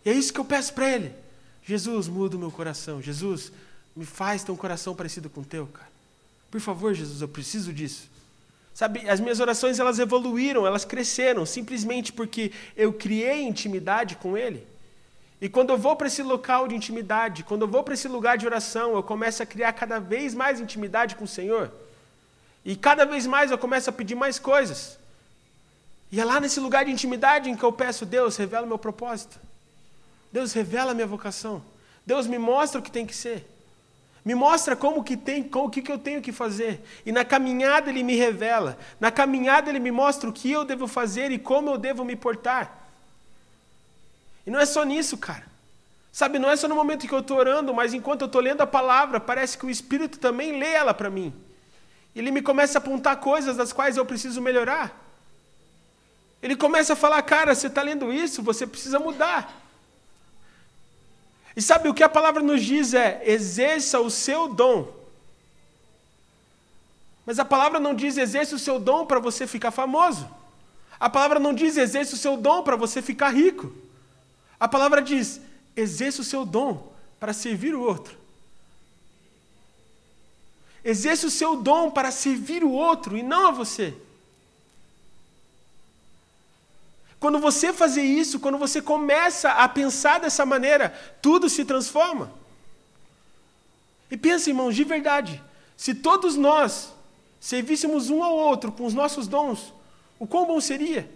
E 0.04 0.10
é 0.10 0.12
isso 0.12 0.32
que 0.32 0.38
eu 0.38 0.44
peço 0.44 0.74
para 0.74 0.88
Ele. 0.88 1.12
Jesus, 1.64 2.06
muda 2.06 2.36
o 2.36 2.38
meu 2.38 2.50
coração. 2.50 3.02
Jesus, 3.02 3.50
me 3.98 4.06
faz 4.06 4.44
ter 4.44 4.52
um 4.52 4.56
coração 4.56 4.94
parecido 4.94 5.28
com 5.28 5.40
o 5.40 5.44
teu, 5.44 5.66
cara. 5.66 5.90
Por 6.52 6.60
favor, 6.60 6.94
Jesus, 6.94 7.20
eu 7.20 7.26
preciso 7.26 7.72
disso. 7.72 8.08
Sabe, 8.72 9.10
as 9.10 9.18
minhas 9.18 9.40
orações 9.40 9.80
elas 9.80 9.98
evoluíram, 9.98 10.64
elas 10.64 10.84
cresceram, 10.84 11.44
simplesmente 11.44 12.12
porque 12.12 12.52
eu 12.76 12.92
criei 12.92 13.42
intimidade 13.42 14.14
com 14.14 14.38
Ele. 14.38 14.64
E 15.40 15.48
quando 15.48 15.70
eu 15.70 15.76
vou 15.76 15.96
para 15.96 16.06
esse 16.06 16.22
local 16.22 16.68
de 16.68 16.76
intimidade, 16.76 17.42
quando 17.42 17.62
eu 17.62 17.68
vou 17.68 17.82
para 17.82 17.94
esse 17.94 18.06
lugar 18.06 18.38
de 18.38 18.46
oração, 18.46 18.94
eu 18.94 19.02
começo 19.02 19.42
a 19.42 19.46
criar 19.46 19.72
cada 19.72 19.98
vez 19.98 20.32
mais 20.32 20.60
intimidade 20.60 21.16
com 21.16 21.24
o 21.24 21.28
Senhor. 21.28 21.72
E 22.64 22.76
cada 22.76 23.04
vez 23.04 23.26
mais 23.26 23.50
eu 23.50 23.58
começo 23.58 23.90
a 23.90 23.92
pedir 23.92 24.14
mais 24.14 24.38
coisas. 24.38 24.96
E 26.12 26.20
é 26.20 26.24
lá 26.24 26.38
nesse 26.38 26.60
lugar 26.60 26.84
de 26.84 26.92
intimidade 26.92 27.50
em 27.50 27.56
que 27.56 27.64
eu 27.64 27.72
peço, 27.72 28.06
Deus, 28.06 28.36
revela 28.36 28.64
o 28.64 28.68
meu 28.68 28.78
propósito. 28.78 29.40
Deus, 30.32 30.52
revela 30.52 30.92
a 30.92 30.94
minha 30.94 31.06
vocação. 31.06 31.60
Deus, 32.06 32.28
me 32.28 32.38
mostra 32.38 32.78
o 32.78 32.82
que 32.82 32.92
tem 32.92 33.04
que 33.04 33.14
ser. 33.14 33.57
Me 34.28 34.34
mostra 34.34 34.76
como 34.76 35.02
que 35.02 35.16
tem, 35.16 35.48
o 35.50 35.70
que, 35.70 35.80
que 35.80 35.90
eu 35.90 35.98
tenho 35.98 36.20
que 36.20 36.32
fazer. 36.32 36.84
E 37.06 37.10
na 37.10 37.24
caminhada 37.24 37.88
ele 37.88 38.02
me 38.02 38.14
revela. 38.14 38.76
Na 39.00 39.10
caminhada 39.10 39.70
ele 39.70 39.78
me 39.78 39.90
mostra 39.90 40.28
o 40.28 40.32
que 40.34 40.52
eu 40.52 40.66
devo 40.66 40.86
fazer 40.86 41.30
e 41.30 41.38
como 41.38 41.70
eu 41.70 41.78
devo 41.78 42.04
me 42.04 42.14
portar. 42.14 42.90
E 44.46 44.50
não 44.50 44.60
é 44.60 44.66
só 44.66 44.84
nisso, 44.84 45.16
cara. 45.16 45.46
Sabe, 46.12 46.38
não 46.38 46.50
é 46.50 46.56
só 46.56 46.68
no 46.68 46.74
momento 46.74 47.08
que 47.08 47.14
eu 47.14 47.20
estou 47.20 47.38
orando, 47.38 47.72
mas 47.72 47.94
enquanto 47.94 48.20
eu 48.20 48.26
estou 48.26 48.42
lendo 48.42 48.60
a 48.60 48.66
palavra, 48.66 49.18
parece 49.18 49.56
que 49.56 49.64
o 49.64 49.70
Espírito 49.70 50.18
também 50.18 50.58
lê 50.58 50.72
ela 50.74 50.92
para 50.92 51.08
mim. 51.08 51.32
Ele 52.14 52.30
me 52.30 52.42
começa 52.42 52.76
a 52.76 52.80
apontar 52.80 53.16
coisas 53.16 53.56
das 53.56 53.72
quais 53.72 53.96
eu 53.96 54.04
preciso 54.04 54.42
melhorar. 54.42 54.94
Ele 56.42 56.54
começa 56.54 56.92
a 56.92 56.96
falar, 56.96 57.22
cara, 57.22 57.54
você 57.54 57.68
está 57.68 57.80
lendo 57.80 58.12
isso, 58.12 58.42
você 58.42 58.66
precisa 58.66 58.98
mudar. 58.98 59.67
E 61.58 61.60
sabe 61.60 61.88
o 61.88 61.92
que 61.92 62.04
a 62.04 62.08
palavra 62.08 62.40
nos 62.40 62.62
diz 62.62 62.94
é: 62.94 63.20
exerça 63.24 63.98
o 63.98 64.08
seu 64.08 64.46
dom. 64.46 64.94
Mas 67.26 67.40
a 67.40 67.44
palavra 67.44 67.80
não 67.80 67.96
diz 67.96 68.16
exerça 68.16 68.54
o 68.54 68.60
seu 68.60 68.78
dom 68.78 69.04
para 69.04 69.18
você 69.18 69.44
ficar 69.44 69.72
famoso. 69.72 70.30
A 71.00 71.10
palavra 71.10 71.40
não 71.40 71.52
diz 71.52 71.76
exerça 71.76 72.14
o 72.14 72.16
seu 72.16 72.36
dom 72.36 72.62
para 72.62 72.76
você 72.76 73.02
ficar 73.02 73.30
rico. 73.30 73.72
A 74.60 74.68
palavra 74.68 75.02
diz 75.02 75.40
exerça 75.74 76.22
o 76.22 76.24
seu 76.24 76.46
dom 76.46 76.92
para 77.18 77.32
servir 77.32 77.74
o 77.74 77.82
outro. 77.82 78.16
Exerça 80.84 81.26
o 81.26 81.30
seu 81.30 81.56
dom 81.56 81.90
para 81.90 82.12
servir 82.12 82.62
o 82.62 82.70
outro 82.70 83.16
e 83.16 83.22
não 83.24 83.48
a 83.48 83.50
você. 83.50 83.96
Quando 87.20 87.38
você 87.38 87.72
fazer 87.72 88.02
isso, 88.02 88.38
quando 88.38 88.58
você 88.58 88.80
começa 88.80 89.50
a 89.50 89.68
pensar 89.68 90.20
dessa 90.20 90.46
maneira, 90.46 90.90
tudo 91.20 91.48
se 91.48 91.64
transforma. 91.64 92.30
E 94.10 94.16
pensa, 94.16 94.50
irmãos, 94.50 94.74
de 94.74 94.84
verdade, 94.84 95.42
se 95.76 95.94
todos 95.94 96.36
nós 96.36 96.92
servíssemos 97.40 98.08
um 98.08 98.22
ao 98.22 98.34
outro 98.34 98.70
com 98.70 98.86
os 98.86 98.94
nossos 98.94 99.26
dons, 99.26 99.72
o 100.18 100.26
quão 100.26 100.46
bom 100.46 100.60
seria? 100.60 101.08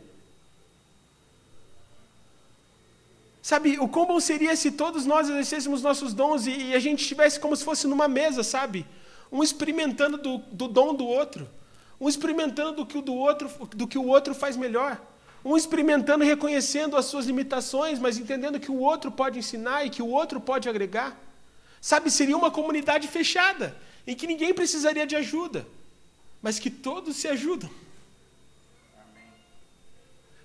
Sabe, 3.41 3.79
o 3.79 3.89
quão 3.89 4.07
bom 4.07 4.21
seria 4.21 4.55
se 4.55 4.71
todos 4.71 5.05
nós 5.05 5.29
exercêssemos 5.29 5.83
nossos 5.83 6.15
dons 6.15 6.47
e, 6.47 6.51
e 6.51 6.75
a 6.75 6.79
gente 6.79 7.01
estivesse 7.01 7.41
como 7.41 7.57
se 7.57 7.65
fosse 7.65 7.87
numa 7.87 8.07
mesa, 8.07 8.43
sabe? 8.43 8.87
Um 9.31 9.43
experimentando 9.43 10.17
do, 10.17 10.39
do 10.39 10.69
dom 10.69 10.95
do 10.95 11.07
outro, 11.07 11.49
um 12.01 12.09
experimentando 12.09 12.73
do 12.73 12.87
que, 12.87 12.99
o 12.99 13.03
do, 13.03 13.15
outro, 13.15 13.51
do 13.69 13.87
que 13.87 13.99
o 13.99 14.07
outro 14.07 14.35
faz 14.35 14.57
melhor. 14.57 15.01
Um 15.45 15.57
experimentando 15.57 16.23
e 16.23 16.27
reconhecendo 16.27 16.97
as 16.97 17.07
suas 17.07 17.27
limitações, 17.27 17.99
mas 17.99 18.17
entendendo 18.17 18.61
que 18.61 18.71
o 18.71 18.79
outro 18.79 19.11
pode 19.11 19.39
ensinar 19.39 19.85
e 19.85 19.91
que 19.91 20.03
o 20.03 20.09
outro 20.09 20.41
pode 20.41 20.69
agregar. 20.69 21.19
Sabe, 21.81 22.11
seria 22.11 22.37
uma 22.37 22.51
comunidade 22.51 23.09
fechada, 23.09 23.77
em 24.07 24.15
que 24.15 24.27
ninguém 24.27 24.55
precisaria 24.55 25.05
de 25.05 25.17
ajuda, 25.17 25.67
mas 26.41 26.61
que 26.61 26.71
todos 26.71 27.17
se 27.17 27.27
ajudam. 27.27 27.69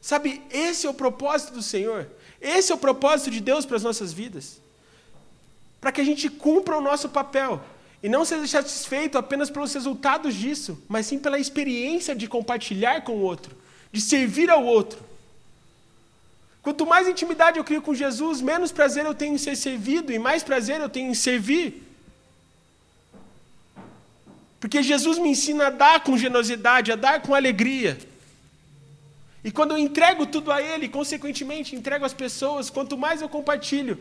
Sabe, 0.02 0.42
esse 0.50 0.88
é 0.88 0.90
o 0.90 0.94
propósito 0.94 1.54
do 1.54 1.62
Senhor. 1.62 2.08
Esse 2.42 2.72
é 2.72 2.76
o 2.76 2.78
propósito 2.78 3.30
de 3.30 3.40
Deus 3.40 3.66
para 3.66 3.76
as 3.76 3.84
nossas 3.84 4.14
vidas. 4.14 4.60
Para 5.82 5.92
que 5.92 6.02
a 6.02 6.04
gente 6.04 6.30
cumpra 6.30 6.78
o 6.78 6.82
nosso 6.82 7.10
papel. 7.10 7.62
E 8.02 8.08
não 8.08 8.24
seja 8.24 8.48
satisfeito 8.48 9.18
apenas 9.18 9.50
pelos 9.50 9.74
resultados 9.74 10.34
disso, 10.34 10.82
mas 10.88 11.08
sim 11.08 11.20
pela 11.20 11.38
experiência 11.38 12.16
de 12.16 12.28
compartilhar 12.28 13.02
com 13.02 13.14
o 13.14 13.22
outro 13.22 13.57
de 13.98 14.02
servir 14.02 14.48
ao 14.52 14.64
outro. 14.64 15.00
Quanto 16.62 16.86
mais 16.86 17.08
intimidade 17.08 17.58
eu 17.58 17.64
crio 17.64 17.82
com 17.82 17.96
Jesus, 17.96 18.42
menos 18.42 18.72
prazer 18.72 19.04
eu 19.06 19.16
tenho 19.16 19.34
em 19.34 19.38
ser 19.40 19.56
servido 19.56 20.14
e 20.14 20.20
mais 20.20 20.44
prazer 20.44 20.80
eu 20.80 20.90
tenho 20.90 21.10
em 21.10 21.16
servir. 21.16 21.84
Porque 24.60 24.84
Jesus 24.84 25.18
me 25.18 25.30
ensina 25.30 25.68
a 25.68 25.70
dar 25.72 26.04
com 26.04 26.16
generosidade, 26.16 26.92
a 26.92 26.96
dar 26.96 27.22
com 27.24 27.34
alegria. 27.34 27.98
E 29.44 29.50
quando 29.52 29.72
eu 29.72 29.80
entrego 29.80 30.28
tudo 30.28 30.52
a 30.52 30.62
Ele, 30.62 30.88
consequentemente 30.88 31.76
entrego 31.76 32.06
às 32.06 32.14
pessoas, 32.14 32.70
quanto 32.70 32.96
mais 32.98 33.22
eu 33.22 33.30
compartilho, 33.30 33.98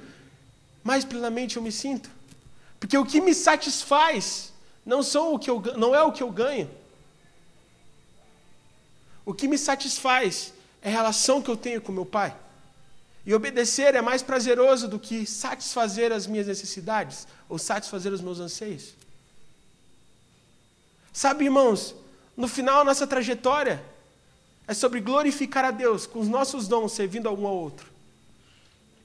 mais 0.84 1.06
plenamente 1.06 1.56
eu 1.56 1.62
me 1.62 1.72
sinto. 1.72 2.10
Porque 2.78 2.98
o 2.98 3.06
que 3.06 3.20
me 3.20 3.32
satisfaz 3.32 4.52
não, 4.84 5.00
o 5.34 5.38
que 5.38 5.50
eu, 5.50 5.62
não 5.76 5.94
é 5.94 6.02
o 6.02 6.12
que 6.12 6.22
eu 6.22 6.30
ganho, 6.30 6.68
o 9.26 9.34
que 9.34 9.48
me 9.48 9.58
satisfaz 9.58 10.54
é 10.80 10.88
a 10.88 10.92
relação 10.92 11.42
que 11.42 11.50
eu 11.50 11.56
tenho 11.56 11.82
com 11.82 11.90
meu 11.90 12.06
pai. 12.06 12.34
E 13.26 13.34
obedecer 13.34 13.96
é 13.96 14.00
mais 14.00 14.22
prazeroso 14.22 14.86
do 14.86 15.00
que 15.00 15.26
satisfazer 15.26 16.12
as 16.12 16.28
minhas 16.28 16.46
necessidades 16.46 17.26
ou 17.48 17.58
satisfazer 17.58 18.12
os 18.12 18.20
meus 18.20 18.38
anseios. 18.38 18.94
Sabe, 21.12 21.46
irmãos, 21.46 21.92
no 22.36 22.46
final, 22.46 22.84
nossa 22.84 23.04
trajetória 23.04 23.82
é 24.68 24.72
sobre 24.72 25.00
glorificar 25.00 25.64
a 25.64 25.72
Deus 25.72 26.06
com 26.06 26.20
os 26.20 26.28
nossos 26.28 26.68
dons 26.68 26.92
servindo 26.92 27.28
algum 27.28 27.48
ao 27.48 27.56
outro. 27.56 27.90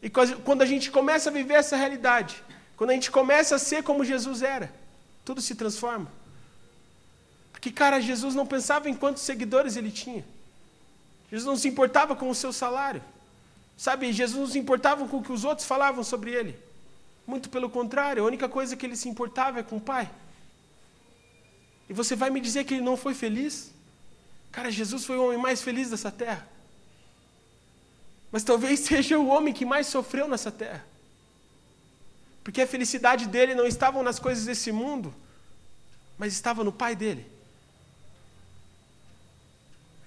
E 0.03 0.09
quando 0.09 0.61
a 0.61 0.65
gente 0.67 0.91
começa 0.91 1.29
a 1.31 1.33
viver 1.33 1.55
essa 1.55 1.75
realidade, 1.75 2.43
quando 2.77 2.91
a 2.91 2.93
gente 2.93 3.09
começa 3.09 3.55
a 3.55 3.59
ser 3.59 3.81
como 3.81 4.05
Jesus 4.05 4.43
era, 4.43 4.71
tudo 5.25 5.41
se 5.41 5.55
transforma. 5.55 6.11
Porque, 7.61 7.69
cara, 7.71 8.01
Jesus 8.01 8.33
não 8.33 8.43
pensava 8.43 8.89
em 8.89 8.95
quantos 8.95 9.21
seguidores 9.21 9.75
ele 9.75 9.91
tinha. 9.91 10.25
Jesus 11.29 11.45
não 11.45 11.55
se 11.55 11.67
importava 11.67 12.15
com 12.15 12.27
o 12.27 12.33
seu 12.33 12.51
salário. 12.51 13.03
Sabe, 13.77 14.11
Jesus 14.11 14.39
não 14.39 14.51
se 14.51 14.57
importava 14.57 15.07
com 15.07 15.17
o 15.17 15.21
que 15.21 15.31
os 15.31 15.45
outros 15.45 15.67
falavam 15.67 16.03
sobre 16.03 16.31
ele. 16.31 16.57
Muito 17.27 17.51
pelo 17.51 17.69
contrário, 17.69 18.23
a 18.23 18.25
única 18.25 18.49
coisa 18.49 18.75
que 18.75 18.83
ele 18.83 18.95
se 18.95 19.07
importava 19.07 19.59
é 19.59 19.63
com 19.63 19.77
o 19.77 19.79
Pai. 19.79 20.09
E 21.87 21.93
você 21.93 22.15
vai 22.15 22.31
me 22.31 22.41
dizer 22.41 22.63
que 22.63 22.73
ele 22.73 22.81
não 22.81 22.97
foi 22.97 23.13
feliz? 23.13 23.71
Cara, 24.51 24.71
Jesus 24.71 25.05
foi 25.05 25.19
o 25.19 25.25
homem 25.25 25.37
mais 25.37 25.61
feliz 25.61 25.91
dessa 25.91 26.11
terra. 26.11 26.47
Mas 28.31 28.43
talvez 28.43 28.79
seja 28.89 29.19
o 29.19 29.27
homem 29.27 29.53
que 29.53 29.65
mais 29.65 29.85
sofreu 29.85 30.27
nessa 30.27 30.51
terra. 30.51 30.83
Porque 32.43 32.63
a 32.63 32.67
felicidade 32.67 33.27
dele 33.27 33.53
não 33.53 33.67
estava 33.67 34.01
nas 34.01 34.17
coisas 34.17 34.45
desse 34.45 34.71
mundo, 34.71 35.13
mas 36.17 36.33
estava 36.33 36.63
no 36.63 36.71
Pai 36.71 36.95
dele. 36.95 37.39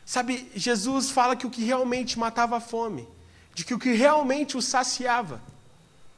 Sabe, 0.06 0.50
Jesus 0.54 1.10
fala 1.10 1.34
que 1.34 1.46
o 1.46 1.50
que 1.50 1.64
realmente 1.64 2.18
matava 2.18 2.56
a 2.56 2.60
fome, 2.60 3.08
de 3.54 3.64
que 3.64 3.72
o 3.72 3.78
que 3.78 3.92
realmente 3.92 4.56
o 4.56 4.62
saciava, 4.62 5.40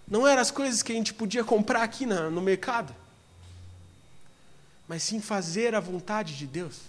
não 0.09 0.27
eram 0.27 0.43
as 0.43 0.51
coisas 0.51 0.83
que 0.83 0.93
a 0.93 0.95
gente 0.95 1.15
podia 1.15 1.45
comprar 1.45 1.83
aqui 1.83 2.05
na, 2.05 2.29
no 2.29 2.41
mercado, 2.41 2.95
mas 4.89 5.03
sim 5.03 5.21
fazer 5.21 5.75
a 5.75 5.81
vontade 5.81 6.37
de 6.37 6.47
Deus. 6.47 6.81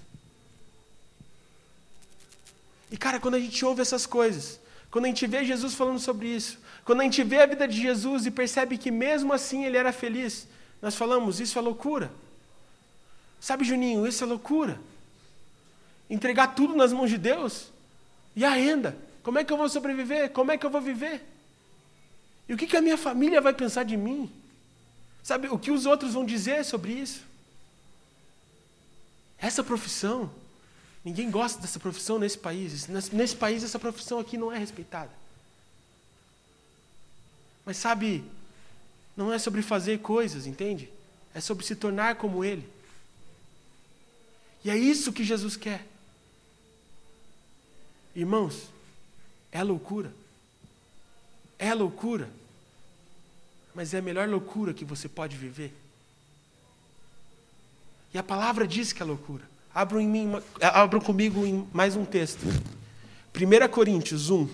E 2.90 2.98
cara, 2.98 3.20
quando 3.20 3.36
a 3.36 3.40
gente 3.40 3.64
ouve 3.66 3.82
essas 3.82 4.06
coisas, 4.06 4.60
quando 4.90 5.06
a 5.06 5.08
gente 5.10 5.28
vê 5.28 5.44
Jesus 5.44 5.74
falando 5.74 6.00
sobre 6.00 6.28
isso, 6.28 6.58
quando 6.86 7.02
a 7.02 7.04
gente 7.04 7.24
vê 7.24 7.42
a 7.42 7.46
vida 7.46 7.68
de 7.68 7.80
Jesus 7.80 8.26
e 8.26 8.32
percebe 8.32 8.78
que 8.78 8.90
mesmo 8.90 9.34
assim 9.34 9.66
ele 9.66 9.78
era 9.78 9.92
feliz, 9.92 10.48
nós 10.82 10.96
falamos: 10.96 11.40
isso 11.40 11.60
é 11.60 11.62
loucura. 11.62 12.12
Sabe, 13.40 13.66
Juninho, 13.66 14.08
isso 14.08 14.24
é 14.24 14.28
loucura 14.28 14.80
entregar 16.10 16.56
tudo 16.56 16.76
nas 16.76 16.94
mãos 16.94 17.10
de 17.10 17.18
Deus? 17.18 17.72
E 18.36 18.46
a 18.46 18.52
renda? 18.52 18.98
Como 19.24 19.40
é 19.40 19.44
que 19.44 19.52
eu 19.52 19.58
vou 19.58 19.68
sobreviver? 19.68 20.32
Como 20.32 20.52
é 20.52 20.58
que 20.58 20.66
eu 20.66 20.70
vou 20.70 20.82
viver? 20.82 21.24
E 22.48 22.54
o 22.54 22.58
que, 22.58 22.66
que 22.66 22.78
a 22.78 22.82
minha 22.82 22.98
família 22.98 23.42
vai 23.42 23.54
pensar 23.54 23.84
de 23.84 23.98
mim? 23.98 24.32
Sabe, 25.22 25.50
o 25.50 25.60
que 25.60 25.72
os 25.72 25.86
outros 25.86 26.14
vão 26.14 26.26
dizer 26.26 26.64
sobre 26.64 26.94
isso? 26.94 27.22
Essa 29.38 29.64
profissão, 29.64 30.32
ninguém 31.04 31.30
gosta 31.30 31.62
dessa 31.62 31.80
profissão 31.80 32.18
nesse 32.18 32.38
país. 32.38 32.88
Nesse 32.88 33.36
país, 33.36 33.64
essa 33.64 33.78
profissão 33.78 34.20
aqui 34.20 34.38
não 34.38 34.52
é 34.52 34.58
respeitada. 34.58 35.12
Mas 37.66 37.76
sabe, 37.76 38.24
não 39.16 39.34
é 39.34 39.38
sobre 39.38 39.62
fazer 39.62 40.00
coisas, 40.00 40.48
entende? 40.48 40.90
É 41.36 41.42
sobre 41.42 41.66
se 41.66 41.76
tornar 41.76 42.16
como 42.16 42.46
Ele. 42.46 42.68
E 44.64 44.70
é 44.70 44.78
isso 44.78 45.12
que 45.12 45.24
Jesus 45.24 45.58
quer. 45.58 45.86
Irmãos, 48.18 48.72
é 49.52 49.62
loucura. 49.62 50.12
É 51.60 51.72
loucura. 51.72 52.28
Mas 53.76 53.94
é 53.94 54.00
a 54.00 54.02
melhor 54.02 54.28
loucura 54.28 54.74
que 54.74 54.84
você 54.84 55.08
pode 55.08 55.38
viver. 55.38 55.72
E 58.12 58.18
a 58.18 58.24
palavra 58.24 58.66
diz 58.66 58.92
que 58.92 59.04
é 59.04 59.06
loucura. 59.06 59.44
Abram, 59.72 60.02
em 60.02 60.08
mim, 60.08 60.32
abram 60.60 61.00
comigo 61.00 61.46
em 61.46 61.70
mais 61.72 61.96
um 61.96 62.04
texto. 62.04 62.42
1 63.36 63.68
Coríntios 63.70 64.32
1. 64.32 64.50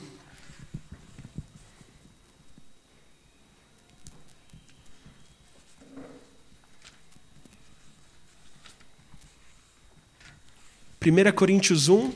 Primeira 11.00 11.32
Coríntios 11.32 11.88
1, 11.88 12.12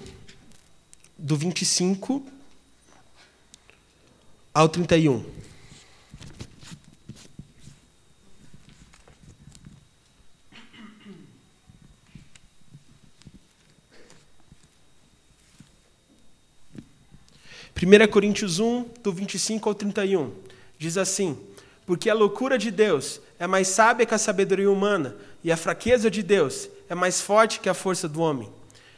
do 1.17 1.35
25 1.35 2.23
ao 4.53 4.69
31. 4.69 5.23
Primeira 17.73 18.07
Coríntios 18.07 18.59
1, 18.59 18.89
do 19.03 19.13
25 19.13 19.69
ao 19.69 19.75
31, 19.75 20.33
diz 20.79 20.97
assim: 20.97 21.37
Porque 21.85 22.09
a 22.09 22.13
loucura 22.13 22.57
de 22.57 22.71
Deus 22.71 23.21
é 23.37 23.45
mais 23.45 23.67
sábia 23.67 24.05
que 24.05 24.15
a 24.15 24.17
sabedoria 24.17 24.69
humana, 24.69 25.15
e 25.43 25.51
a 25.51 25.57
fraqueza 25.57 26.09
de 26.09 26.23
Deus 26.23 26.69
é 26.89 26.95
mais 26.95 27.21
forte 27.21 27.59
que 27.59 27.69
a 27.69 27.75
força 27.75 28.09
do 28.09 28.19
homem. 28.19 28.49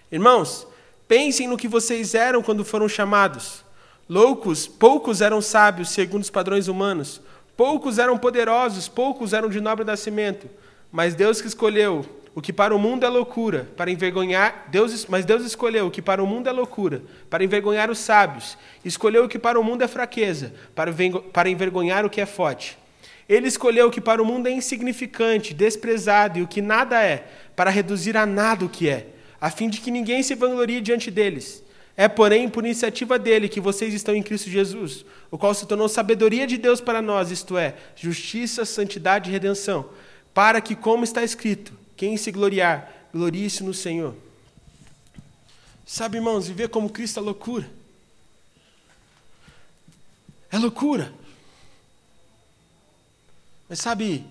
Irmãos, 0.10 0.66
Pensem 1.10 1.48
no 1.48 1.58
que 1.58 1.68
vocês 1.68 2.14
eram 2.14 2.44
quando 2.44 2.64
foram 2.64 2.88
chamados. 2.88 3.66
Loucos, 4.08 4.68
poucos 4.68 5.22
eram 5.22 5.42
sábios 5.42 5.90
segundo 5.90 6.22
os 6.22 6.30
padrões 6.30 6.68
humanos. 6.68 7.20
Poucos 7.58 7.98
eram 7.98 8.16
poderosos, 8.16 8.88
poucos 8.88 9.34
eram 9.34 9.50
de 9.50 9.60
nobre 9.60 9.84
nascimento. 9.84 10.48
Mas 10.92 11.16
Deus 11.16 11.42
que 11.42 11.48
escolheu 11.48 12.06
o 12.36 12.42
que 12.44 12.54
para 12.54 12.76
o 12.76 12.80
mundo 12.80 13.08
é 13.08 13.10
loucura, 13.10 13.68
para 13.76 13.90
envergonhar, 13.90 14.68
Deus, 14.68 15.08
mas 15.10 15.26
Deus 15.26 15.44
escolheu 15.44 15.88
o 15.88 15.92
que 15.92 16.00
para 16.00 16.24
o 16.24 16.28
mundo 16.28 16.48
é 16.48 16.52
loucura, 16.52 17.02
para 17.28 17.44
envergonhar 17.44 17.90
os 17.90 17.98
sábios. 17.98 18.56
Escolheu 18.86 19.26
o 19.26 19.28
que 19.28 19.40
para 19.40 19.60
o 19.60 19.64
mundo 19.64 19.82
é 19.82 19.88
fraqueza, 19.88 20.54
para, 20.76 20.94
para 21.34 21.50
envergonhar 21.50 22.06
o 22.06 22.10
que 22.10 22.22
é 22.22 22.26
forte. 22.28 22.78
Ele 23.28 23.48
escolheu 23.48 23.88
o 23.88 23.92
que 23.92 24.00
para 24.00 24.22
o 24.22 24.26
mundo 24.26 24.46
é 24.46 24.52
insignificante, 24.52 25.56
desprezado 25.56 26.38
e 26.38 26.44
o 26.44 26.48
que 26.48 26.62
nada 26.62 27.04
é, 27.04 27.26
para 27.56 27.72
reduzir 27.72 28.16
a 28.16 28.28
nada 28.28 28.64
o 28.64 28.70
que 28.70 28.88
é, 28.88 29.08
a 29.40 29.50
fim 29.50 29.70
de 29.70 29.80
que 29.80 29.92
ninguém 29.92 30.22
se 30.22 30.36
vanglorie 30.36 30.82
diante 30.82 31.10
deles. 31.10 31.64
É, 31.96 32.08
porém, 32.08 32.50
por 32.50 32.66
iniciativa 32.66 33.20
dele 33.20 33.50
que 33.50 33.60
vocês 33.60 33.94
estão 33.94 34.16
em 34.16 34.24
Cristo 34.24 34.50
Jesus, 34.50 35.06
o 35.30 35.38
qual 35.38 35.54
se 35.54 35.66
tornou 35.66 35.90
sabedoria 35.90 36.48
de 36.48 36.58
Deus 36.58 36.80
para 36.80 37.02
nós, 37.02 37.30
isto 37.30 37.58
é, 37.58 37.76
justiça, 37.96 38.64
santidade 38.64 39.30
e 39.30 39.34
redenção, 39.34 39.90
para 40.34 40.62
que, 40.62 40.76
como 40.76 41.04
está 41.04 41.24
escrito, 41.24 41.74
quem 41.98 42.16
se 42.16 42.32
gloriar, 42.32 43.10
glorie-se 43.14 43.64
no 43.64 43.74
Senhor. 43.74 44.16
Sabe, 45.86 46.18
irmãos, 46.18 46.48
viver 46.48 46.70
como 46.70 46.90
Cristo 46.90 47.20
é 47.20 47.24
loucura. 47.24 47.70
É 50.52 50.58
loucura. 50.58 51.14
Mas 53.68 53.80
sabe, 53.80 54.26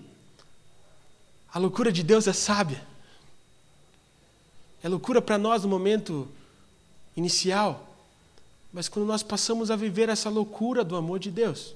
a 1.53 1.59
loucura 1.59 1.91
de 1.91 2.01
Deus 2.01 2.27
é 2.27 2.33
sábia. 2.33 2.88
É 4.83 4.87
loucura 4.87 5.21
para 5.21 5.37
nós 5.37 5.63
no 5.63 5.69
momento 5.69 6.27
inicial, 7.15 7.87
mas 8.71 8.87
quando 8.87 9.05
nós 9.05 9.23
passamos 9.23 9.69
a 9.69 9.75
viver 9.75 10.09
essa 10.09 10.29
loucura 10.29 10.83
do 10.83 10.95
amor 10.95 11.19
de 11.19 11.29
Deus, 11.31 11.73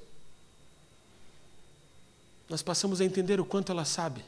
nós 2.49 2.61
passamos 2.61 3.01
a 3.01 3.05
entender 3.05 3.39
o 3.39 3.45
quanto 3.45 3.71
ela 3.71 3.83
sabe. 3.83 4.23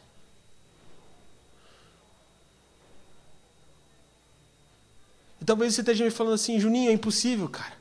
E 5.41 5.45
talvez 5.45 5.75
você 5.75 5.81
esteja 5.81 6.03
me 6.03 6.11
falando 6.11 6.33
assim, 6.33 6.59
Juninho, 6.59 6.89
é 6.89 6.93
impossível, 6.93 7.47
cara. 7.47 7.73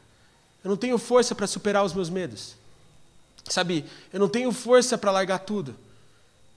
Eu 0.63 0.69
não 0.71 0.77
tenho 0.77 0.99
força 0.99 1.35
para 1.35 1.47
superar 1.47 1.85
os 1.85 1.93
meus 1.93 2.11
medos. 2.11 2.55
Sabe, 3.49 3.85
eu 4.13 4.21
não 4.21 4.29
tenho 4.29 4.51
força 4.53 4.97
para 4.97 5.11
largar 5.11 5.39
tudo. 5.41 5.77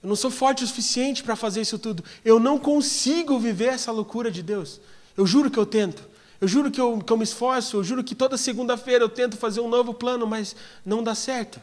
Eu 0.02 0.08
não 0.08 0.16
sou 0.16 0.30
forte 0.30 0.62
o 0.62 0.66
suficiente 0.66 1.22
para 1.22 1.34
fazer 1.34 1.60
isso 1.60 1.78
tudo. 1.78 2.04
Eu 2.24 2.38
não 2.38 2.58
consigo 2.58 3.38
viver 3.38 3.66
essa 3.66 3.90
loucura 3.90 4.30
de 4.30 4.42
Deus. 4.42 4.80
Eu 5.16 5.26
juro 5.26 5.50
que 5.50 5.58
eu 5.58 5.66
tento. 5.66 6.02
Eu 6.40 6.46
juro 6.46 6.70
que 6.70 6.80
eu, 6.80 6.98
que 6.98 7.12
eu 7.12 7.16
me 7.16 7.24
esforço, 7.24 7.78
eu 7.78 7.84
juro 7.84 8.04
que 8.04 8.14
toda 8.14 8.38
segunda-feira 8.38 9.02
eu 9.02 9.08
tento 9.08 9.36
fazer 9.36 9.60
um 9.60 9.68
novo 9.68 9.92
plano, 9.92 10.24
mas 10.24 10.54
não 10.86 11.02
dá 11.02 11.14
certo. 11.14 11.60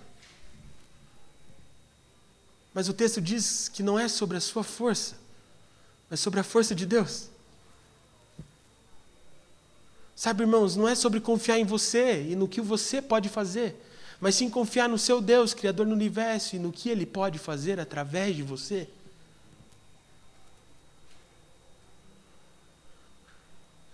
Mas 2.73 2.89
o 2.89 2.93
texto 2.93 3.21
diz 3.21 3.69
que 3.69 3.81
não 3.81 3.97
é 3.97 4.09
sobre 4.09 4.35
a 4.35 4.41
sua 4.41 4.63
força, 4.63 5.15
mas 6.09 6.19
sobre 6.19 6.41
a 6.41 6.43
força 6.43 6.75
de 6.75 6.85
Deus. 6.85 7.29
Sabe, 10.13 10.43
irmãos, 10.43 10.75
não 10.75 10.87
é 10.87 10.93
sobre 10.93 11.21
confiar 11.21 11.57
em 11.57 11.63
você 11.63 12.23
e 12.29 12.35
no 12.35 12.49
que 12.49 12.59
você 12.59 13.01
pode 13.01 13.29
fazer, 13.29 13.81
mas 14.25 14.33
sim 14.33 14.49
confiar 14.49 14.89
no 14.89 14.97
seu 14.97 15.21
Deus, 15.21 15.53
Criador 15.53 15.85
do 15.85 15.91
universo, 15.91 16.55
e 16.55 16.59
no 16.59 16.71
que 16.71 16.89
Ele 16.89 17.05
pode 17.05 17.37
fazer 17.37 17.79
através 17.79 18.35
de 18.35 18.41
você. 18.41 18.89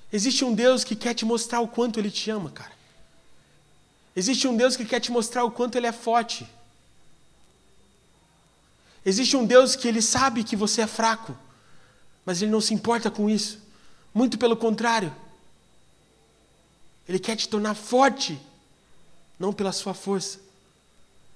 Existe 0.10 0.46
um 0.46 0.56
Deus 0.56 0.86
que 0.86 0.96
quer 0.96 1.14
te 1.14 1.26
mostrar 1.26 1.60
o 1.60 1.68
quanto 1.68 2.00
Ele 2.00 2.10
te 2.10 2.32
ama, 2.32 2.50
cara. 2.50 2.72
Existe 4.16 4.48
um 4.48 4.56
Deus 4.56 4.78
que 4.78 4.86
quer 4.86 5.02
te 5.02 5.12
mostrar 5.12 5.44
o 5.44 5.52
quanto 5.52 5.78
Ele 5.78 5.88
é 5.88 5.92
forte. 5.92 6.48
Existe 9.06 9.36
um 9.36 9.46
Deus 9.46 9.76
que 9.76 9.86
Ele 9.86 10.02
sabe 10.02 10.46
que 10.46 10.56
você 10.56 10.84
é 10.84 10.88
fraco, 10.88 11.38
mas 12.26 12.42
Ele 12.42 12.52
não 12.52 12.62
se 12.62 12.74
importa 12.74 13.12
com 13.12 13.30
isso. 13.30 13.60
Muito 14.14 14.38
pelo 14.38 14.56
contrário. 14.56 15.14
Ele 17.06 17.20
quer 17.20 17.36
te 17.36 17.50
tornar 17.50 17.76
forte, 17.76 18.40
não 19.42 19.52
pela 19.52 19.72
sua 19.72 19.96
força, 19.96 20.40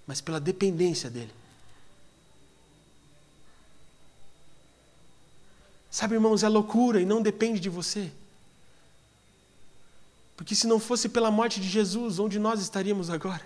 mas 0.05 0.21
pela 0.21 0.39
dependência 0.39 1.09
dEle. 1.09 1.33
Sabe, 5.89 6.13
irmãos, 6.13 6.43
é 6.43 6.47
loucura 6.47 7.01
e 7.01 7.05
não 7.05 7.19
depende 7.19 7.59
de 7.59 7.67
você. 7.67 8.11
Porque 10.37 10.53
se 10.53 10.67
não 10.67 10.79
fosse 10.79 11.09
pela 11.09 11.31
morte 11.31 11.59
de 11.59 11.67
Jesus, 11.67 12.19
onde 12.19 12.37
nós 12.37 12.61
estaríamos 12.61 13.09
agora? 13.09 13.43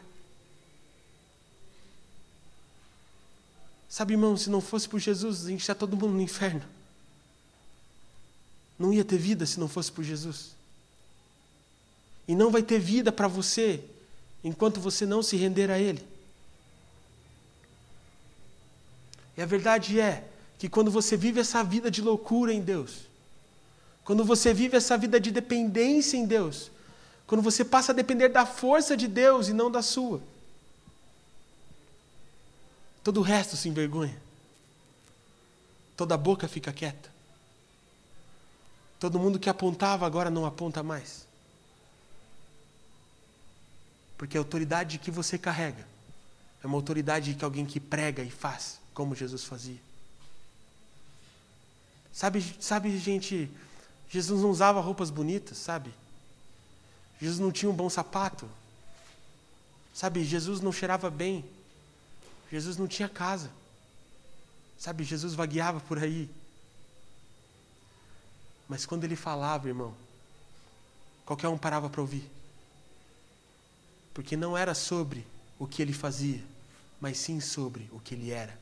Sabe, 3.88 4.14
irmão, 4.14 4.36
se 4.36 4.50
não 4.50 4.60
fosse 4.60 4.90
por 4.90 5.00
Jesus, 5.00 5.46
a 5.46 5.50
gente 5.50 5.62
está 5.62 5.74
todo 5.74 5.96
mundo 5.96 6.14
no 6.14 6.22
inferno. 6.22 6.66
Não 8.78 8.92
ia 8.92 9.06
ter 9.06 9.18
vida 9.18 9.46
se 9.46 9.58
não 9.58 9.70
fosse 9.70 9.92
por 9.92 10.04
Jesus. 10.04 10.54
E 12.28 12.36
não 12.36 12.52
vai 12.52 12.62
ter 12.62 12.80
vida 12.80 13.12
para 13.12 13.28
você 13.28 13.84
enquanto 14.44 14.80
você 14.80 15.06
não 15.06 15.22
se 15.22 15.36
render 15.36 15.70
a 15.70 15.78
Ele. 15.78 16.04
E 19.38 19.42
a 19.42 19.46
verdade 19.46 20.00
é 20.00 20.28
que 20.58 20.68
quando 20.68 20.92
você 20.92 21.16
vive 21.16 21.40
essa 21.40 21.64
vida 21.64 21.90
de 21.90 22.02
loucura 22.02 22.54
em 22.54 22.62
Deus, 22.62 23.08
quando 24.04 24.26
você 24.26 24.54
vive 24.54 24.76
essa 24.76 24.98
vida 24.98 25.20
de 25.20 25.32
dependência 25.32 26.18
em 26.18 26.26
Deus, 26.26 26.72
quando 27.26 27.42
você 27.42 27.64
passa 27.64 27.92
a 27.92 27.96
depender 27.96 28.30
da 28.30 28.46
força 28.46 28.98
de 28.98 29.08
Deus 29.08 29.48
e 29.48 29.54
não 29.54 29.70
da 29.70 29.82
sua. 29.82 30.22
Todo 33.04 33.20
o 33.20 33.24
resto 33.24 33.56
se 33.56 33.70
envergonha. 33.70 34.20
Toda 35.96 36.16
a 36.16 36.18
boca 36.18 36.48
fica 36.48 36.74
quieta. 36.74 37.10
Todo 39.00 39.20
mundo 39.20 39.40
que 39.40 39.50
apontava 39.50 40.06
agora 40.06 40.30
não 40.30 40.46
aponta 40.46 40.84
mais. 40.84 41.29
Porque 44.20 44.36
a 44.36 44.42
autoridade 44.42 44.98
que 45.00 45.10
você 45.10 45.38
carrega 45.38 45.88
é 46.62 46.68
uma 46.68 46.76
autoridade 46.76 47.34
que 47.34 47.46
alguém 47.46 47.66
que 47.66 47.80
prega 47.80 48.22
e 48.22 48.30
faz, 48.30 48.78
como 48.94 49.16
Jesus 49.16 49.46
fazia. 49.46 49.80
Sabe, 52.12 52.44
sabe, 52.60 52.98
gente, 53.00 53.50
Jesus 54.10 54.42
não 54.42 54.52
usava 54.52 54.82
roupas 54.82 55.10
bonitas, 55.10 55.58
sabe? 55.58 55.94
Jesus 57.22 57.40
não 57.40 57.50
tinha 57.50 57.72
um 57.72 57.74
bom 57.74 57.90
sapato. 57.90 58.46
Sabe, 59.94 60.26
Jesus 60.26 60.60
não 60.60 60.74
cheirava 60.74 61.10
bem. 61.10 61.46
Jesus 62.52 62.76
não 62.76 62.90
tinha 62.90 63.08
casa. 63.08 63.50
Sabe, 64.78 65.06
Jesus 65.06 65.34
vagueava 65.34 65.80
por 65.80 65.98
aí. 65.98 66.30
Mas 68.68 68.86
quando 68.86 69.06
ele 69.06 69.16
falava, 69.16 69.70
irmão, 69.70 69.96
qualquer 71.26 71.48
um 71.48 71.58
parava 71.58 71.90
para 71.90 72.02
ouvir. 72.02 72.30
Porque 74.14 74.36
não 74.36 74.58
era 74.58 74.74
sobre 74.74 75.26
o 75.58 75.68
que 75.68 75.82
ele 75.82 75.94
fazia, 75.94 76.44
mas 77.00 77.18
sim 77.18 77.40
sobre 77.40 77.90
o 77.92 78.00
que 78.00 78.16
ele 78.16 78.32
era. 78.32 78.58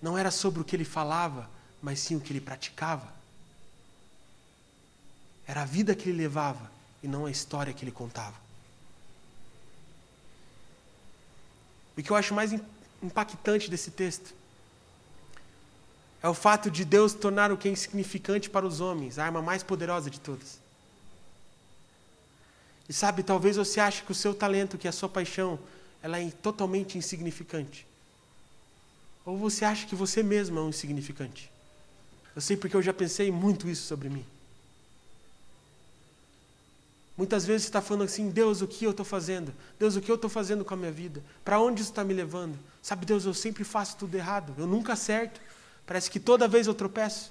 Não 0.00 0.16
era 0.16 0.30
sobre 0.30 0.60
o 0.60 0.64
que 0.64 0.74
ele 0.74 0.84
falava, 0.84 1.48
mas 1.82 2.00
sim 2.00 2.16
o 2.16 2.20
que 2.20 2.32
ele 2.32 2.40
praticava. 2.40 3.12
Era 5.46 5.62
a 5.62 5.64
vida 5.64 5.94
que 5.94 6.08
ele 6.08 6.18
levava 6.18 6.70
e 7.02 7.08
não 7.08 7.26
a 7.26 7.30
história 7.30 7.72
que 7.72 7.84
ele 7.84 7.92
contava. 7.92 8.36
O 11.96 12.02
que 12.02 12.10
eu 12.10 12.16
acho 12.16 12.32
mais 12.32 12.52
impactante 13.02 13.70
desse 13.70 13.90
texto 13.90 14.34
é 16.22 16.28
o 16.28 16.34
fato 16.34 16.70
de 16.70 16.84
Deus 16.84 17.14
tornar 17.14 17.50
o 17.50 17.56
que 17.56 17.68
é 17.68 17.70
insignificante 17.70 18.48
para 18.48 18.66
os 18.66 18.80
homens 18.80 19.18
a 19.18 19.24
arma 19.24 19.42
mais 19.42 19.62
poderosa 19.62 20.10
de 20.10 20.20
todas. 20.20 20.58
E 22.90 22.92
sabe, 22.92 23.22
talvez 23.22 23.56
você 23.56 23.78
ache 23.78 24.02
que 24.02 24.10
o 24.10 24.14
seu 24.16 24.34
talento, 24.34 24.76
que 24.76 24.88
a 24.88 24.90
sua 24.90 25.08
paixão, 25.08 25.60
ela 26.02 26.18
é 26.18 26.28
totalmente 26.28 26.98
insignificante. 26.98 27.86
Ou 29.24 29.38
você 29.38 29.64
acha 29.64 29.86
que 29.86 29.94
você 29.94 30.24
mesmo 30.24 30.58
é 30.58 30.62
um 30.62 30.70
insignificante. 30.70 31.48
Eu 32.34 32.42
sei 32.42 32.56
porque 32.56 32.74
eu 32.74 32.82
já 32.82 32.92
pensei 32.92 33.30
muito 33.30 33.68
isso 33.68 33.86
sobre 33.86 34.08
mim. 34.08 34.26
Muitas 37.16 37.46
vezes 37.46 37.62
você 37.62 37.68
está 37.68 37.80
falando 37.80 38.02
assim, 38.02 38.28
Deus, 38.28 38.60
o 38.60 38.66
que 38.66 38.84
eu 38.84 38.90
estou 38.90 39.06
fazendo? 39.06 39.54
Deus, 39.78 39.94
o 39.94 40.00
que 40.00 40.10
eu 40.10 40.16
estou 40.16 40.28
fazendo 40.28 40.64
com 40.64 40.74
a 40.74 40.76
minha 40.76 40.90
vida? 40.90 41.22
Para 41.44 41.60
onde 41.60 41.82
isso 41.82 41.92
está 41.92 42.02
me 42.02 42.12
levando? 42.12 42.58
Sabe, 42.82 43.06
Deus, 43.06 43.24
eu 43.24 43.34
sempre 43.34 43.62
faço 43.62 43.98
tudo 43.98 44.16
errado, 44.16 44.52
eu 44.58 44.66
nunca 44.66 44.94
acerto. 44.94 45.40
Parece 45.86 46.10
que 46.10 46.18
toda 46.18 46.48
vez 46.48 46.66
eu 46.66 46.74
tropeço. 46.74 47.30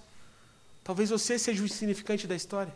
Talvez 0.85 1.09
você 1.09 1.37
seja 1.37 1.61
o 1.61 1.65
insignificante 1.65 2.25
da 2.25 2.35
história. 2.35 2.73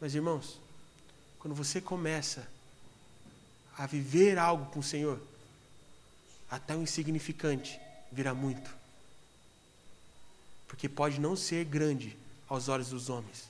Mas, 0.00 0.14
irmãos, 0.14 0.60
quando 1.38 1.54
você 1.54 1.80
começa 1.80 2.46
a 3.76 3.86
viver 3.86 4.38
algo 4.38 4.66
com 4.72 4.80
o 4.80 4.82
Senhor, 4.82 5.20
até 6.50 6.74
o 6.74 6.82
insignificante 6.82 7.80
virá 8.10 8.34
muito. 8.34 8.70
Porque 10.68 10.88
pode 10.88 11.20
não 11.20 11.36
ser 11.36 11.64
grande 11.64 12.16
aos 12.48 12.68
olhos 12.68 12.90
dos 12.90 13.08
homens, 13.08 13.48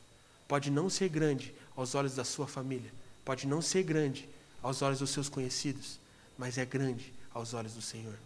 pode 0.49 0.71
não 0.71 0.89
ser 0.89 1.09
grande 1.09 1.55
aos 1.77 1.95
olhos 1.95 2.15
da 2.15 2.25
sua 2.25 2.47
família, 2.47 2.93
pode 3.25 3.47
não 3.47 3.61
ser 3.61 3.83
grande 3.83 4.29
aos 4.63 4.83
olhos 4.83 4.99
dos 4.99 5.11
seus 5.11 5.29
conhecidos, 5.29 5.99
mas 6.39 6.59
é 6.59 6.65
grande 6.65 7.13
aos 7.33 7.55
olhos 7.55 7.75
do 7.75 7.83
Senhor. 7.83 8.17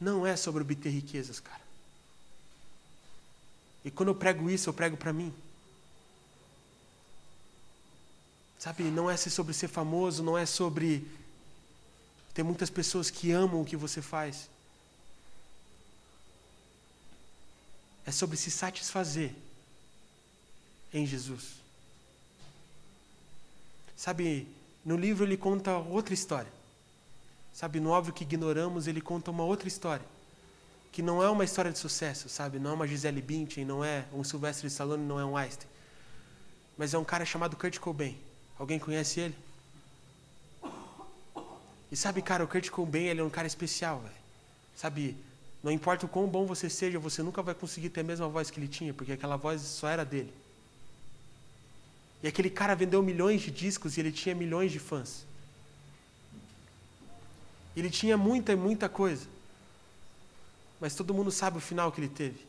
não 0.00 0.26
é 0.26 0.34
sobre 0.34 0.62
obter 0.62 0.88
riquezas, 0.88 1.38
cara. 1.38 1.60
E 3.84 3.90
quando 3.90 4.10
eu 4.10 4.14
prego 4.14 4.50
isso, 4.50 4.68
eu 4.68 4.74
prego 4.74 4.96
para 4.96 5.12
mim. 5.12 5.32
Sabe, 8.58 8.82
não 8.84 9.10
é 9.10 9.16
sobre 9.16 9.54
ser 9.54 9.68
famoso, 9.68 10.22
não 10.22 10.36
é 10.36 10.44
sobre 10.44 11.10
ter 12.34 12.42
muitas 12.42 12.68
pessoas 12.68 13.10
que 13.10 13.32
amam 13.32 13.62
o 13.62 13.64
que 13.64 13.76
você 13.76 14.02
faz. 14.02 14.50
É 18.04 18.12
sobre 18.12 18.36
se 18.36 18.50
satisfazer 18.50 19.34
em 20.92 21.06
Jesus. 21.06 21.54
Sabe, 23.96 24.46
no 24.84 24.96
livro 24.96 25.24
ele 25.24 25.36
conta 25.36 25.76
outra 25.76 26.12
história. 26.12 26.52
Sabe, 27.54 27.80
no 27.80 27.90
óbvio 27.90 28.12
que 28.12 28.24
ignoramos, 28.24 28.86
ele 28.86 29.00
conta 29.00 29.30
uma 29.30 29.44
outra 29.44 29.68
história. 29.68 30.04
Que 30.92 31.02
não 31.02 31.22
é 31.22 31.28
uma 31.30 31.44
história 31.44 31.70
de 31.70 31.78
sucesso, 31.78 32.28
sabe? 32.28 32.58
Não 32.58 32.70
é 32.70 32.74
uma 32.74 32.86
Gisele 32.86 33.22
Bündchen, 33.22 33.64
não 33.64 33.84
é 33.84 34.04
um 34.12 34.24
Sylvester 34.24 34.66
Stallone, 34.66 35.04
não 35.04 35.20
é 35.20 35.24
um 35.24 35.36
Einstein. 35.36 35.68
Mas 36.76 36.94
é 36.94 36.98
um 36.98 37.04
cara 37.04 37.24
chamado 37.24 37.56
Kurt 37.56 37.78
Cobain. 37.78 38.18
Alguém 38.58 38.78
conhece 38.78 39.20
ele? 39.20 39.36
E 41.92 41.96
sabe, 41.96 42.22
cara, 42.22 42.44
o 42.44 42.48
Kurt 42.48 42.70
Cobain, 42.70 43.04
ele 43.04 43.20
é 43.20 43.24
um 43.24 43.30
cara 43.30 43.46
especial, 43.46 44.00
velho. 44.00 44.14
Sabe, 44.76 45.16
não 45.62 45.70
importa 45.70 46.06
o 46.06 46.08
quão 46.08 46.26
bom 46.26 46.46
você 46.46 46.70
seja, 46.70 46.98
você 46.98 47.22
nunca 47.22 47.42
vai 47.42 47.54
conseguir 47.54 47.90
ter 47.90 48.00
a 48.00 48.04
mesma 48.04 48.28
voz 48.28 48.50
que 48.50 48.58
ele 48.58 48.68
tinha, 48.68 48.94
porque 48.94 49.12
aquela 49.12 49.36
voz 49.36 49.60
só 49.60 49.88
era 49.88 50.04
dele. 50.04 50.32
E 52.22 52.28
aquele 52.28 52.50
cara 52.50 52.74
vendeu 52.74 53.02
milhões 53.02 53.40
de 53.42 53.50
discos 53.50 53.96
e 53.96 54.00
ele 54.00 54.12
tinha 54.12 54.34
milhões 54.34 54.72
de 54.72 54.78
fãs. 54.78 55.24
Ele 57.76 57.90
tinha 57.90 58.16
muita 58.16 58.52
e 58.52 58.56
muita 58.56 58.88
coisa. 58.88 59.26
Mas 60.80 60.94
todo 60.94 61.12
mundo 61.12 61.30
sabe 61.30 61.58
o 61.58 61.60
final 61.60 61.92
que 61.92 62.00
ele 62.00 62.08
teve. 62.08 62.40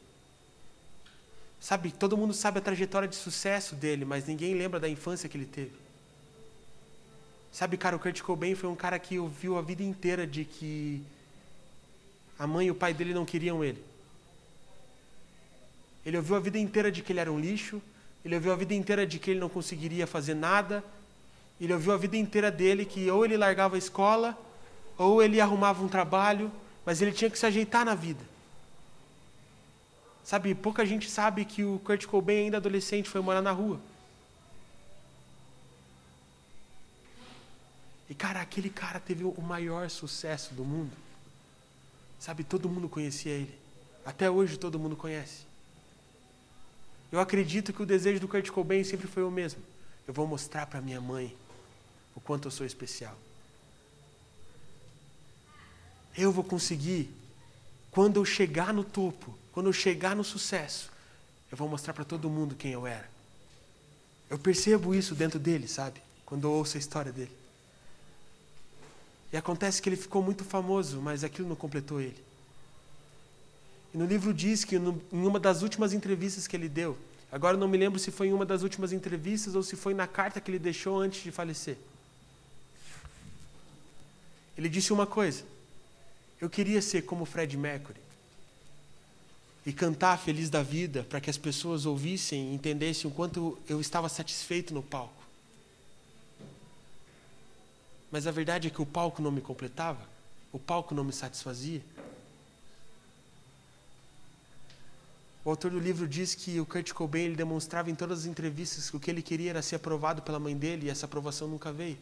Sabe, 1.59 1.91
todo 1.91 2.17
mundo 2.17 2.33
sabe 2.33 2.57
a 2.57 2.61
trajetória 2.61 3.07
de 3.07 3.15
sucesso 3.15 3.75
dele, 3.75 4.03
mas 4.05 4.25
ninguém 4.25 4.55
lembra 4.55 4.79
da 4.79 4.89
infância 4.89 5.29
que 5.29 5.37
ele 5.37 5.45
teve. 5.45 5.73
Sabe, 7.51 7.77
cara, 7.77 7.95
o 7.95 7.99
Kurt 7.99 8.21
Cobain 8.21 8.55
foi 8.55 8.69
um 8.69 8.75
cara 8.75 8.97
que 8.97 9.19
ouviu 9.19 9.57
a 9.57 9.61
vida 9.61 9.83
inteira 9.83 10.25
de 10.25 10.45
que 10.45 11.03
a 12.39 12.47
mãe 12.47 12.67
e 12.67 12.71
o 12.71 12.75
pai 12.75 12.93
dele 12.93 13.13
não 13.13 13.25
queriam 13.25 13.63
ele. 13.63 13.83
Ele 16.05 16.17
ouviu 16.17 16.35
a 16.35 16.39
vida 16.39 16.57
inteira 16.57 16.91
de 16.91 17.01
que 17.01 17.11
ele 17.11 17.19
era 17.19 17.31
um 17.31 17.39
lixo, 17.39 17.81
ele 18.23 18.35
ouviu 18.35 18.53
a 18.53 18.55
vida 18.55 18.73
inteira 18.73 19.05
de 19.05 19.19
que 19.19 19.31
ele 19.31 19.39
não 19.39 19.49
conseguiria 19.49 20.07
fazer 20.07 20.33
nada. 20.33 20.83
Ele 21.59 21.73
ouviu 21.73 21.91
a 21.91 21.97
vida 21.97 22.17
inteira 22.17 22.49
dele 22.49 22.85
que 22.85 23.09
ou 23.11 23.23
ele 23.23 23.37
largava 23.37 23.75
a 23.75 23.77
escola, 23.77 24.35
ou 24.97 25.21
ele 25.21 25.39
arrumava 25.39 25.83
um 25.83 25.87
trabalho, 25.87 26.51
mas 26.85 27.01
ele 27.01 27.11
tinha 27.11 27.29
que 27.29 27.37
se 27.37 27.45
ajeitar 27.45 27.85
na 27.85 27.95
vida. 27.95 28.23
Sabe, 30.23 30.53
pouca 30.55 30.85
gente 30.85 31.09
sabe 31.09 31.45
que 31.45 31.63
o 31.63 31.79
Kurt 31.79 32.05
Cobain, 32.05 32.45
ainda 32.45 32.57
adolescente, 32.57 33.09
foi 33.09 33.21
morar 33.21 33.41
na 33.41 33.51
rua. 33.51 33.79
E, 38.09 38.13
cara, 38.13 38.41
aquele 38.41 38.69
cara 38.69 38.99
teve 38.99 39.23
o 39.23 39.41
maior 39.41 39.89
sucesso 39.89 40.53
do 40.53 40.63
mundo. 40.63 40.91
Sabe, 42.19 42.43
todo 42.43 42.69
mundo 42.69 42.89
conhecia 42.89 43.31
ele. 43.31 43.57
Até 44.05 44.29
hoje 44.29 44.57
todo 44.57 44.79
mundo 44.79 44.95
conhece. 44.95 45.45
Eu 47.11 47.19
acredito 47.19 47.73
que 47.73 47.81
o 47.81 47.85
desejo 47.85 48.19
do 48.19 48.27
Kurt 48.27 48.49
Cobain 48.49 48.83
sempre 48.83 49.07
foi 49.07 49.23
o 49.23 49.31
mesmo. 49.31 49.61
Eu 50.07 50.13
vou 50.13 50.27
mostrar 50.27 50.65
para 50.65 50.81
minha 50.81 51.01
mãe 51.01 51.35
o 52.15 52.21
quanto 52.21 52.47
eu 52.47 52.51
sou 52.51 52.65
especial. 52.65 53.17
Eu 56.17 56.31
vou 56.31 56.43
conseguir, 56.43 57.09
quando 57.89 58.17
eu 58.17 58.25
chegar 58.25 58.73
no 58.73 58.83
topo, 58.83 59.37
quando 59.51 59.67
eu 59.67 59.73
chegar 59.73 60.15
no 60.15 60.23
sucesso, 60.23 60.91
eu 61.51 61.57
vou 61.57 61.67
mostrar 61.67 61.93
para 61.93 62.05
todo 62.05 62.29
mundo 62.29 62.55
quem 62.55 62.71
eu 62.71 62.87
era. 62.87 63.09
Eu 64.29 64.39
percebo 64.39 64.95
isso 64.95 65.13
dentro 65.13 65.37
dele, 65.37 65.67
sabe? 65.67 66.01
Quando 66.25 66.45
eu 66.45 66.51
ouço 66.51 66.77
a 66.77 66.79
história 66.79 67.11
dele. 67.11 67.31
E 69.33 69.37
acontece 69.37 69.81
que 69.81 69.89
ele 69.89 69.97
ficou 69.97 70.21
muito 70.21 70.43
famoso, 70.43 71.01
mas 71.01 71.23
aquilo 71.23 71.47
não 71.47 71.55
completou 71.55 71.99
ele. 71.99 72.21
E 73.93 73.97
no 73.97 74.05
livro 74.05 74.33
diz 74.33 74.63
que 74.63 74.77
em 74.77 75.01
uma 75.11 75.39
das 75.39 75.61
últimas 75.61 75.93
entrevistas 75.93 76.47
que 76.47 76.55
ele 76.55 76.69
deu, 76.69 76.97
agora 77.31 77.57
não 77.57 77.67
me 77.67 77.77
lembro 77.77 77.99
se 77.99 78.11
foi 78.11 78.27
em 78.27 78.33
uma 78.33 78.45
das 78.45 78.61
últimas 78.61 78.93
entrevistas 78.93 79.53
ou 79.53 79.63
se 79.63 79.75
foi 79.75 79.93
na 79.93 80.07
carta 80.07 80.39
que 80.39 80.49
ele 80.49 80.59
deixou 80.59 80.99
antes 80.99 81.23
de 81.23 81.31
falecer. 81.31 81.77
Ele 84.57 84.69
disse 84.69 84.93
uma 84.93 85.05
coisa: 85.05 85.43
Eu 86.41 86.49
queria 86.49 86.81
ser 86.81 87.03
como 87.03 87.23
Fred 87.23 87.55
Mercury 87.55 88.01
e 89.63 89.71
cantar 89.71 90.17
feliz 90.17 90.49
da 90.49 90.63
vida 90.63 91.03
para 91.03 91.21
que 91.21 91.29
as 91.29 91.37
pessoas 91.37 91.85
ouvissem 91.85 92.51
e 92.51 92.55
entendessem 92.55 93.09
o 93.09 93.13
quanto 93.13 93.59
eu 93.69 93.79
estava 93.79 94.09
satisfeito 94.09 94.73
no 94.73 94.81
palco. 94.81 95.21
Mas 98.11 98.25
a 98.25 98.31
verdade 98.31 98.67
é 98.67 98.71
que 98.71 98.81
o 98.81 98.85
palco 98.87 99.21
não 99.21 99.31
me 99.31 99.39
completava, 99.39 100.01
o 100.51 100.57
palco 100.57 100.95
não 100.95 101.03
me 101.03 101.13
satisfazia. 101.13 101.81
O 105.45 105.51
autor 105.51 105.69
do 105.69 105.79
livro 105.79 106.07
diz 106.07 106.33
que 106.33 106.59
o 106.59 106.65
Kurt 106.65 106.91
Cobain 106.91 107.25
ele 107.25 107.35
demonstrava 107.35 107.91
em 107.91 107.95
todas 107.95 108.21
as 108.21 108.25
entrevistas 108.25 108.89
que 108.89 108.97
o 108.97 108.99
que 108.99 109.11
ele 109.11 109.21
queria 109.21 109.51
era 109.51 109.61
ser 109.61 109.75
aprovado 109.75 110.23
pela 110.23 110.39
mãe 110.39 110.57
dele 110.57 110.87
e 110.87 110.89
essa 110.89 111.05
aprovação 111.05 111.47
nunca 111.47 111.71
veio. 111.71 111.97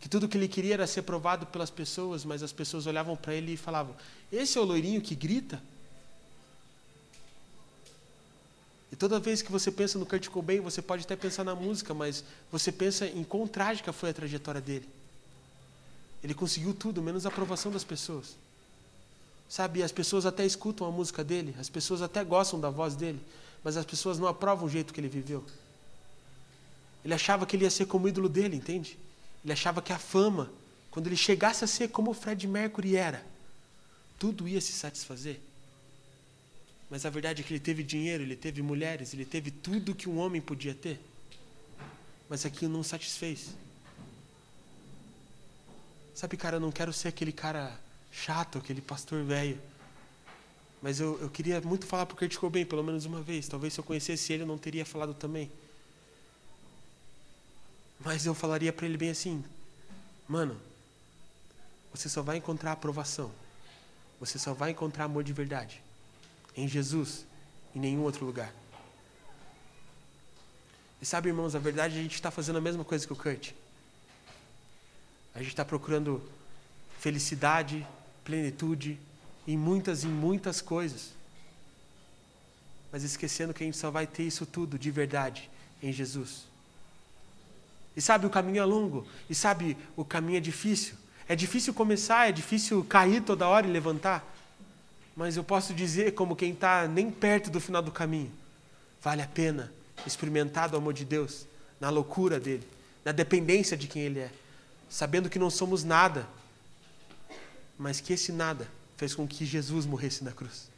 Que 0.00 0.08
tudo 0.08 0.28
que 0.28 0.36
ele 0.36 0.48
queria 0.48 0.74
era 0.74 0.86
ser 0.86 1.00
aprovado 1.00 1.46
pelas 1.46 1.70
pessoas, 1.70 2.24
mas 2.24 2.42
as 2.42 2.52
pessoas 2.52 2.86
olhavam 2.86 3.16
para 3.16 3.34
ele 3.34 3.52
e 3.52 3.56
falavam: 3.56 3.94
Esse 4.30 4.58
é 4.58 4.60
o 4.60 4.64
loirinho 4.64 5.00
que 5.00 5.14
grita? 5.14 5.62
E 8.94 8.96
toda 8.96 9.18
vez 9.18 9.42
que 9.42 9.50
você 9.50 9.72
pensa 9.72 9.98
no 9.98 10.06
Kurt 10.06 10.28
Cobain, 10.28 10.60
você 10.60 10.80
pode 10.80 11.02
até 11.02 11.16
pensar 11.16 11.42
na 11.42 11.54
música, 11.54 11.92
mas 11.92 12.22
você 12.52 12.70
pensa 12.70 13.04
em 13.06 13.24
quão 13.24 13.44
trágica 13.44 13.92
foi 13.92 14.10
a 14.10 14.14
trajetória 14.14 14.60
dele. 14.60 14.88
Ele 16.22 16.32
conseguiu 16.32 16.72
tudo, 16.72 17.02
menos 17.02 17.26
a 17.26 17.28
aprovação 17.28 17.72
das 17.72 17.82
pessoas. 17.82 18.36
Sabe, 19.48 19.82
as 19.82 19.90
pessoas 19.90 20.24
até 20.24 20.46
escutam 20.46 20.86
a 20.86 20.92
música 20.92 21.24
dele, 21.24 21.56
as 21.58 21.68
pessoas 21.68 22.02
até 22.02 22.22
gostam 22.22 22.60
da 22.60 22.70
voz 22.70 22.94
dele, 22.94 23.20
mas 23.64 23.76
as 23.76 23.84
pessoas 23.84 24.16
não 24.16 24.28
aprovam 24.28 24.66
o 24.66 24.70
jeito 24.70 24.94
que 24.94 25.00
ele 25.00 25.08
viveu. 25.08 25.44
Ele 27.04 27.14
achava 27.14 27.44
que 27.44 27.56
ele 27.56 27.64
ia 27.64 27.70
ser 27.70 27.86
como 27.86 28.08
ídolo 28.08 28.28
dele, 28.28 28.56
entende? 28.56 28.96
Ele 29.44 29.52
achava 29.52 29.82
que 29.82 29.92
a 29.92 29.98
fama, 29.98 30.50
quando 30.90 31.06
ele 31.06 31.16
chegasse 31.16 31.62
a 31.62 31.66
ser 31.66 31.88
como 31.88 32.10
o 32.10 32.14
Fred 32.14 32.48
Mercury 32.48 32.96
era, 32.96 33.24
tudo 34.18 34.48
ia 34.48 34.60
se 34.60 34.72
satisfazer. 34.72 35.38
Mas 36.88 37.04
a 37.04 37.10
verdade 37.10 37.42
é 37.42 37.44
que 37.44 37.52
ele 37.52 37.60
teve 37.60 37.82
dinheiro, 37.82 38.22
ele 38.22 38.36
teve 38.36 38.62
mulheres, 38.62 39.12
ele 39.12 39.24
teve 39.24 39.50
tudo 39.50 39.94
que 39.94 40.08
um 40.08 40.18
homem 40.18 40.40
podia 40.40 40.74
ter. 40.74 41.00
Mas 42.28 42.46
aquilo 42.46 42.72
não 42.72 42.82
satisfez. 42.82 43.50
Sabe, 46.14 46.36
cara, 46.36 46.56
eu 46.56 46.60
não 46.60 46.72
quero 46.72 46.92
ser 46.92 47.08
aquele 47.08 47.32
cara 47.32 47.78
chato, 48.12 48.58
aquele 48.58 48.80
pastor 48.80 49.24
velho. 49.24 49.60
Mas 50.80 51.00
eu, 51.00 51.18
eu 51.20 51.28
queria 51.28 51.60
muito 51.60 51.86
falar 51.86 52.06
para 52.06 52.14
o 52.14 52.16
Kurt 52.18 52.36
Cobain, 52.36 52.64
pelo 52.64 52.84
menos 52.84 53.04
uma 53.04 53.20
vez. 53.20 53.48
Talvez 53.48 53.74
se 53.74 53.80
eu 53.80 53.84
conhecesse 53.84 54.32
ele, 54.32 54.44
eu 54.44 54.46
não 54.46 54.56
teria 54.56 54.86
falado 54.86 55.12
também. 55.12 55.50
Mas 58.04 58.26
eu 58.26 58.34
falaria 58.34 58.72
para 58.72 58.86
ele 58.86 58.98
bem 58.98 59.10
assim: 59.10 59.42
Mano, 60.28 60.60
você 61.92 62.08
só 62.08 62.22
vai 62.22 62.36
encontrar 62.36 62.72
aprovação. 62.72 63.30
Você 64.20 64.38
só 64.38 64.52
vai 64.52 64.70
encontrar 64.70 65.04
amor 65.04 65.24
de 65.24 65.32
verdade. 65.32 65.82
Em 66.56 66.68
Jesus, 66.68 67.24
em 67.74 67.80
nenhum 67.80 68.02
outro 68.02 68.24
lugar. 68.24 68.52
E 71.00 71.06
sabe, 71.06 71.28
irmãos, 71.28 71.54
a 71.54 71.58
verdade 71.58 71.98
a 71.98 72.02
gente 72.02 72.14
está 72.14 72.30
fazendo 72.30 72.56
a 72.56 72.60
mesma 72.60 72.84
coisa 72.84 73.06
que 73.06 73.12
o 73.12 73.16
Kurt. 73.16 73.52
A 75.34 75.40
gente 75.40 75.48
está 75.48 75.64
procurando 75.64 76.22
felicidade, 76.98 77.86
plenitude 78.22 78.98
em 79.46 79.56
muitas 79.56 80.04
e 80.04 80.06
muitas 80.06 80.60
coisas. 80.60 81.10
Mas 82.92 83.02
esquecendo 83.02 83.52
que 83.52 83.62
a 83.62 83.66
gente 83.66 83.76
só 83.76 83.90
vai 83.90 84.06
ter 84.06 84.22
isso 84.22 84.46
tudo 84.46 84.78
de 84.78 84.90
verdade 84.90 85.50
em 85.82 85.92
Jesus. 85.92 86.53
E 87.96 88.00
sabe, 88.00 88.26
o 88.26 88.30
caminho 88.30 88.60
é 88.60 88.64
longo. 88.64 89.06
E 89.28 89.34
sabe, 89.34 89.76
o 89.96 90.04
caminho 90.04 90.38
é 90.38 90.40
difícil. 90.40 90.94
É 91.28 91.34
difícil 91.34 91.72
começar, 91.72 92.28
é 92.28 92.32
difícil 92.32 92.84
cair 92.84 93.22
toda 93.22 93.48
hora 93.48 93.66
e 93.66 93.70
levantar. 93.70 94.24
Mas 95.16 95.36
eu 95.36 95.44
posso 95.44 95.72
dizer, 95.72 96.12
como 96.12 96.34
quem 96.34 96.52
está 96.52 96.86
nem 96.88 97.10
perto 97.10 97.50
do 97.50 97.60
final 97.60 97.80
do 97.80 97.92
caminho, 97.92 98.32
vale 99.00 99.22
a 99.22 99.26
pena 99.26 99.72
experimentar 100.06 100.68
do 100.68 100.76
amor 100.76 100.92
de 100.92 101.04
Deus, 101.04 101.46
na 101.80 101.88
loucura 101.88 102.40
dele, 102.40 102.66
na 103.04 103.12
dependência 103.12 103.76
de 103.76 103.86
quem 103.86 104.02
ele 104.02 104.18
é, 104.18 104.30
sabendo 104.90 105.30
que 105.30 105.38
não 105.38 105.50
somos 105.50 105.84
nada 105.84 106.28
mas 107.78 108.00
que 108.00 108.12
esse 108.12 108.32
nada 108.32 108.68
fez 108.96 109.14
com 109.14 109.26
que 109.26 109.44
Jesus 109.44 109.86
morresse 109.86 110.22
na 110.22 110.32
cruz. 110.32 110.68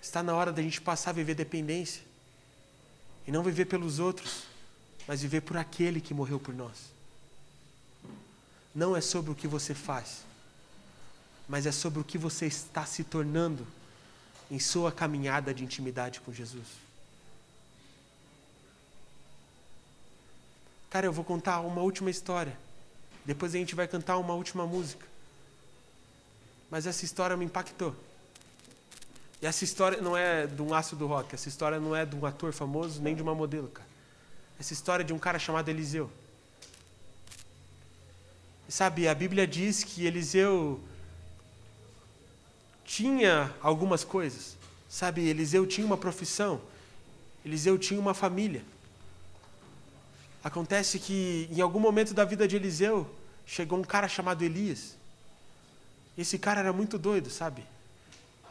Está 0.00 0.22
na 0.22 0.34
hora 0.34 0.52
da 0.52 0.62
gente 0.62 0.80
passar 0.80 1.10
a 1.10 1.14
viver 1.14 1.34
dependência. 1.34 2.02
E 3.26 3.32
não 3.32 3.42
viver 3.42 3.66
pelos 3.66 3.98
outros, 3.98 4.44
mas 5.06 5.22
viver 5.22 5.42
por 5.42 5.56
aquele 5.56 6.00
que 6.00 6.14
morreu 6.14 6.38
por 6.38 6.54
nós. 6.54 6.92
não 8.74 8.96
é 8.96 9.00
sobre 9.00 9.30
o 9.30 9.34
que 9.34 9.46
você 9.46 9.74
faz, 9.74 10.22
mas 11.46 11.66
é 11.66 11.72
sobre 11.72 12.00
o 12.00 12.04
que 12.04 12.16
você 12.16 12.46
está 12.46 12.86
se 12.86 13.04
tornando 13.04 13.66
em 14.50 14.58
sua 14.58 14.90
caminhada 14.90 15.52
de 15.52 15.62
intimidade 15.62 16.20
com 16.20 16.32
Jesus. 16.32 16.66
Cara, 20.88 21.06
eu 21.06 21.12
vou 21.12 21.24
contar 21.24 21.60
uma 21.60 21.80
última 21.80 22.10
história. 22.10 22.54
Depois 23.24 23.54
a 23.54 23.58
gente 23.58 23.74
vai 23.74 23.88
cantar 23.88 24.18
uma 24.18 24.34
última 24.34 24.66
música. 24.66 25.06
Mas 26.70 26.86
essa 26.86 27.04
história 27.04 27.36
me 27.36 27.46
impactou. 27.46 27.96
E 29.42 29.46
essa 29.46 29.64
história 29.64 30.00
não 30.00 30.16
é 30.16 30.46
de 30.46 30.62
um 30.62 30.72
aço 30.72 30.94
do 30.94 31.08
rock, 31.08 31.34
essa 31.34 31.48
história 31.48 31.80
não 31.80 31.96
é 31.96 32.06
de 32.06 32.14
um 32.14 32.24
ator 32.24 32.52
famoso, 32.52 33.02
nem 33.02 33.12
de 33.12 33.22
uma 33.22 33.34
modelo, 33.34 33.66
cara. 33.66 33.88
Essa 34.58 34.72
história 34.72 35.02
é 35.02 35.04
de 35.04 35.12
um 35.12 35.18
cara 35.18 35.36
chamado 35.36 35.68
Eliseu. 35.68 36.08
E 38.68 38.72
sabe, 38.72 39.08
a 39.08 39.14
Bíblia 39.14 39.44
diz 39.44 39.82
que 39.82 40.06
Eliseu 40.06 40.80
tinha 42.84 43.52
algumas 43.60 44.04
coisas. 44.04 44.56
Sabe, 44.88 45.26
Eliseu 45.28 45.66
tinha 45.66 45.84
uma 45.84 45.96
profissão. 45.96 46.60
Eliseu 47.44 47.76
tinha 47.76 47.98
uma 47.98 48.14
família. 48.14 48.62
Acontece 50.44 51.00
que 51.00 51.48
em 51.50 51.60
algum 51.60 51.80
momento 51.80 52.14
da 52.14 52.24
vida 52.24 52.46
de 52.46 52.54
Eliseu 52.54 53.12
chegou 53.44 53.76
um 53.76 53.82
cara 53.82 54.06
chamado 54.06 54.42
Elias. 54.44 54.94
Esse 56.16 56.38
cara 56.38 56.60
era 56.60 56.72
muito 56.72 56.96
doido, 56.96 57.28
sabe? 57.28 57.71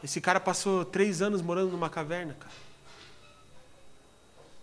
Esse 0.02 0.20
cara 0.20 0.40
passou 0.40 0.84
três 0.84 1.22
anos 1.22 1.40
morando 1.40 1.70
numa 1.70 1.88
caverna, 1.88 2.34
cara. 2.34 2.54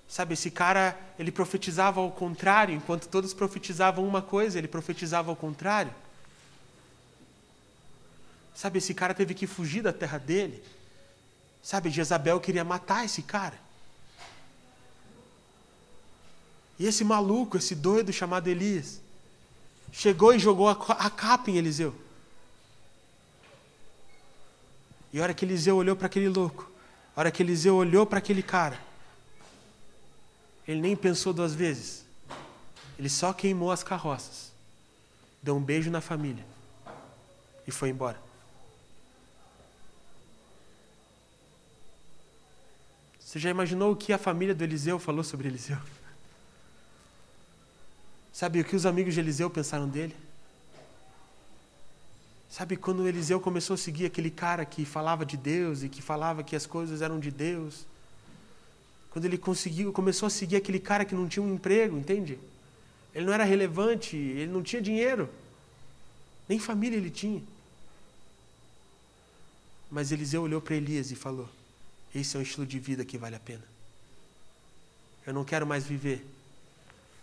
Sabe, 0.07 0.33
esse 0.33 0.49
cara, 0.49 0.99
ele 1.19 1.31
profetizava 1.31 2.01
ao 2.01 2.11
contrário, 2.11 2.73
enquanto 2.73 3.07
todos 3.07 3.33
profetizavam 3.33 4.05
uma 4.05 4.21
coisa, 4.21 4.57
ele 4.57 4.67
profetizava 4.67 5.29
ao 5.29 5.35
contrário. 5.35 5.93
Sabe, 8.55 8.79
esse 8.79 8.93
cara 8.93 9.13
teve 9.13 9.33
que 9.33 9.47
fugir 9.47 9.83
da 9.83 9.93
terra 9.93 10.17
dele. 10.17 10.61
Sabe, 11.61 11.89
Jezabel 11.89 12.39
queria 12.39 12.63
matar 12.63 13.05
esse 13.05 13.21
cara. 13.21 13.57
E 16.79 16.85
esse 16.85 17.03
maluco, 17.03 17.57
esse 17.57 17.75
doido 17.75 18.11
chamado 18.11 18.47
Elias, 18.47 18.99
chegou 19.91 20.33
e 20.33 20.39
jogou 20.39 20.67
a 20.67 21.09
capa 21.09 21.51
em 21.51 21.57
Eliseu. 21.57 21.93
E 25.11 25.19
a 25.19 25.23
hora 25.23 25.33
que 25.33 25.43
Eliseu 25.43 25.75
olhou 25.75 25.95
para 25.95 26.07
aquele 26.07 26.29
louco, 26.29 26.69
a 27.15 27.19
hora 27.19 27.31
que 27.31 27.41
Eliseu 27.41 27.75
olhou 27.75 28.05
para 28.05 28.19
aquele 28.19 28.43
cara, 28.43 28.79
ele 30.67 30.79
nem 30.79 30.95
pensou 30.95 31.33
duas 31.33 31.53
vezes. 31.53 32.05
Ele 32.97 33.09
só 33.09 33.33
queimou 33.33 33.71
as 33.71 33.83
carroças, 33.83 34.51
deu 35.41 35.55
um 35.55 35.61
beijo 35.61 35.89
na 35.89 36.01
família 36.01 36.45
e 37.65 37.71
foi 37.71 37.89
embora. 37.89 38.19
Você 43.19 43.37
já 43.39 43.49
imaginou 43.49 43.91
o 43.91 43.95
que 43.95 44.11
a 44.11 44.17
família 44.17 44.55
do 44.55 44.63
Eliseu 44.63 44.97
falou 44.97 45.23
sobre 45.23 45.47
Eliseu? 45.47 45.77
Sabe 48.33 48.61
o 48.61 48.65
que 48.65 48.75
os 48.75 48.85
amigos 48.85 49.13
de 49.13 49.19
Eliseu 49.19 49.49
pensaram 49.49 49.87
dele? 49.87 50.15
Sabe 52.49 52.75
quando 52.75 53.07
Eliseu 53.07 53.39
começou 53.39 53.75
a 53.75 53.77
seguir 53.77 54.07
aquele 54.07 54.31
cara 54.31 54.65
que 54.65 54.83
falava 54.83 55.23
de 55.23 55.37
Deus 55.37 55.83
e 55.83 55.89
que 55.89 56.01
falava 56.01 56.43
que 56.43 56.55
as 56.55 56.65
coisas 56.65 57.01
eram 57.01 57.19
de 57.19 57.29
Deus? 57.29 57.85
Quando 59.11 59.25
ele 59.25 59.37
conseguiu, 59.37 59.93
começou 59.93 60.25
a 60.25 60.29
seguir 60.31 60.55
aquele 60.55 60.79
cara 60.79 61.05
que 61.05 61.13
não 61.13 61.27
tinha 61.27 61.43
um 61.43 61.53
emprego, 61.53 61.95
entende? 61.95 62.39
Ele 63.13 63.25
não 63.25 63.33
era 63.33 63.43
relevante, 63.43 64.15
ele 64.15 64.51
não 64.51 64.63
tinha 64.63 64.81
dinheiro. 64.81 65.29
Nem 66.47 66.59
família 66.59 66.97
ele 66.97 67.11
tinha. 67.11 67.41
Mas 69.89 70.11
Eliseu 70.11 70.41
olhou 70.41 70.61
para 70.61 70.75
Elias 70.75 71.11
e 71.11 71.15
falou: 71.15 71.47
Esse 72.13 72.35
é 72.35 72.39
um 72.39 72.43
estilo 72.43 72.65
de 72.65 72.79
vida 72.79 73.05
que 73.05 73.17
vale 73.17 73.35
a 73.35 73.39
pena. 73.39 73.63
Eu 75.25 75.33
não 75.33 75.43
quero 75.43 75.65
mais 75.65 75.85
viver 75.85 76.25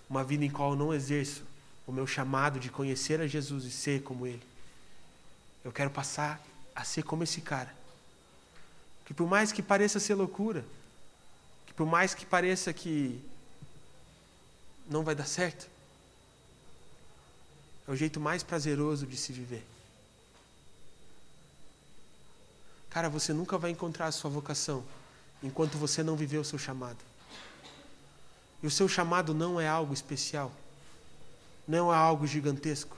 uma 0.09 0.23
vida 0.23 0.45
em 0.45 0.51
qual 0.51 0.71
eu 0.71 0.77
não 0.77 0.95
exerço 0.95 1.43
o 1.85 1.93
meu 1.93 2.07
chamado 2.07 2.61
de 2.61 2.71
conhecer 2.71 3.21
a 3.21 3.27
Jesus 3.27 3.65
e 3.65 3.71
ser 3.71 4.03
como 4.03 4.27
Ele. 4.27 4.43
Eu 5.67 5.73
quero 5.73 5.91
passar 5.91 6.41
a 6.77 6.85
ser 6.85 7.03
como 7.03 7.25
esse 7.25 7.41
cara. 7.41 7.75
Que 9.05 9.13
por 9.13 9.27
mais 9.27 9.51
que 9.51 9.61
pareça 9.61 9.99
ser 9.99 10.15
loucura, 10.15 10.65
que 11.67 11.75
por 11.75 11.85
mais 11.85 12.15
que 12.15 12.25
pareça 12.25 12.73
que 12.73 13.21
não 14.89 15.03
vai 15.03 15.17
dar 15.17 15.27
certo, 15.27 15.67
é 17.89 17.91
o 17.91 17.97
jeito 17.97 18.21
mais 18.21 18.45
prazeroso 18.45 19.09
de 19.09 19.17
se 19.17 19.33
viver. 19.33 19.67
Cara, 22.89 23.09
você 23.09 23.33
nunca 23.33 23.59
vai 23.59 23.73
encontrar 23.73 24.07
a 24.07 24.13
sua 24.13 24.31
vocação 24.31 24.85
enquanto 25.43 25.77
você 25.77 26.01
não 26.01 26.15
viver 26.15 26.39
o 26.39 26.45
seu 26.45 26.61
chamado. 26.61 27.03
E 28.63 28.69
o 28.69 28.71
seu 28.71 28.89
chamado 28.89 29.35
não 29.35 29.61
é 29.61 29.67
algo 29.67 29.93
especial, 29.93 30.53
não 31.67 31.93
é 31.93 31.97
algo 31.97 32.25
gigantesco. 32.25 32.97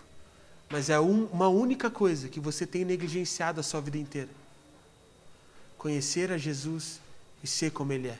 Mas 0.70 0.90
é 0.90 1.00
um, 1.00 1.24
uma 1.26 1.48
única 1.48 1.90
coisa 1.90 2.28
que 2.28 2.40
você 2.40 2.66
tem 2.66 2.84
negligenciado 2.84 3.60
a 3.60 3.62
sua 3.62 3.80
vida 3.80 3.98
inteira: 3.98 4.28
conhecer 5.76 6.30
a 6.30 6.38
Jesus 6.38 7.00
e 7.42 7.46
ser 7.46 7.70
como 7.70 7.92
Ele 7.92 8.08
é. 8.08 8.18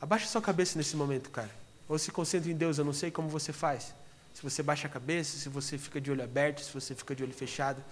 Abaixa 0.00 0.26
sua 0.26 0.42
cabeça 0.42 0.76
nesse 0.76 0.96
momento, 0.96 1.30
cara. 1.30 1.50
Ou 1.88 1.98
se 1.98 2.10
concentre 2.10 2.50
em 2.50 2.56
Deus, 2.56 2.78
eu 2.78 2.84
não 2.84 2.92
sei 2.92 3.10
como 3.10 3.28
você 3.28 3.52
faz. 3.52 3.92
Se 4.34 4.42
você 4.42 4.62
baixa 4.62 4.86
a 4.86 4.90
cabeça, 4.90 5.36
se 5.36 5.48
você 5.48 5.76
fica 5.76 6.00
de 6.00 6.10
olho 6.10 6.24
aberto, 6.24 6.60
se 6.60 6.72
você 6.72 6.94
fica 6.94 7.14
de 7.14 7.22
olho 7.22 7.34
fechado. 7.34 7.82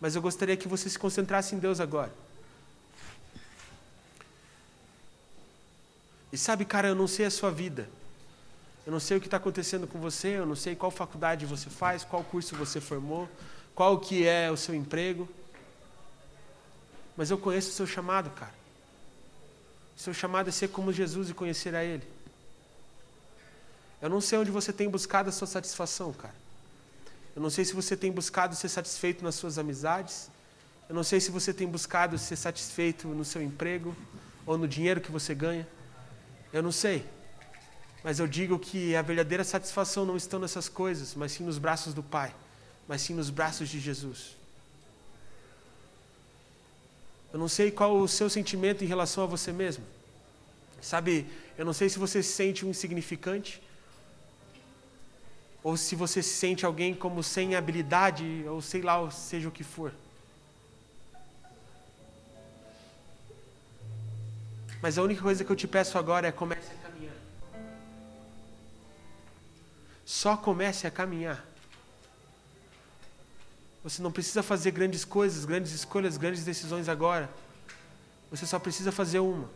Mas 0.00 0.14
eu 0.14 0.22
gostaria 0.22 0.56
que 0.56 0.68
você 0.68 0.88
se 0.88 0.98
concentrasse 0.98 1.54
em 1.54 1.58
Deus 1.58 1.80
agora. 1.80 2.12
E 6.32 6.36
sabe, 6.36 6.64
cara, 6.64 6.88
eu 6.88 6.94
não 6.94 7.06
sei 7.06 7.26
a 7.26 7.30
sua 7.30 7.50
vida. 7.50 7.88
Eu 8.86 8.92
não 8.92 9.00
sei 9.00 9.16
o 9.16 9.20
que 9.20 9.26
está 9.26 9.38
acontecendo 9.38 9.86
com 9.86 9.98
você, 9.98 10.28
eu 10.28 10.46
não 10.46 10.54
sei 10.54 10.76
qual 10.76 10.90
faculdade 10.90 11.46
você 11.46 11.70
faz, 11.70 12.04
qual 12.04 12.22
curso 12.22 12.54
você 12.54 12.80
formou, 12.80 13.28
qual 13.74 13.98
que 13.98 14.26
é 14.26 14.50
o 14.50 14.56
seu 14.56 14.74
emprego. 14.74 15.28
Mas 17.16 17.30
eu 17.30 17.38
conheço 17.38 17.70
o 17.70 17.72
seu 17.72 17.86
chamado, 17.86 18.30
cara. 18.30 18.52
O 19.96 20.00
seu 20.00 20.12
chamado 20.12 20.48
é 20.48 20.52
ser 20.52 20.68
como 20.68 20.92
Jesus 20.92 21.30
e 21.30 21.34
conhecer 21.34 21.74
a 21.74 21.82
Ele. 21.82 22.06
Eu 24.02 24.10
não 24.10 24.20
sei 24.20 24.38
onde 24.38 24.50
você 24.50 24.72
tem 24.72 24.88
buscado 24.88 25.30
a 25.30 25.32
sua 25.32 25.46
satisfação, 25.46 26.12
cara. 26.12 26.34
Eu 27.34 27.40
não 27.40 27.48
sei 27.48 27.64
se 27.64 27.72
você 27.72 27.96
tem 27.96 28.12
buscado 28.12 28.54
ser 28.54 28.68
satisfeito 28.68 29.24
nas 29.24 29.34
suas 29.34 29.56
amizades. 29.56 30.30
Eu 30.88 30.94
não 30.94 31.02
sei 31.02 31.20
se 31.20 31.30
você 31.30 31.54
tem 31.54 31.66
buscado 31.66 32.18
ser 32.18 32.36
satisfeito 32.36 33.08
no 33.08 33.24
seu 33.24 33.40
emprego 33.40 33.96
ou 34.44 34.58
no 34.58 34.68
dinheiro 34.68 35.00
que 35.00 35.10
você 35.10 35.34
ganha. 35.34 35.66
Eu 36.52 36.62
não 36.62 36.70
sei. 36.70 37.06
Mas 38.04 38.18
eu 38.18 38.26
digo 38.26 38.58
que 38.58 38.94
a 38.94 39.00
verdadeira 39.00 39.42
satisfação 39.42 40.04
não 40.04 40.14
está 40.14 40.38
nessas 40.38 40.68
coisas, 40.68 41.14
mas 41.14 41.32
sim 41.32 41.42
nos 41.42 41.56
braços 41.56 41.94
do 41.94 42.02
Pai, 42.02 42.34
mas 42.86 43.00
sim 43.00 43.14
nos 43.14 43.30
braços 43.30 43.66
de 43.70 43.80
Jesus. 43.80 44.36
Eu 47.32 47.38
não 47.38 47.48
sei 47.48 47.70
qual 47.70 47.96
o 47.96 48.06
seu 48.06 48.28
sentimento 48.28 48.84
em 48.84 48.86
relação 48.86 49.24
a 49.24 49.26
você 49.26 49.52
mesmo. 49.52 49.82
Sabe, 50.82 51.26
eu 51.56 51.64
não 51.64 51.72
sei 51.72 51.88
se 51.88 51.98
você 51.98 52.22
se 52.22 52.30
sente 52.34 52.66
um 52.66 52.68
insignificante, 52.68 53.62
ou 55.62 55.74
se 55.74 55.96
você 55.96 56.22
se 56.22 56.34
sente 56.34 56.66
alguém 56.66 56.94
como 56.94 57.22
sem 57.22 57.56
habilidade, 57.56 58.44
ou 58.46 58.60
sei 58.60 58.82
lá, 58.82 59.10
seja 59.10 59.48
o 59.48 59.50
que 59.50 59.64
for. 59.64 59.94
Mas 64.82 64.98
a 64.98 65.02
única 65.02 65.22
coisa 65.22 65.42
que 65.42 65.50
eu 65.50 65.56
te 65.56 65.66
peço 65.66 65.96
agora 65.96 66.28
é 66.28 66.32
comece 66.32 66.68
a 66.70 66.83
Só 70.04 70.36
comece 70.36 70.86
a 70.86 70.90
caminhar. 70.90 71.44
Você 73.82 74.02
não 74.02 74.10
precisa 74.10 74.42
fazer 74.42 74.70
grandes 74.70 75.04
coisas, 75.04 75.44
grandes 75.44 75.72
escolhas, 75.72 76.16
grandes 76.16 76.44
decisões 76.44 76.88
agora. 76.88 77.28
Você 78.30 78.46
só 78.46 78.58
precisa 78.58 78.90
fazer 78.90 79.18
uma. 79.18 79.48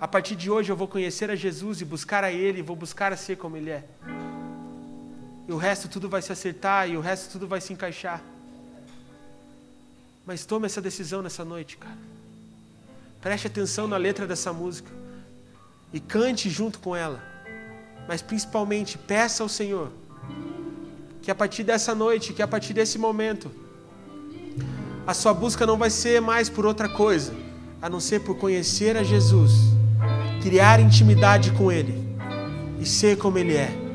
A 0.00 0.06
partir 0.06 0.36
de 0.36 0.50
hoje 0.50 0.70
eu 0.70 0.76
vou 0.76 0.86
conhecer 0.86 1.30
a 1.30 1.36
Jesus 1.36 1.80
e 1.80 1.84
buscar 1.84 2.22
a 2.22 2.32
Ele, 2.32 2.62
vou 2.62 2.76
buscar 2.76 3.12
a 3.12 3.16
ser 3.16 3.36
como 3.36 3.56
Ele 3.56 3.70
é. 3.70 3.84
E 5.48 5.52
o 5.52 5.56
resto 5.56 5.88
tudo 5.88 6.08
vai 6.08 6.20
se 6.22 6.30
acertar 6.30 6.88
e 6.88 6.96
o 6.96 7.00
resto 7.00 7.32
tudo 7.32 7.48
vai 7.48 7.60
se 7.60 7.72
encaixar. 7.72 8.22
Mas 10.26 10.44
tome 10.44 10.66
essa 10.66 10.80
decisão 10.80 11.22
nessa 11.22 11.44
noite, 11.44 11.76
cara. 11.76 11.98
Preste 13.20 13.46
atenção 13.46 13.88
na 13.88 13.96
letra 13.96 14.26
dessa 14.26 14.52
música 14.52 14.90
e 15.92 15.98
cante 15.98 16.50
junto 16.50 16.78
com 16.78 16.94
ela 16.94 17.37
mas 18.08 18.22
principalmente 18.22 18.96
peça 18.96 19.42
ao 19.42 19.48
Senhor 19.48 19.92
que 21.20 21.30
a 21.30 21.34
partir 21.34 21.62
dessa 21.62 21.94
noite, 21.94 22.32
que 22.32 22.40
a 22.40 22.48
partir 22.48 22.72
desse 22.72 22.98
momento, 22.98 23.50
a 25.06 25.12
sua 25.12 25.34
busca 25.34 25.66
não 25.66 25.76
vai 25.76 25.90
ser 25.90 26.22
mais 26.22 26.48
por 26.48 26.64
outra 26.64 26.88
coisa, 26.88 27.34
a 27.82 27.88
não 27.90 28.00
ser 28.00 28.20
por 28.20 28.38
conhecer 28.38 28.96
a 28.96 29.02
Jesus, 29.02 29.52
criar 30.42 30.80
intimidade 30.80 31.50
com 31.50 31.70
Ele 31.70 32.02
e 32.80 32.86
ser 32.86 33.18
como 33.18 33.36
Ele 33.36 33.54
é. 33.54 33.87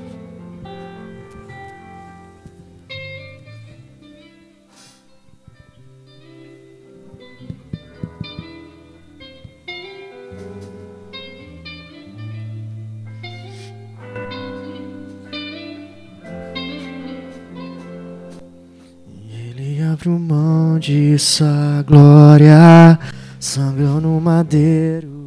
De 20.83 21.17
sua 21.17 21.81
glória, 21.87 22.99
sangrou 23.39 24.01
no 24.01 24.19
madeiro 24.19 25.22